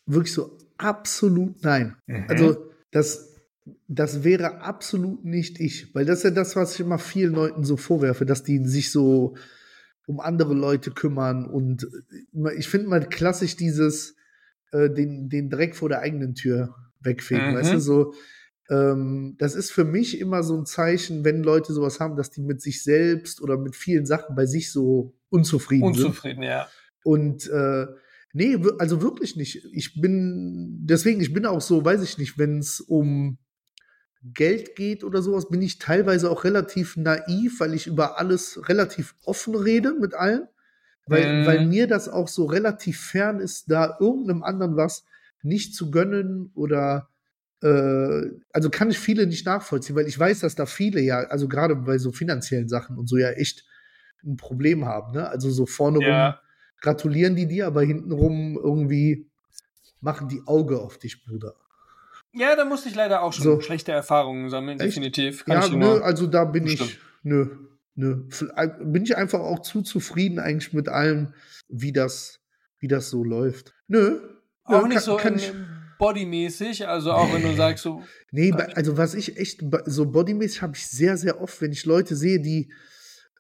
wirklich 0.07 0.33
so 0.33 0.59
absolut 0.79 1.63
nein. 1.63 1.97
Mhm. 2.07 2.27
Also, 2.29 2.71
das, 2.91 3.35
das 3.87 4.25
wäre 4.25 4.63
absolut 4.63 5.25
nicht 5.25 5.61
ich, 5.61 5.95
weil 5.95 6.05
das 6.05 6.19
ist 6.19 6.25
ja 6.25 6.31
das, 6.31 6.57
was 6.57 6.75
ich 6.75 6.81
immer 6.81 6.99
vielen 6.99 7.35
Leuten 7.35 7.65
so 7.65 7.77
vorwerfe, 7.77 8.25
dass 8.25 8.43
die 8.43 8.65
sich 8.65 8.91
so 8.91 9.37
um 10.07 10.21
andere 10.21 10.55
Leute 10.55 10.91
kümmern 10.91 11.45
und 11.45 11.87
äh, 12.35 12.55
ich 12.57 12.69
finde 12.69 12.89
mal 12.89 13.07
klassisch 13.07 13.57
dieses 13.57 14.17
äh, 14.73 14.89
den, 14.89 15.29
den 15.29 15.51
Dreck 15.51 15.77
vor 15.77 15.91
der 15.91 16.01
eigenen 16.01 16.35
Tür 16.35 16.75
wegfegen, 17.01 17.51
Mhm. 17.51 17.55
weißt 17.55 17.75
du, 17.75 17.81
so 17.81 18.15
ähm, 18.71 19.37
das 19.39 19.55
ist 19.55 19.71
für 19.71 19.85
mich 19.85 20.21
immer 20.21 20.43
so 20.43 20.57
ein 20.57 20.67
Zeichen, 20.67 21.25
wenn 21.25 21.43
Leute 21.43 21.73
sowas 21.73 22.01
haben, 22.01 22.17
dass 22.17 22.31
die 22.31 22.43
mit 22.43 22.61
sich 22.61 22.83
selbst 22.83 23.41
oder 23.41 23.57
mit 23.57 23.77
vielen 23.77 24.07
Sachen 24.07 24.35
bei 24.35 24.47
sich 24.47 24.71
so 24.73 25.15
unzufrieden 25.31 25.95
sind. 25.95 26.07
Unzufrieden, 26.07 26.43
ja. 26.43 26.69
Und 27.05 27.49
äh, 27.49 27.87
nee, 28.33 28.59
also 28.79 29.01
wirklich 29.01 29.37
nicht. 29.37 29.65
Ich 29.73 30.01
bin, 30.01 30.81
deswegen, 30.83 31.21
ich 31.21 31.33
bin 31.33 31.47
auch 31.47 31.61
so, 31.61 31.85
weiß 31.85 32.03
ich 32.03 32.19
nicht, 32.19 32.39
wenn 32.39 32.59
es 32.59 32.81
um 32.81 33.39
Geld 34.23 34.75
geht 34.77 35.05
oder 35.05 35.23
sowas, 35.23 35.49
bin 35.49 35.63
ich 35.63 35.79
teilweise 35.79 36.31
auch 36.31 36.45
relativ 36.45 36.97
naiv, 36.97 37.61
weil 37.61 37.73
ich 37.73 37.87
über 37.87 38.19
alles 38.19 38.69
relativ 38.69 39.15
offen 39.25 39.55
rede 39.55 39.95
mit 39.95 40.15
allen. 40.15 40.49
Weil, 41.07 41.41
Mhm. 41.41 41.47
weil 41.47 41.67
mir 41.67 41.87
das 41.87 42.11
auch 42.11 42.29
so 42.29 42.45
relativ 42.45 43.01
fern 43.01 43.41
ist, 43.41 43.71
da 43.71 43.97
irgendeinem 43.99 44.43
anderen 44.43 44.77
was 44.77 45.07
nicht 45.43 45.75
zu 45.75 45.91
gönnen 45.91 46.51
oder 46.55 47.09
also 47.61 48.71
kann 48.71 48.91
ich 48.91 48.99
viele 48.99 49.27
nicht 49.27 49.45
nachvollziehen, 49.47 49.97
weil 49.97 50.07
ich 50.07 50.19
weiß, 50.19 50.41
dass 50.41 50.55
da 50.55 50.67
viele 50.67 51.01
ja, 51.01 51.19
also 51.25 51.49
gerade 51.49 51.75
bei 51.77 51.99
so 51.99 52.13
finanziellen 52.13 52.69
Sachen 52.69 52.97
und 52.99 53.09
so 53.09 53.17
ja 53.17 53.31
echt 53.31 53.65
ein 54.25 54.37
Problem 54.37 54.85
haben. 54.85 55.13
Ne? 55.13 55.29
Also 55.29 55.51
so 55.51 55.67
vorne 55.67 55.99
rum 55.99 56.07
Ja. 56.07 56.41
gratulieren 56.81 57.35
die 57.35 57.47
dir, 57.47 57.67
aber 57.67 57.83
hintenrum 57.83 58.57
irgendwie 58.57 59.29
machen 60.01 60.29
die 60.29 60.41
Auge 60.47 60.81
auf 60.81 60.99
dich, 60.99 61.25
Bruder. 61.25 61.55
Ja, 62.33 62.55
da 62.55 62.65
musste 62.65 62.89
ich 62.89 62.95
leider 62.95 63.23
auch 63.23 63.33
schon 63.33 63.45
So. 63.45 63.61
schlechte 63.61 63.91
Erfahrungen 63.91 64.51
sammeln, 64.51 64.79
Echt? 64.79 64.91
definitiv. 64.97 65.45
Kann 65.45 65.61
Ja, 65.61 65.67
ich 65.67 65.73
nö, 65.73 65.79
nur- 65.79 66.05
also 66.05 66.27
da 66.27 66.45
bin 66.45 66.67
ich, 66.67 66.79
Bestimmt. 66.79 67.01
nö, 67.23 67.47
nö. 67.97 68.25
F- 68.31 68.47
äh, 68.55 68.69
Bin 68.85 69.03
ich 69.03 69.17
einfach 69.17 69.41
auch 69.41 69.61
zu 69.63 69.83
zufrieden 69.83 70.39
eigentlich 70.39 70.73
mit 70.73 70.89
allem, 70.89 71.33
wie 71.69 71.93
das, 71.93 72.41
wie 72.79 72.87
das 72.89 73.11
so 73.11 73.25
läuft. 73.25 73.75
Nö. 73.89 74.11
nö, 74.11 74.21
auch 74.63 74.87
nicht 74.87 74.97
kann- 74.97 75.03
so 75.03 75.17
kann 75.17 75.37
ich- 75.37 75.53
bodymäßig, 75.99 76.87
also 76.87 77.13
auch 77.13 77.33
wenn 77.33 77.43
du 77.43 77.55
sagst, 77.55 77.85
so, 77.85 78.03
Nee, 78.31 78.53
also 78.53 78.97
was 78.97 79.15
ich 79.15 79.37
echt, 79.37 79.63
so 79.87 80.07
bodymäßig 80.07 80.63
habe 80.63 80.77
ich 80.77 80.87
sehr, 80.87 81.17
sehr 81.17 81.41
oft, 81.41 81.61
wenn 81.61 81.73
ich 81.73 81.85
Leute 81.85 82.17
sehe, 82.17 82.41
die 82.41 82.71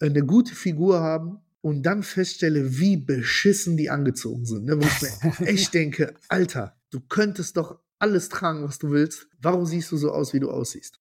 äh, 0.00 0.06
eine 0.06 0.24
gute 0.24 0.54
Figur 0.54 1.00
haben 1.00 1.40
und 1.60 1.82
dann 1.82 2.02
feststelle, 2.02 2.78
wie 2.78 2.96
beschissen 2.96 3.76
die 3.76 3.90
angezogen 3.90 4.44
sind. 4.44 4.64
Ne? 4.64 4.78
Wo 4.80 4.86
ich 4.86 5.02
mir 5.02 5.46
echt 5.46 5.74
denke, 5.74 6.14
Alter, 6.28 6.76
du 6.90 7.00
könntest 7.00 7.56
doch 7.56 7.78
alles 7.98 8.28
tragen, 8.28 8.64
was 8.64 8.78
du 8.78 8.90
willst. 8.90 9.28
Warum 9.40 9.66
siehst 9.66 9.90
du 9.92 9.96
so 9.96 10.12
aus, 10.12 10.32
wie 10.32 10.40
du 10.40 10.50
aussiehst? 10.50 11.00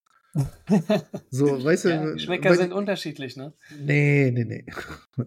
So, 1.29 1.45
weißt 1.63 1.85
du, 1.85 1.89
Ja, 1.89 2.11
Geschmäcker 2.11 2.55
sind 2.55 2.73
unterschiedlich, 2.73 3.37
ne? 3.37 3.53
Nee, 3.79 4.31
nee, 4.31 4.45
nee. 4.45 4.65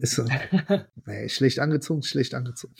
Ist 0.00 0.16
so. 0.16 0.24
nee. 1.06 1.28
Schlecht 1.28 1.58
angezogen, 1.58 2.02
schlecht 2.02 2.34
angezogen. 2.34 2.74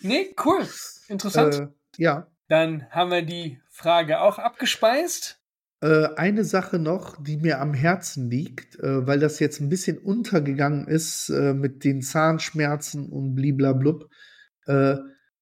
Nee, 0.00 0.34
cool. 0.44 0.66
Interessant. 1.08 1.54
Äh, 1.54 1.68
ja. 1.98 2.30
Dann 2.48 2.88
haben 2.90 3.10
wir 3.10 3.22
die 3.22 3.60
Frage 3.70 4.20
auch 4.20 4.38
abgespeist. 4.38 5.40
Äh, 5.82 6.08
eine 6.16 6.44
Sache 6.44 6.78
noch, 6.78 7.22
die 7.22 7.36
mir 7.36 7.60
am 7.60 7.74
Herzen 7.74 8.30
liegt, 8.30 8.78
äh, 8.80 9.06
weil 9.06 9.20
das 9.20 9.40
jetzt 9.40 9.60
ein 9.60 9.68
bisschen 9.68 9.98
untergegangen 9.98 10.88
ist 10.88 11.28
äh, 11.28 11.52
mit 11.52 11.84
den 11.84 12.00
Zahnschmerzen 12.02 13.08
und 13.10 13.34
bliblablub. 13.34 14.08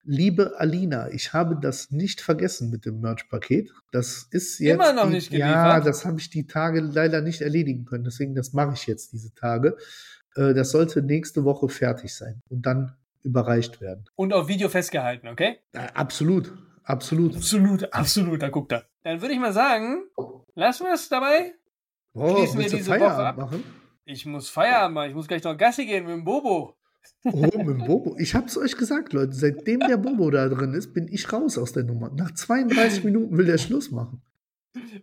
Liebe 0.07 0.57
Alina, 0.59 1.09
ich 1.09 1.33
habe 1.33 1.59
das 1.59 1.91
nicht 1.91 2.21
vergessen 2.21 2.69
mit 2.69 2.85
dem 2.85 3.01
Merch-Paket. 3.01 3.73
Das 3.91 4.29
ist 4.31 4.59
jetzt. 4.59 4.75
Immer 4.75 4.93
noch 4.93 5.07
die, 5.07 5.13
nicht 5.15 5.33
Ja, 5.33 5.63
geliefert? 5.63 5.87
das 5.87 6.05
habe 6.05 6.21
ich 6.21 6.29
die 6.29 6.47
Tage 6.47 6.81
leider 6.81 7.23
nicht 7.23 7.41
erledigen 7.41 7.87
können. 7.87 8.05
Deswegen, 8.05 8.35
das 8.35 8.53
mache 8.53 8.75
ich 8.75 8.87
jetzt 8.87 9.15
diese 9.15 9.33
Tage. 9.33 9.79
Das 10.35 10.73
sollte 10.73 11.01
nächste 11.01 11.45
Woche 11.45 11.71
fertig 11.71 12.15
sein 12.15 12.43
und 12.51 12.67
dann 12.67 12.95
überreicht 13.23 13.81
werden. 13.81 14.05
Und 14.15 14.35
auf 14.35 14.47
Video 14.49 14.69
festgehalten, 14.69 15.27
okay? 15.29 15.57
Absolut, 15.73 16.53
absolut. 16.85 17.37
Absolut, 17.37 17.93
absolut, 17.93 18.43
da 18.43 18.49
guckt 18.49 18.73
er. 18.73 18.85
Dann 19.03 19.21
würde 19.21 19.35
ich 19.35 19.41
mal 19.41 19.53
sagen, 19.53 20.05
lassen 20.55 20.85
wir 20.85 20.95
es 20.95 21.09
dabei. 21.09 21.55
Oh, 22.15 22.37
Schließen 22.37 22.59
wir 22.61 22.69
diese 22.69 22.87
Woche 22.91 22.99
Feierabend 22.99 23.27
ab? 23.29 23.37
machen? 23.37 23.65
Ich 24.05 24.25
muss 24.27 24.49
Feierabend 24.49 24.95
machen, 24.95 25.09
ich 25.11 25.15
muss 25.15 25.27
gleich 25.29 25.43
noch 25.43 25.57
Gassi 25.57 25.87
gehen 25.87 26.05
mit 26.05 26.13
dem 26.15 26.25
Bobo. 26.25 26.77
Oh, 27.25 27.37
mit 27.43 27.55
dem 27.55 27.85
Bobo. 27.87 28.17
Ich 28.19 28.35
hab's 28.35 28.57
euch 28.57 28.77
gesagt, 28.77 29.13
Leute. 29.13 29.33
Seitdem 29.33 29.81
der 29.81 29.97
Bobo 29.99 30.31
da 30.31 30.49
drin 30.49 30.73
ist, 30.75 30.95
bin 30.95 31.09
ich 31.09 31.31
raus 31.33 31.59
aus 31.59 31.73
der 31.73 31.85
Nummer. 31.85 32.11
Nach 32.15 32.31
32 32.31 33.05
Minuten 33.05 33.37
will 33.37 33.47
der 33.47 33.59
Schluss 33.59 33.91
machen. 33.91 34.23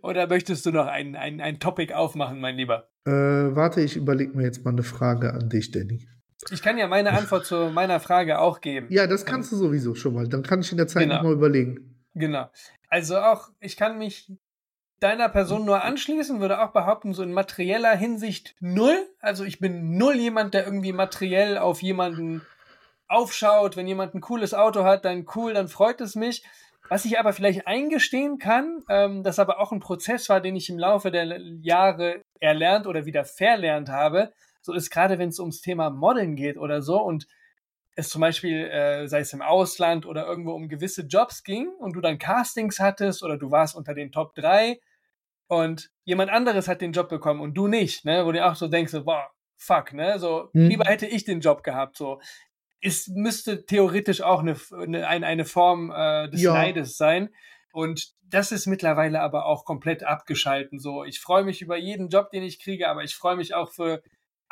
Oder 0.02 0.26
möchtest 0.26 0.66
du 0.66 0.70
noch 0.70 0.86
ein, 0.86 1.16
ein, 1.16 1.40
ein 1.40 1.58
Topic 1.58 1.94
aufmachen, 1.94 2.40
mein 2.40 2.56
Lieber? 2.56 2.88
Äh, 3.04 3.10
warte, 3.10 3.80
ich 3.80 3.96
überlege 3.96 4.36
mir 4.36 4.42
jetzt 4.44 4.64
mal 4.64 4.70
eine 4.72 4.82
Frage 4.82 5.32
an 5.32 5.48
dich, 5.48 5.70
Danny. 5.70 6.06
Ich 6.50 6.62
kann 6.62 6.76
ja 6.78 6.88
meine 6.88 7.12
Antwort 7.12 7.46
zu 7.46 7.70
meiner 7.70 8.00
Frage 8.00 8.38
auch 8.40 8.60
geben. 8.60 8.86
Ja, 8.90 9.06
das 9.06 9.24
kannst 9.24 9.52
du 9.52 9.56
sowieso 9.56 9.94
schon 9.94 10.14
mal. 10.14 10.28
Dann 10.28 10.42
kann 10.42 10.60
ich 10.60 10.70
in 10.72 10.78
der 10.78 10.88
Zeit 10.88 11.04
Genau. 11.04 11.16
noch 11.16 11.22
mal 11.22 11.32
überlegen. 11.32 12.00
Genau. 12.14 12.50
Also 12.88 13.18
auch, 13.18 13.48
ich 13.60 13.76
kann 13.76 13.98
mich 13.98 14.30
deiner 15.00 15.28
Person 15.28 15.64
nur 15.64 15.82
anschließen, 15.82 16.40
würde 16.40 16.62
auch 16.62 16.72
behaupten, 16.72 17.12
so 17.14 17.22
in 17.22 17.32
materieller 17.32 17.94
Hinsicht 17.96 18.54
null. 18.60 18.96
Also 19.20 19.44
ich 19.44 19.58
bin 19.58 19.96
null 19.96 20.16
jemand, 20.16 20.54
der 20.54 20.64
irgendwie 20.64 20.92
materiell 20.92 21.58
auf 21.58 21.82
jemanden 21.82 22.42
aufschaut. 23.08 23.76
Wenn 23.76 23.86
jemand 23.86 24.14
ein 24.14 24.20
cooles 24.20 24.54
Auto 24.54 24.84
hat, 24.84 25.04
dann 25.04 25.26
cool, 25.34 25.54
dann 25.54 25.68
freut 25.68 26.00
es 26.00 26.14
mich. 26.14 26.44
Was 26.88 27.04
ich 27.04 27.18
aber 27.18 27.32
vielleicht 27.32 27.66
eingestehen 27.66 28.38
kann, 28.38 28.82
ähm, 28.88 29.22
das 29.22 29.38
aber 29.38 29.60
auch 29.60 29.72
ein 29.72 29.80
Prozess 29.80 30.28
war, 30.28 30.40
den 30.40 30.56
ich 30.56 30.68
im 30.68 30.78
Laufe 30.78 31.10
der 31.10 31.40
Jahre 31.62 32.20
erlernt 32.40 32.86
oder 32.86 33.06
wieder 33.06 33.24
verlernt 33.24 33.88
habe, 33.88 34.32
so 34.62 34.72
ist 34.72 34.90
gerade, 34.90 35.18
wenn 35.18 35.28
es 35.28 35.38
ums 35.38 35.60
Thema 35.60 35.90
Modeln 35.90 36.36
geht 36.36 36.56
oder 36.56 36.80
so 36.82 37.00
und 37.02 37.26
es 37.94 38.08
zum 38.08 38.20
Beispiel, 38.22 38.64
äh, 38.68 39.06
sei 39.06 39.20
es 39.20 39.32
im 39.34 39.42
Ausland 39.42 40.06
oder 40.06 40.26
irgendwo 40.26 40.52
um 40.52 40.68
gewisse 40.68 41.02
Jobs 41.02 41.42
ging 41.44 41.68
und 41.78 41.94
du 41.94 42.00
dann 42.00 42.18
Castings 42.18 42.80
hattest 42.80 43.22
oder 43.22 43.36
du 43.36 43.50
warst 43.50 43.76
unter 43.76 43.92
den 43.92 44.10
Top 44.12 44.34
3 44.34 44.80
und 45.48 45.90
jemand 46.04 46.30
anderes 46.30 46.68
hat 46.68 46.80
den 46.80 46.92
Job 46.92 47.08
bekommen 47.10 47.40
und 47.40 47.54
du 47.54 47.66
nicht, 47.68 48.04
ne, 48.06 48.24
wo 48.24 48.32
du 48.32 48.44
auch 48.44 48.54
so 48.54 48.68
denkst, 48.68 48.92
so, 48.92 49.04
boah, 49.04 49.28
fuck, 49.58 49.92
ne, 49.92 50.18
so, 50.18 50.48
Mhm. 50.54 50.68
lieber 50.68 50.84
hätte 50.86 51.06
ich 51.06 51.24
den 51.24 51.40
Job 51.40 51.62
gehabt, 51.62 51.96
so. 51.96 52.20
Es 52.80 53.06
müsste 53.08 53.64
theoretisch 53.66 54.22
auch 54.22 54.40
eine, 54.40 54.56
eine, 54.72 55.06
eine- 55.26 55.44
Form 55.44 55.92
äh, 55.94 56.28
des 56.30 56.42
Ja. 56.42 56.52
Neides 56.54 56.96
sein. 56.96 57.28
Und 57.72 58.12
das 58.22 58.50
ist 58.50 58.66
mittlerweile 58.66 59.20
aber 59.20 59.46
auch 59.46 59.64
komplett 59.64 60.02
abgeschalten. 60.02 60.80
So, 60.80 61.04
ich 61.04 61.20
freue 61.20 61.44
mich 61.44 61.62
über 61.62 61.76
jeden 61.76 62.08
Job, 62.08 62.30
den 62.30 62.42
ich 62.42 62.58
kriege, 62.60 62.88
aber 62.88 63.04
ich 63.04 63.14
freue 63.14 63.36
mich 63.36 63.54
auch 63.54 63.70
für 63.70 64.02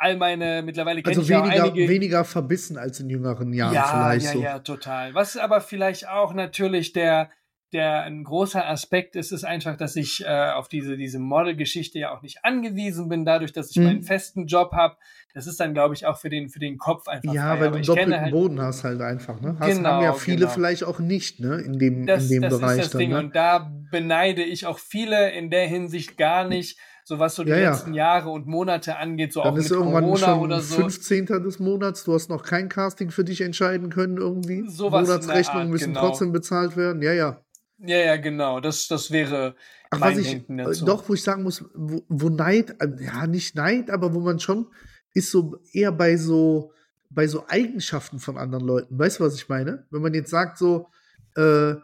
all 0.01 0.17
meine, 0.17 0.63
mittlerweile 0.63 1.03
kenne 1.03 1.11
Also 1.15 1.21
ich 1.21 1.27
ja 1.29 1.43
weniger, 1.45 1.63
einige. 1.65 1.87
weniger 1.87 2.25
verbissen 2.25 2.77
als 2.77 2.99
in 2.99 3.09
jüngeren 3.09 3.53
Jahren 3.53 3.75
ja, 3.75 3.83
vielleicht 3.83 4.25
ja, 4.25 4.31
so. 4.33 4.41
ja, 4.41 4.59
total. 4.59 5.13
Was 5.13 5.37
aber 5.37 5.61
vielleicht 5.61 6.09
auch 6.09 6.33
natürlich 6.33 6.91
der, 6.91 7.29
der 7.73 8.01
ein 8.03 8.23
großer 8.23 8.67
Aspekt 8.67 9.15
ist, 9.15 9.31
ist 9.31 9.43
einfach, 9.43 9.77
dass 9.77 9.95
ich 9.95 10.23
äh, 10.25 10.51
auf 10.51 10.67
diese, 10.67 10.97
diese 10.97 11.19
Model-Geschichte 11.19 11.99
ja 11.99 12.13
auch 12.15 12.21
nicht 12.21 12.43
angewiesen 12.43 13.07
bin, 13.09 13.25
dadurch, 13.25 13.53
dass 13.53 13.71
ich 13.71 13.77
Mhm. 13.77 13.83
meinen 13.83 14.01
festen 14.01 14.45
Job 14.47 14.71
habe. 14.73 14.97
Das 15.33 15.47
ist 15.47 15.59
dann, 15.59 15.73
glaube 15.73 15.93
ich, 15.93 16.05
auch 16.05 16.17
für 16.17 16.29
den, 16.29 16.49
für 16.49 16.59
den 16.59 16.77
Kopf 16.77 17.07
einfach 17.07 17.33
Ja, 17.33 17.47
frei. 17.55 17.59
weil 17.61 17.67
Aber 17.69 17.79
du 17.79 17.85
doppelten 17.85 18.19
halt, 18.21 18.31
Boden 18.31 18.61
hast 18.61 18.83
halt 18.83 19.01
einfach, 19.01 19.39
ne? 19.39 19.55
Hast, 19.59 19.77
Genau, 19.77 19.89
haben 19.89 20.03
ja 20.03 20.13
viele 20.13 20.39
genau. 20.39 20.49
vielleicht 20.51 20.83
auch 20.83 20.99
nicht, 20.99 21.39
ne? 21.39 21.55
In 21.61 21.79
dem, 21.79 22.05
das, 22.05 22.23
in 22.23 22.29
dem 22.29 22.41
das 22.43 22.59
Bereich 22.59 22.79
ist 22.79 22.85
das 22.85 22.91
dann, 22.91 22.99
Ding. 22.99 23.09
ne? 23.11 23.19
Und 23.19 23.35
da 23.35 23.71
beneide 23.91 24.43
ich 24.43 24.65
auch 24.65 24.77
viele 24.79 25.31
in 25.31 25.49
der 25.49 25.65
Hinsicht 25.67 26.17
gar 26.17 26.45
nicht, 26.47 26.77
so 27.05 27.17
was 27.19 27.35
so 27.35 27.43
die 27.43 27.49
Ja, 27.51 27.57
ja. 27.57 27.69
letzten 27.71 27.93
Jahre 27.93 28.29
und 28.29 28.45
Monate 28.45 28.97
angeht, 28.97 29.33
so 29.33 29.41
Dann 29.43 29.53
auch 29.53 29.57
ist 29.57 29.69
mit 29.69 29.71
irgendwann 29.71 30.03
Corona 30.03 30.17
schon 30.25 30.39
oder 30.39 30.59
so. 30.59 30.75
15. 30.75 31.25
des 31.25 31.59
Monats, 31.59 32.03
du 32.03 32.13
hast 32.13 32.29
noch 32.29 32.43
kein 32.43 32.67
Casting 32.69 33.09
für 33.09 33.23
dich 33.23 33.41
entscheiden 33.41 33.89
können 33.89 34.17
irgendwie. 34.17 34.63
Der 34.67 34.89
Monatsrechnungen 34.89 35.61
Art, 35.63 35.69
müssen 35.71 35.93
genau. 35.93 36.07
trotzdem 36.09 36.31
bezahlt 36.31 36.75
werden. 36.77 37.01
Ja, 37.01 37.13
ja. 37.13 37.41
Ja, 37.83 37.97
ja, 37.97 38.17
genau. 38.17 38.59
Das, 38.59 38.87
das 38.87 39.11
wäre 39.11 39.55
Ach, 39.89 39.99
mein 39.99 40.17
was 40.17 40.23
Denken 40.23 40.59
äh, 40.59 40.63
dazu. 40.63 40.85
doch, 40.85 41.07
wo 41.09 41.13
ich 41.13 41.23
sagen 41.23 41.43
muss, 41.43 41.65
wo, 41.73 42.03
wo 42.07 42.29
Neid, 42.29 42.75
äh, 42.81 43.03
ja, 43.03 43.25
nicht 43.27 43.55
Neid, 43.55 43.89
aber 43.89 44.13
wo 44.13 44.19
man 44.19 44.39
schon 44.39 44.67
ist 45.13 45.31
so 45.31 45.59
eher 45.73 45.91
bei 45.91 46.15
so, 46.15 46.73
bei 47.09 47.27
so 47.27 47.45
Eigenschaften 47.47 48.19
von 48.19 48.37
anderen 48.37 48.65
Leuten. 48.65 48.97
Weißt 48.97 49.19
du, 49.19 49.23
was 49.23 49.35
ich 49.35 49.49
meine? 49.49 49.85
Wenn 49.89 50.01
man 50.01 50.13
jetzt 50.13 50.29
sagt 50.29 50.57
so, 50.57 50.87
äh, 51.35 51.75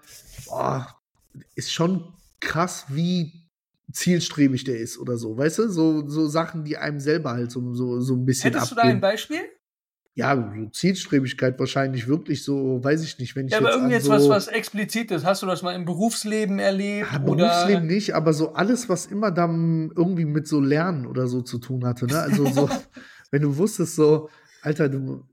boah, 0.45 0.95
ist 1.55 1.73
schon 1.73 2.13
krass, 2.39 2.85
wie 2.89 3.47
zielstrebig 3.91 4.63
der 4.63 4.79
ist 4.79 4.97
oder 4.97 5.17
so, 5.17 5.37
weißt 5.37 5.59
du? 5.59 5.69
So, 5.69 6.07
so 6.07 6.27
Sachen, 6.27 6.63
die 6.63 6.77
einem 6.77 6.99
selber 6.99 7.31
halt 7.31 7.51
so, 7.51 7.73
so, 7.73 7.99
so 8.01 8.15
ein 8.15 8.25
bisschen 8.25 8.53
Hättest 8.53 8.71
du 8.71 8.75
da 8.75 8.81
ein 8.83 8.87
abgehen. 8.87 9.01
Beispiel? 9.01 9.41
Ja, 10.17 10.51
Zielstrebigkeit 10.71 11.59
wahrscheinlich 11.59 12.07
wirklich 12.07 12.43
so, 12.43 12.83
weiß 12.83 13.03
ich 13.03 13.19
nicht, 13.19 13.35
wenn 13.35 13.45
ich 13.45 13.51
Ja, 13.51 13.59
aber 13.59 13.67
jetzt 13.67 13.75
irgendwie 13.75 13.93
an 13.93 13.99
jetzt 13.99 14.05
so, 14.05 14.11
was, 14.13 14.29
was 14.29 14.47
Explizites. 14.47 15.23
Hast 15.23 15.43
du 15.43 15.45
das 15.45 15.61
mal 15.61 15.75
im 15.75 15.85
Berufsleben 15.85 16.57
erlebt? 16.57 17.07
Ja, 17.13 17.21
oder? 17.21 17.35
Berufsleben 17.35 17.85
nicht, 17.85 18.15
aber 18.15 18.33
so 18.33 18.53
alles, 18.53 18.89
was 18.89 19.05
immer 19.05 19.29
dann 19.29 19.91
irgendwie 19.95 20.25
mit 20.25 20.47
so 20.47 20.59
Lernen 20.59 21.05
oder 21.05 21.27
so 21.27 21.43
zu 21.43 21.59
tun 21.59 21.85
hatte. 21.85 22.07
Ne? 22.07 22.17
Also 22.19 22.47
so, 22.47 22.67
wenn 23.29 23.43
du 23.43 23.57
wusstest, 23.57 23.95
so, 23.95 24.27
Alter, 24.63 24.89
du, 24.89 25.23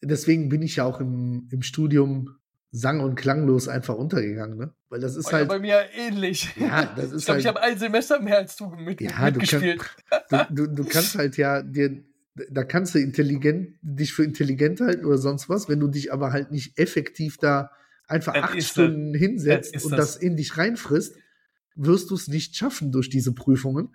deswegen 0.00 0.48
bin 0.48 0.62
ich 0.62 0.76
ja 0.76 0.84
auch 0.84 1.00
im, 1.00 1.46
im 1.52 1.60
Studium 1.60 2.34
sang- 2.70 3.00
und 3.00 3.16
klanglos 3.16 3.68
einfach 3.68 3.96
untergegangen, 3.96 4.56
ne? 4.56 4.72
Weil 4.88 5.00
das 5.00 5.16
ist 5.16 5.26
ja 5.26 5.32
halt, 5.38 5.48
bei 5.48 5.58
mir 5.58 5.82
ähnlich. 5.94 6.48
ja, 6.56 6.86
das 6.96 7.06
ich 7.10 7.12
ist 7.16 7.24
glaube, 7.26 7.40
ich 7.40 7.46
halt, 7.46 7.56
habe 7.56 7.60
ein 7.60 7.78
Semester 7.78 8.18
mehr 8.20 8.38
als 8.38 8.56
du 8.56 8.70
mit, 8.70 9.02
Ja, 9.02 9.30
du 9.30 9.38
mitgespielt. 9.40 9.82
du, 10.30 10.46
du, 10.48 10.66
du 10.66 10.84
kannst 10.84 11.18
halt 11.18 11.36
ja 11.36 11.60
dir, 11.62 12.02
da 12.34 12.64
kannst 12.64 12.94
du 12.94 12.98
intelligent, 12.98 13.76
dich 13.82 14.12
für 14.12 14.24
intelligent 14.24 14.80
halten 14.80 15.04
oder 15.04 15.18
sonst 15.18 15.48
was, 15.48 15.68
wenn 15.68 15.80
du 15.80 15.88
dich 15.88 16.12
aber 16.12 16.32
halt 16.32 16.52
nicht 16.52 16.78
effektiv 16.78 17.36
da 17.38 17.70
einfach 18.06 18.34
Das 18.34 18.44
acht 18.44 18.62
Stunden 18.62 19.12
Das 19.12 19.20
hinsetzt 19.20 19.74
ist 19.74 19.84
und 19.84 19.92
das. 19.92 20.14
das 20.14 20.16
in 20.16 20.36
dich 20.36 20.56
reinfrisst, 20.56 21.16
wirst 21.74 22.10
du 22.10 22.14
es 22.14 22.28
nicht 22.28 22.56
schaffen 22.56 22.92
durch 22.92 23.08
diese 23.08 23.32
Prüfungen. 23.32 23.94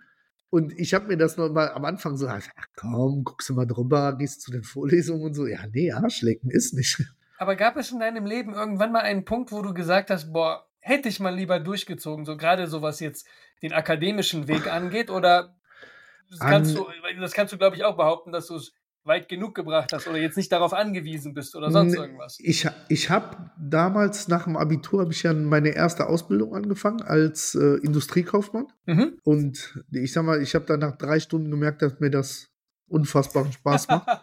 Und 0.49 0.77
ich 0.77 0.93
habe 0.93 1.07
mir 1.07 1.17
das 1.17 1.37
noch 1.37 1.51
mal 1.51 1.71
am 1.71 1.85
Anfang 1.85 2.17
so, 2.17 2.27
ach 2.27 2.47
komm, 2.75 3.23
guckst 3.23 3.49
du 3.49 3.53
mal 3.53 3.65
drüber, 3.65 4.17
gehst 4.17 4.41
zu 4.41 4.51
den 4.51 4.63
Vorlesungen 4.63 5.23
und 5.23 5.33
so. 5.33 5.47
Ja, 5.47 5.59
nee, 5.71 5.91
Arschlecken 5.91 6.49
ist 6.49 6.73
nicht. 6.73 7.01
Aber 7.37 7.55
gab 7.55 7.75
es 7.75 7.91
in 7.91 7.99
deinem 7.99 8.25
Leben 8.25 8.53
irgendwann 8.53 8.93
mal 8.93 9.01
einen 9.01 9.25
Punkt, 9.25 9.51
wo 9.51 9.61
du 9.61 9.73
gesagt 9.73 10.09
hast, 10.09 10.31
boah, 10.31 10.65
hätte 10.79 11.09
ich 11.09 11.19
mal 11.19 11.35
lieber 11.35 11.59
durchgezogen, 11.59 12.25
so 12.25 12.37
gerade 12.37 12.67
so 12.67 12.81
was 12.81 12.99
jetzt 12.99 13.27
den 13.61 13.73
akademischen 13.73 14.47
Weg 14.47 14.71
angeht, 14.71 15.09
oder 15.09 15.55
das 16.29 16.41
An- 16.41 16.49
kannst 16.49 16.75
du, 16.75 16.85
das 17.19 17.33
kannst 17.33 17.53
du, 17.53 17.57
glaube 17.57 17.75
ich, 17.75 17.83
auch 17.83 17.95
behaupten, 17.97 18.31
dass 18.31 18.47
du 18.47 18.55
es 18.55 18.73
weit 19.05 19.29
genug 19.29 19.53
gebracht 19.53 19.93
hast 19.93 20.07
oder 20.07 20.17
jetzt 20.17 20.35
nicht 20.35 20.51
darauf 20.51 20.73
angewiesen 20.73 21.33
bist 21.33 21.55
oder 21.55 21.71
sonst 21.71 21.93
irgendwas. 21.95 22.37
Ich, 22.39 22.67
ich 22.89 23.09
habe 23.09 23.51
damals 23.57 24.27
nach 24.27 24.45
dem 24.45 24.57
Abitur 24.57 25.01
habe 25.01 25.11
ich 25.11 25.21
ja 25.23 25.31
meine 25.33 25.69
erste 25.69 26.07
Ausbildung 26.07 26.55
angefangen 26.55 27.03
als 27.03 27.53
äh, 27.55 27.77
Industriekaufmann. 27.83 28.67
Mhm. 28.85 29.19
Und 29.23 29.79
ich 29.91 30.11
sag 30.11 30.25
mal, 30.25 30.41
ich 30.41 30.55
habe 30.55 30.65
dann 30.65 30.79
nach 30.79 30.97
drei 30.97 31.19
Stunden 31.19 31.51
gemerkt, 31.51 31.83
dass 31.83 31.99
mir 31.99 32.09
das 32.09 32.49
unfassbaren 32.87 33.51
Spaß 33.51 33.87
macht. 33.87 34.07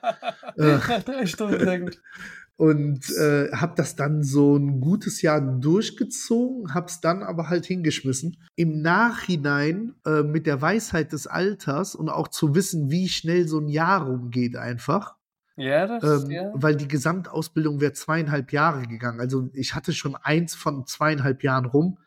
Äh. 0.58 0.78
Drei 1.06 1.24
Stunden, 1.24 1.58
sehr 1.58 1.80
gut. 1.80 2.02
Und 2.62 3.10
äh, 3.18 3.50
habe 3.50 3.72
das 3.74 3.96
dann 3.96 4.22
so 4.22 4.56
ein 4.56 4.80
gutes 4.80 5.20
Jahr 5.20 5.40
durchgezogen, 5.40 6.72
habe 6.74 6.86
es 6.86 7.00
dann 7.00 7.24
aber 7.24 7.48
halt 7.48 7.66
hingeschmissen. 7.66 8.36
Im 8.54 8.82
Nachhinein 8.82 9.96
äh, 10.06 10.22
mit 10.22 10.46
der 10.46 10.62
Weisheit 10.62 11.12
des 11.12 11.26
Alters 11.26 11.96
und 11.96 12.08
auch 12.08 12.28
zu 12.28 12.54
wissen, 12.54 12.88
wie 12.88 13.08
schnell 13.08 13.48
so 13.48 13.58
ein 13.58 13.66
Jahr 13.66 14.06
rumgeht 14.06 14.54
einfach, 14.54 15.16
Ja, 15.56 15.88
das, 15.88 16.22
ähm, 16.22 16.30
ja. 16.30 16.52
weil 16.54 16.76
die 16.76 16.86
Gesamtausbildung 16.86 17.80
wäre 17.80 17.94
zweieinhalb 17.94 18.52
Jahre 18.52 18.86
gegangen. 18.86 19.18
Also 19.18 19.50
ich 19.54 19.74
hatte 19.74 19.92
schon 19.92 20.14
eins 20.14 20.54
von 20.54 20.86
zweieinhalb 20.86 21.42
Jahren 21.42 21.64
rum. 21.64 21.98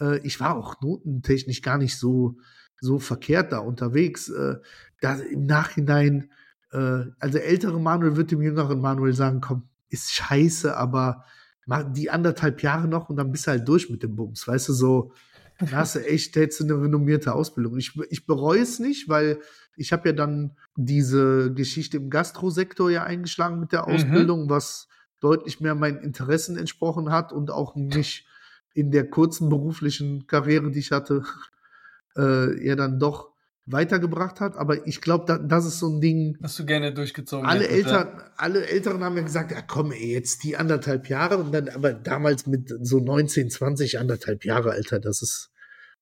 Äh, 0.00 0.18
ich 0.18 0.38
war 0.38 0.56
auch 0.56 0.80
notentechnisch 0.80 1.60
gar 1.60 1.76
nicht 1.76 1.98
so, 1.98 2.36
so 2.80 3.00
verkehrt 3.00 3.50
da 3.50 3.58
unterwegs. 3.58 4.28
Äh, 4.28 4.58
da 5.00 5.14
im 5.14 5.46
Nachhinein, 5.46 6.30
äh, 6.70 7.02
also 7.18 7.38
ältere 7.38 7.80
Manuel 7.80 8.14
wird 8.14 8.30
dem 8.30 8.42
jüngeren 8.42 8.80
Manuel 8.80 9.12
sagen, 9.12 9.40
komm, 9.40 9.67
ist 9.88 10.12
scheiße, 10.12 10.76
aber 10.76 11.24
mach 11.66 11.84
die 11.92 12.10
anderthalb 12.10 12.62
Jahre 12.62 12.88
noch 12.88 13.08
und 13.08 13.16
dann 13.16 13.30
bist 13.32 13.46
du 13.46 13.50
halt 13.52 13.68
durch 13.68 13.90
mit 13.90 14.02
dem 14.02 14.16
Bums. 14.16 14.46
Weißt 14.48 14.68
du, 14.68 14.72
so, 14.72 15.12
da 15.58 15.72
hast 15.72 15.96
du 15.96 16.06
echt 16.06 16.36
jetzt 16.36 16.60
eine 16.62 16.80
renommierte 16.80 17.34
Ausbildung. 17.34 17.76
Ich, 17.76 17.98
ich 18.10 18.26
bereue 18.26 18.60
es 18.60 18.78
nicht, 18.78 19.08
weil 19.08 19.40
ich 19.76 19.92
habe 19.92 20.08
ja 20.08 20.12
dann 20.14 20.56
diese 20.76 21.52
Geschichte 21.52 21.98
im 21.98 22.10
Gastrosektor 22.10 22.90
ja 22.90 23.04
eingeschlagen 23.04 23.60
mit 23.60 23.72
der 23.72 23.86
Mhm. 23.86 23.94
Ausbildung, 23.94 24.50
was 24.50 24.88
deutlich 25.20 25.60
mehr 25.60 25.74
meinen 25.74 25.98
Interessen 25.98 26.56
entsprochen 26.56 27.10
hat 27.10 27.32
und 27.32 27.50
auch 27.50 27.74
mich 27.74 28.26
in 28.74 28.90
der 28.90 29.10
kurzen 29.10 29.48
beruflichen 29.48 30.26
Karriere, 30.26 30.70
die 30.70 30.78
ich 30.78 30.92
hatte, 30.92 31.24
äh, 32.16 32.66
ja 32.66 32.76
dann 32.76 32.98
doch 32.98 33.30
weitergebracht 33.70 34.40
hat. 34.40 34.56
Aber 34.56 34.86
ich 34.86 35.00
glaube, 35.00 35.24
da, 35.26 35.38
das 35.38 35.66
ist 35.66 35.78
so 35.78 35.88
ein 35.88 36.00
Ding. 36.00 36.36
Hast 36.42 36.58
du 36.58 36.66
gerne 36.66 36.92
durchgezogen. 36.92 37.46
Alle 37.46 37.64
hättest, 37.64 37.90
ja? 37.90 37.98
Eltern, 38.02 38.22
alle 38.36 38.66
Älteren 38.66 39.04
haben 39.04 39.16
ja 39.16 39.22
gesagt, 39.22 39.50
ja 39.50 39.62
komm, 39.62 39.92
ey, 39.92 40.12
jetzt 40.12 40.42
die 40.44 40.56
anderthalb 40.56 41.08
Jahre 41.08 41.38
und 41.38 41.52
dann, 41.52 41.68
aber 41.68 41.92
damals 41.92 42.46
mit 42.46 42.72
so 42.80 42.98
19, 43.00 43.50
20, 43.50 43.98
anderthalb 43.98 44.44
Jahre, 44.44 44.70
Alter, 44.72 44.98
das 45.00 45.22
ist 45.22 45.50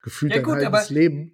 gefühlt 0.03 0.33
Ja, 0.33 0.39
ein 0.39 0.45
gut, 0.45 0.55
halbes 0.55 0.87
aber- 0.87 0.95
Leben. 0.95 1.33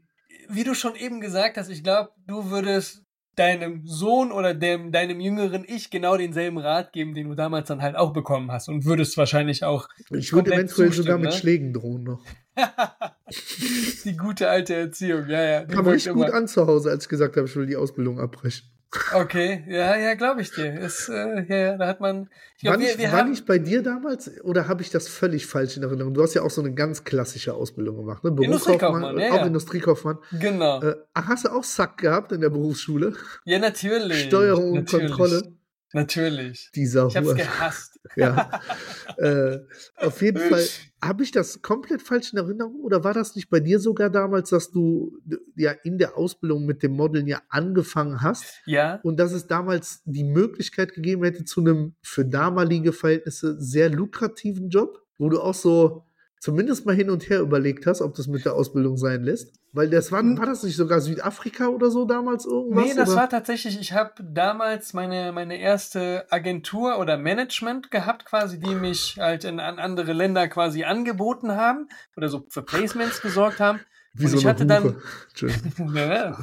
Wie 0.48 0.64
du 0.64 0.74
schon 0.74 0.96
eben 0.96 1.20
gesagt 1.20 1.56
hast, 1.56 1.68
ich 1.70 1.82
glaube, 1.84 2.10
du 2.26 2.50
würdest 2.50 3.02
deinem 3.36 3.86
Sohn 3.86 4.30
oder 4.32 4.52
dem, 4.52 4.92
deinem 4.92 5.18
jüngeren 5.20 5.64
Ich 5.66 5.90
genau 5.90 6.18
denselben 6.18 6.58
Rat 6.58 6.92
geben, 6.92 7.14
den 7.14 7.28
du 7.30 7.34
damals 7.34 7.68
dann 7.68 7.80
halt 7.80 7.96
auch 7.96 8.12
bekommen 8.12 8.50
hast 8.52 8.68
und 8.68 8.84
würdest 8.84 9.16
wahrscheinlich 9.16 9.64
auch 9.64 9.88
Ich 10.10 10.32
würde 10.34 10.52
eventuell 10.52 10.92
sogar 10.92 10.96
zustimmen, 10.96 11.20
mit 11.22 11.30
ne? 11.30 11.36
Schlägen 11.36 11.72
drohen 11.72 12.02
noch. 12.02 12.22
die 14.04 14.16
gute 14.16 14.48
alte 14.48 14.74
Erziehung, 14.74 15.26
ja, 15.28 15.42
ja. 15.42 15.64
Kam 15.64 15.86
richtig 15.86 16.12
gut 16.12 16.28
immer. 16.28 16.36
an 16.36 16.48
zu 16.48 16.66
Hause, 16.66 16.90
als 16.90 17.04
ich 17.04 17.08
gesagt 17.08 17.36
habe, 17.36 17.46
ich 17.46 17.56
will 17.56 17.66
die 17.66 17.76
Ausbildung 17.76 18.20
abbrechen. 18.20 18.68
Okay, 19.14 19.64
ja, 19.68 19.96
ja, 19.96 20.14
glaube 20.14 20.42
ich 20.42 20.50
dir. 20.50 20.78
Ist, 20.78 21.08
äh, 21.08 21.44
ja, 21.48 21.78
da 21.78 21.86
hat 21.86 22.00
man. 22.00 22.28
Ich 22.58 22.64
war 22.64 22.72
glaube, 22.72 22.80
wir, 22.80 22.88
nicht, 22.88 22.98
wir 22.98 23.12
war 23.12 23.20
haben. 23.20 23.30
nicht 23.30 23.46
bei 23.46 23.58
dir 23.58 23.82
damals 23.82 24.30
oder 24.42 24.68
habe 24.68 24.82
ich 24.82 24.90
das 24.90 25.08
völlig 25.08 25.46
falsch 25.46 25.78
in 25.78 25.82
Erinnerung? 25.82 26.12
Du 26.12 26.22
hast 26.22 26.34
ja 26.34 26.42
auch 26.42 26.50
so 26.50 26.60
eine 26.60 26.74
ganz 26.74 27.02
klassische 27.02 27.54
Ausbildung 27.54 27.96
gemacht, 27.96 28.22
ne? 28.22 28.36
Industriekaufmann, 28.38 29.18
ja, 29.18 29.30
auch 29.30 29.36
ja. 29.36 29.46
Industriekaufmann. 29.46 30.18
Genau. 30.38 30.82
Äh, 30.82 30.96
ach, 31.14 31.26
hast 31.26 31.46
du 31.46 31.48
auch 31.48 31.64
Sack 31.64 31.98
gehabt 31.98 32.32
in 32.32 32.42
der 32.42 32.50
Berufsschule? 32.50 33.14
ja, 33.46 33.58
natürlich. 33.58 34.24
Steuerung 34.24 34.72
und 34.72 34.92
natürlich, 34.92 35.10
Kontrolle. 35.10 35.56
Natürlich. 35.92 36.70
Dieser 36.74 37.06
Ich 37.08 37.16
hab's 37.16 37.34
gehasst. 37.34 37.88
Ja. 38.16 38.60
äh, 39.18 39.58
auf 39.96 40.20
jeden 40.22 40.40
Fall, 40.50 40.66
habe 41.00 41.22
ich 41.22 41.30
das 41.30 41.62
komplett 41.62 42.02
falsch 42.02 42.32
in 42.32 42.38
Erinnerung 42.38 42.80
oder 42.80 43.04
war 43.04 43.14
das 43.14 43.36
nicht 43.36 43.48
bei 43.48 43.60
dir 43.60 43.78
sogar 43.78 44.10
damals, 44.10 44.50
dass 44.50 44.70
du 44.70 45.18
ja 45.56 45.70
in 45.70 45.98
der 45.98 46.16
Ausbildung 46.18 46.66
mit 46.66 46.82
dem 46.82 46.92
Modeln 46.92 47.26
ja 47.26 47.40
angefangen 47.48 48.20
hast 48.20 48.60
Ja. 48.66 49.00
und 49.02 49.18
dass 49.18 49.32
es 49.32 49.46
damals 49.46 50.02
die 50.04 50.24
Möglichkeit 50.24 50.94
gegeben 50.94 51.24
hätte 51.24 51.44
zu 51.44 51.60
einem 51.60 51.94
für 52.02 52.24
damalige 52.24 52.92
Verhältnisse 52.92 53.56
sehr 53.60 53.88
lukrativen 53.88 54.68
Job, 54.68 55.00
wo 55.18 55.28
du 55.28 55.40
auch 55.40 55.54
so 55.54 56.04
zumindest 56.42 56.84
mal 56.86 56.94
hin 56.96 57.08
und 57.08 57.28
her 57.30 57.38
überlegt 57.38 57.86
hast, 57.86 58.02
ob 58.02 58.16
das 58.16 58.26
mit 58.26 58.44
der 58.44 58.54
Ausbildung 58.54 58.96
sein 58.96 59.22
lässt? 59.22 59.54
Weil 59.72 59.88
das 59.88 60.10
war, 60.10 60.24
war 60.24 60.46
das 60.46 60.64
nicht 60.64 60.76
sogar 60.76 61.00
Südafrika 61.00 61.68
oder 61.68 61.88
so 61.88 62.04
damals 62.04 62.44
irgendwas? 62.46 62.84
Nee, 62.84 62.94
das 62.96 63.10
oder? 63.10 63.18
war 63.18 63.28
tatsächlich, 63.28 63.80
ich 63.80 63.92
habe 63.92 64.10
damals 64.20 64.92
meine, 64.92 65.30
meine 65.30 65.56
erste 65.60 66.26
Agentur 66.30 66.98
oder 66.98 67.16
Management 67.16 67.92
gehabt, 67.92 68.24
quasi, 68.24 68.58
die 68.58 68.74
mich 68.74 69.18
halt 69.20 69.44
in, 69.44 69.60
an 69.60 69.78
andere 69.78 70.12
Länder 70.12 70.48
quasi 70.48 70.82
angeboten 70.82 71.52
haben 71.52 71.88
oder 72.16 72.28
so 72.28 72.44
für 72.50 72.62
Placements 72.62 73.22
gesorgt 73.22 73.60
haben. 73.60 73.78
Wie 74.14 74.24
und 74.24 74.30
so 74.32 74.38
ich 74.38 74.46
hatte 74.46 74.66
dann-. 74.66 74.96
Entschuldigung. 75.28 75.94
Ja. 75.94 76.36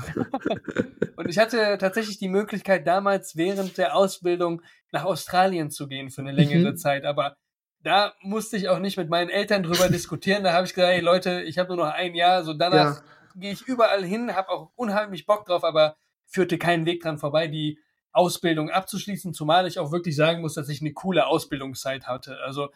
Und 1.17 1.29
ich 1.29 1.37
hatte 1.37 1.77
tatsächlich 1.77 2.17
die 2.17 2.29
Möglichkeit, 2.29 2.87
damals 2.87 3.35
während 3.35 3.77
der 3.77 3.95
Ausbildung 3.95 4.61
nach 4.93 5.03
Australien 5.03 5.69
zu 5.69 5.87
gehen 5.87 6.09
für 6.09 6.21
eine 6.21 6.31
längere 6.31 6.71
Mhm. 6.71 6.77
Zeit. 6.77 7.03
Aber 7.03 7.35
da 7.83 8.13
musste 8.21 8.57
ich 8.57 8.69
auch 8.69 8.79
nicht 8.79 8.97
mit 8.97 9.09
meinen 9.09 9.29
Eltern 9.29 9.63
drüber 9.63 9.89
diskutieren. 9.89 10.43
Da 10.43 10.53
habe 10.53 10.65
ich 10.65 10.73
gesagt, 10.73 10.93
hey 10.93 11.01
Leute, 11.01 11.41
ich 11.43 11.57
habe 11.57 11.75
nur 11.75 11.85
noch 11.85 11.93
ein 11.93 12.15
Jahr, 12.15 12.43
so 12.43 12.53
danach 12.53 12.97
Ja. 12.97 13.01
gehe 13.35 13.51
ich 13.51 13.61
überall 13.61 14.03
hin, 14.03 14.35
habe 14.35 14.49
auch 14.49 14.71
unheimlich 14.75 15.25
Bock 15.25 15.45
drauf, 15.45 15.63
aber 15.63 15.95
führte 16.25 16.57
keinen 16.57 16.85
Weg 16.85 17.01
dran 17.01 17.17
vorbei, 17.17 17.47
die 17.47 17.79
Ausbildung 18.11 18.69
abzuschließen, 18.69 19.33
zumal 19.33 19.67
ich 19.67 19.79
auch 19.79 19.91
wirklich 19.91 20.15
sagen 20.15 20.41
muss, 20.41 20.55
dass 20.55 20.69
ich 20.69 20.81
eine 20.81 20.93
coole 20.93 21.27
Ausbildungszeit 21.27 22.07
hatte. 22.07 22.37
Also 22.43 22.69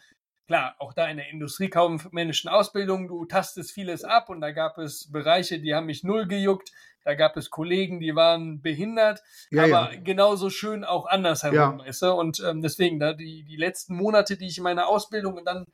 klar, 0.46 0.76
auch 0.78 0.92
da 0.92 1.06
in 1.06 1.16
der 1.16 1.28
industriekaufmännischen 1.30 2.48
Ausbildung, 2.50 3.08
du 3.08 3.24
tastest 3.24 3.72
vieles 3.72 4.04
ab 4.04 4.28
und 4.28 4.40
da 4.40 4.52
gab 4.52 4.78
es 4.78 5.10
Bereiche, 5.10 5.60
die 5.60 5.74
haben 5.74 5.86
mich 5.86 6.04
null 6.04 6.26
gejuckt, 6.26 6.70
da 7.04 7.14
gab 7.14 7.36
es 7.36 7.50
Kollegen, 7.50 8.00
die 8.00 8.14
waren 8.16 8.60
behindert, 8.62 9.22
Ja, 9.50 9.64
aber 9.64 9.92
ja. 9.92 10.00
genauso 10.00 10.50
schön 10.50 10.84
auch 10.84 11.06
andersherum, 11.06 11.54
Ja. 11.54 11.78
weißt 11.78 12.02
du? 12.02 12.12
Und 12.12 12.42
ähm, 12.44 12.62
deswegen, 12.62 12.98
da 12.98 13.12
die, 13.12 13.44
die 13.44 13.56
letzten 13.56 13.94
Monate, 13.96 14.36
die 14.36 14.46
ich 14.46 14.58
in 14.58 14.64
meiner 14.64 14.88
Ausbildung 14.88 15.34
und 15.34 15.44
dann 15.44 15.66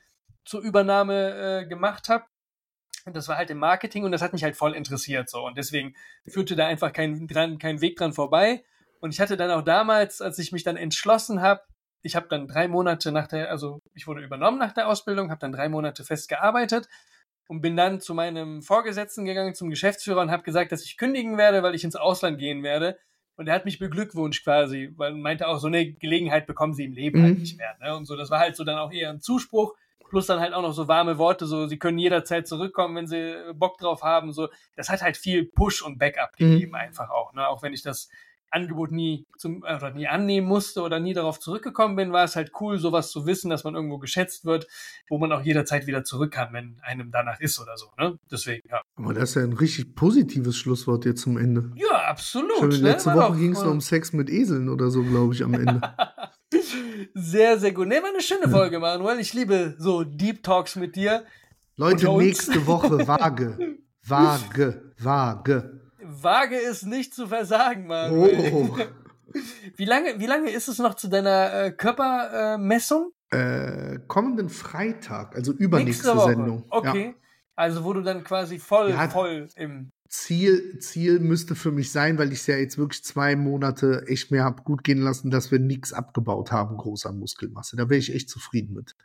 zur 0.44 0.60
Übernahme 0.60 1.62
äh, 1.62 1.66
gemacht 1.66 2.08
habe, 2.08 2.24
das 3.06 3.28
war 3.28 3.36
halt 3.36 3.50
im 3.50 3.58
Marketing 3.58 4.04
und 4.04 4.12
das 4.12 4.20
hat 4.22 4.32
mich 4.32 4.44
halt 4.44 4.56
voll 4.56 4.74
interessiert 4.74 5.30
so 5.30 5.46
und 5.46 5.56
deswegen 5.56 5.94
führte 6.26 6.54
da 6.54 6.66
einfach 6.66 6.92
kein, 6.92 7.26
dran, 7.26 7.58
kein 7.58 7.80
Weg 7.80 7.96
dran 7.96 8.12
vorbei 8.12 8.62
und 9.00 9.14
ich 9.14 9.20
hatte 9.20 9.36
dann 9.36 9.50
auch 9.50 9.62
damals, 9.62 10.20
als 10.20 10.38
ich 10.38 10.52
mich 10.52 10.64
dann 10.64 10.76
entschlossen 10.76 11.40
habe, 11.40 11.62
ich 12.02 12.16
habe 12.16 12.28
dann 12.28 12.46
drei 12.46 12.68
Monate 12.68 13.12
nach 13.12 13.26
der, 13.26 13.50
also 13.50 13.80
ich 13.94 14.06
wurde 14.06 14.22
übernommen 14.22 14.58
nach 14.58 14.72
der 14.72 14.88
Ausbildung, 14.88 15.30
habe 15.30 15.40
dann 15.40 15.52
drei 15.52 15.68
Monate 15.68 16.04
fest 16.04 16.28
gearbeitet 16.28 16.88
und 17.50 17.62
bin 17.62 17.76
dann 17.76 18.00
zu 18.00 18.14
meinem 18.14 18.62
Vorgesetzten 18.62 19.24
gegangen, 19.24 19.56
zum 19.56 19.70
Geschäftsführer 19.70 20.20
und 20.20 20.30
habe 20.30 20.44
gesagt, 20.44 20.70
dass 20.70 20.84
ich 20.84 20.96
kündigen 20.96 21.36
werde, 21.36 21.64
weil 21.64 21.74
ich 21.74 21.82
ins 21.82 21.96
Ausland 21.96 22.38
gehen 22.38 22.62
werde. 22.62 22.96
Und 23.34 23.48
er 23.48 23.54
hat 23.56 23.64
mich 23.64 23.80
beglückwünscht 23.80 24.44
quasi, 24.44 24.92
weil 24.96 25.10
er 25.12 25.16
meinte 25.16 25.48
auch, 25.48 25.58
so 25.58 25.66
eine 25.66 25.90
Gelegenheit 25.94 26.46
bekommen 26.46 26.74
sie 26.74 26.84
im 26.84 26.92
Leben 26.92 27.20
halt 27.20 27.34
Mhm. 27.34 27.40
nicht 27.40 27.58
mehr. 27.58 27.76
Ne? 27.80 27.96
Und 27.96 28.04
so, 28.04 28.14
das 28.16 28.30
war 28.30 28.38
halt 28.38 28.54
so 28.54 28.62
dann 28.62 28.78
auch 28.78 28.92
eher 28.92 29.10
ein 29.10 29.20
Zuspruch, 29.20 29.74
plus 30.10 30.26
dann 30.26 30.38
halt 30.38 30.52
auch 30.54 30.62
noch 30.62 30.72
so 30.72 30.86
warme 30.86 31.18
Worte, 31.18 31.46
so 31.46 31.66
sie 31.66 31.76
können 31.78 31.98
jederzeit 31.98 32.46
zurückkommen, 32.46 32.94
wenn 32.94 33.08
sie 33.08 33.34
Bock 33.54 33.78
drauf 33.78 34.02
haben. 34.04 34.32
So, 34.32 34.48
das 34.76 34.88
hat 34.88 35.02
halt 35.02 35.16
viel 35.16 35.44
Push 35.44 35.82
und 35.82 35.98
Backup 35.98 36.30
Mhm. 36.38 36.52
gegeben, 36.52 36.76
einfach 36.76 37.10
auch. 37.10 37.32
Ne? 37.32 37.48
Auch 37.48 37.62
wenn 37.62 37.72
ich 37.72 37.82
das 37.82 38.08
Angebot 38.50 38.90
nie 38.90 39.26
zum 39.36 39.62
oder 39.62 39.92
nie 39.92 40.08
annehmen 40.08 40.46
musste 40.46 40.82
oder 40.82 41.00
nie 41.00 41.14
darauf 41.14 41.38
zurückgekommen 41.40 41.96
bin, 41.96 42.12
war 42.12 42.24
es 42.24 42.36
halt 42.36 42.52
cool, 42.60 42.78
sowas 42.78 43.10
zu 43.10 43.26
wissen, 43.26 43.50
dass 43.50 43.64
man 43.64 43.74
irgendwo 43.74 43.98
geschätzt 43.98 44.44
wird, 44.44 44.66
wo 45.08 45.18
man 45.18 45.32
auch 45.32 45.42
jederzeit 45.42 45.86
wieder 45.86 46.04
zurück 46.04 46.32
kann, 46.32 46.52
wenn 46.52 46.76
einem 46.82 47.10
danach 47.10 47.40
ist 47.40 47.60
oder 47.60 47.76
so. 47.76 47.86
Ne? 47.98 48.18
Deswegen, 48.30 48.68
ja. 48.68 48.82
Aber 48.96 49.14
das 49.14 49.30
ist 49.30 49.34
ja 49.36 49.42
ein 49.42 49.52
richtig 49.52 49.94
positives 49.94 50.56
Schlusswort 50.56 51.04
jetzt 51.04 51.22
zum 51.22 51.38
Ende. 51.38 51.70
Ja, 51.76 52.08
absolut. 52.08 52.58
Schon 52.58 52.68
ne? 52.68 52.76
letzte 52.76 53.10
War 53.10 53.30
Woche 53.30 53.38
ging 53.38 53.52
es 53.52 53.62
noch 53.62 53.70
um 53.70 53.80
Sex 53.80 54.12
mit 54.12 54.28
Eseln 54.28 54.68
oder 54.68 54.90
so, 54.90 55.02
glaube 55.02 55.34
ich, 55.34 55.42
am 55.42 55.54
Ende. 55.54 55.80
Sehr, 57.14 57.58
sehr 57.58 57.72
gut. 57.72 57.88
Ne, 57.88 58.02
war 58.02 58.10
eine 58.10 58.20
schöne 58.20 58.48
Folge, 58.48 58.78
Manuel. 58.78 59.20
Ich 59.20 59.32
liebe 59.32 59.76
so 59.78 60.04
Deep 60.04 60.42
Talks 60.42 60.76
mit 60.76 60.96
dir. 60.96 61.24
Leute, 61.76 62.08
nächste 62.16 62.66
Woche 62.66 62.98
Vage. 63.06 63.78
Vage. 64.02 64.92
Vage. 64.98 65.79
Wage 66.22 66.56
es 66.56 66.82
nicht 66.82 67.14
zu 67.14 67.26
versagen, 67.26 67.86
Manuel. 67.86 68.52
Oh. 68.52 68.76
Wie 69.76 69.84
lange, 69.84 70.18
wie 70.18 70.26
lange 70.26 70.50
ist 70.50 70.66
es 70.66 70.78
noch 70.78 70.94
zu 70.94 71.06
deiner 71.06 71.52
äh, 71.52 71.70
Körpermessung? 71.70 73.12
Äh, 73.30 74.00
kommenden 74.08 74.48
Freitag, 74.48 75.36
also 75.36 75.52
übernächste 75.52 76.18
Sendung. 76.18 76.64
Ja. 76.72 76.78
Okay. 76.78 77.14
Also 77.54 77.84
wo 77.84 77.92
du 77.92 78.00
dann 78.00 78.24
quasi 78.24 78.58
voll, 78.58 78.90
Ja. 78.90 79.08
voll 79.08 79.48
im. 79.54 79.90
Ziel, 80.08 80.80
Ziel 80.80 81.20
müsste 81.20 81.54
für 81.54 81.70
mich 81.70 81.92
sein, 81.92 82.18
weil 82.18 82.32
ich 82.32 82.40
es 82.40 82.48
ja 82.48 82.56
jetzt 82.56 82.76
wirklich 82.76 83.04
zwei 83.04 83.36
Monate 83.36 84.04
echt 84.08 84.32
mehr 84.32 84.42
habe 84.42 84.62
gut 84.64 84.82
gehen 84.82 85.00
lassen, 85.00 85.30
dass 85.30 85.52
wir 85.52 85.60
nichts 85.60 85.92
abgebaut 85.92 86.50
haben, 86.50 86.76
großer 86.76 87.12
Muskelmasse. 87.12 87.76
Da 87.76 87.88
wäre 87.88 88.00
ich 88.00 88.12
echt 88.12 88.28
zufrieden 88.28 88.74
mit. 88.74 88.96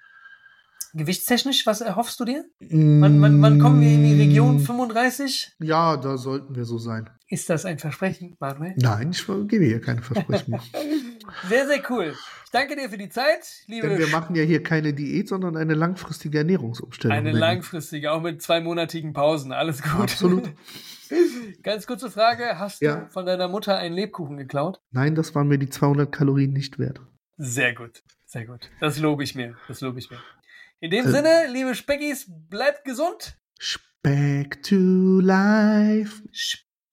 Gewichtstechnisch, 0.96 1.66
was 1.68 1.82
erhoffst 1.82 2.20
du 2.22 2.26
dir? 2.26 2.46
Wann, 2.60 3.22
wann, 3.22 3.42
wann 3.42 3.60
kommen 3.60 3.82
wir 3.82 3.90
in 3.90 4.04
die 4.04 4.22
Region 4.22 4.60
35? 4.62 5.52
Ja, 5.60 5.98
da 5.98 6.18
sollten 6.18 6.56
wir 6.56 6.64
so 6.64 6.78
sein. 6.78 7.10
Ist 7.28 7.50
das 7.50 7.66
ein 7.66 7.80
Versprechen, 7.80 8.38
Manuel? 8.40 8.74
Nein, 8.78 9.12
ich 9.12 9.26
gebe 9.48 9.66
hier 9.66 9.82
keine 9.82 10.02
Versprechen. 10.02 10.60
Sehr, 11.50 11.66
sehr 11.66 11.82
cool. 11.90 12.14
Ich 12.46 12.52
danke 12.52 12.76
dir 12.76 12.88
für 12.88 13.00
die 13.00 13.10
Zeit, 13.10 13.40
liebe 13.66 13.90
Denn 13.90 13.98
wir 13.98 14.08
machen 14.08 14.36
ja 14.36 14.44
hier 14.44 14.62
keine 14.62 14.94
Diät, 14.94 15.28
sondern 15.28 15.58
eine 15.58 15.74
langfristige 15.74 16.38
Ernährungsumstellung. 16.38 17.18
Eine 17.18 17.32
langfristige, 17.32 18.12
auch 18.12 18.22
mit 18.22 18.44
zweimonatigen 18.44 19.12
Pausen. 19.12 19.52
Alles 19.52 19.82
gut. 19.82 20.02
Absolut. 20.02 20.52
Ganz 21.64 21.88
kurze 21.88 22.12
Frage: 22.12 22.60
Hast 22.60 22.82
Ja. 22.82 22.96
du 23.02 23.10
von 23.10 23.26
deiner 23.26 23.48
Mutter 23.48 23.76
einen 23.78 23.96
Lebkuchen 23.96 24.38
geklaut? 24.38 24.80
Nein, 24.92 25.16
das 25.16 25.34
waren 25.34 25.48
mir 25.48 25.58
die 25.58 25.70
200 25.70 26.12
Kalorien 26.12 26.54
nicht 26.54 26.78
wert. 26.78 27.02
Sehr 27.38 27.74
gut, 27.74 28.04
sehr 28.26 28.46
gut. 28.46 28.70
Das 28.80 29.00
lobe 29.00 29.24
ich 29.24 29.34
mir. 29.36 29.56
Das 29.68 29.82
lobe 29.82 29.98
ich 30.00 30.10
mir. 30.12 30.20
In 30.80 30.92
dem 30.92 31.06
Äh. 31.06 31.12
Sinne, 31.12 31.48
liebe 31.52 31.76
Speckis, 31.76 32.26
bleibt 32.50 32.84
gesund. 32.84 33.38
Back 34.02 34.62
to 34.64 35.20
life. 35.20 36.22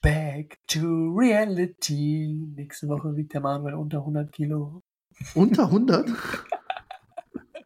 Back 0.01 0.59
to 0.69 1.15
reality. 1.15 2.47
Nächste 2.57 2.89
Woche 2.89 3.15
wiegt 3.17 3.35
der 3.35 3.41
Manuel 3.41 3.75
unter 3.75 3.99
100 3.99 4.33
Kilo. 4.33 4.83
Unter 5.35 5.65
100? 5.65 6.11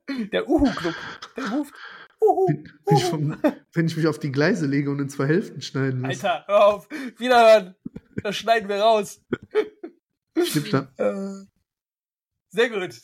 Der 0.32 0.48
Uhu-Club. 0.48 0.94
Der 1.36 1.50
ruft. 1.50 1.74
Uhu. 2.20 2.46
Wenn 2.86 2.96
ich, 2.96 3.04
vom, 3.04 3.36
wenn 3.72 3.86
ich 3.86 3.96
mich 3.96 4.06
auf 4.06 4.18
die 4.18 4.30
Gleise 4.32 4.66
lege 4.66 4.90
und 4.90 5.00
in 5.00 5.08
zwei 5.08 5.26
Hälften 5.26 5.60
schneiden 5.60 6.00
muss. 6.00 6.24
Alter, 6.24 6.44
hör 6.46 6.66
auf. 6.66 6.88
Wiederhören. 7.18 7.74
Das 8.22 8.36
schneiden 8.36 8.68
wir 8.68 8.76
raus. 8.80 9.20
Schnippschnapp. 10.42 10.92
Äh, 10.98 11.44
Sehr 12.50 12.70
gut. 12.70 13.00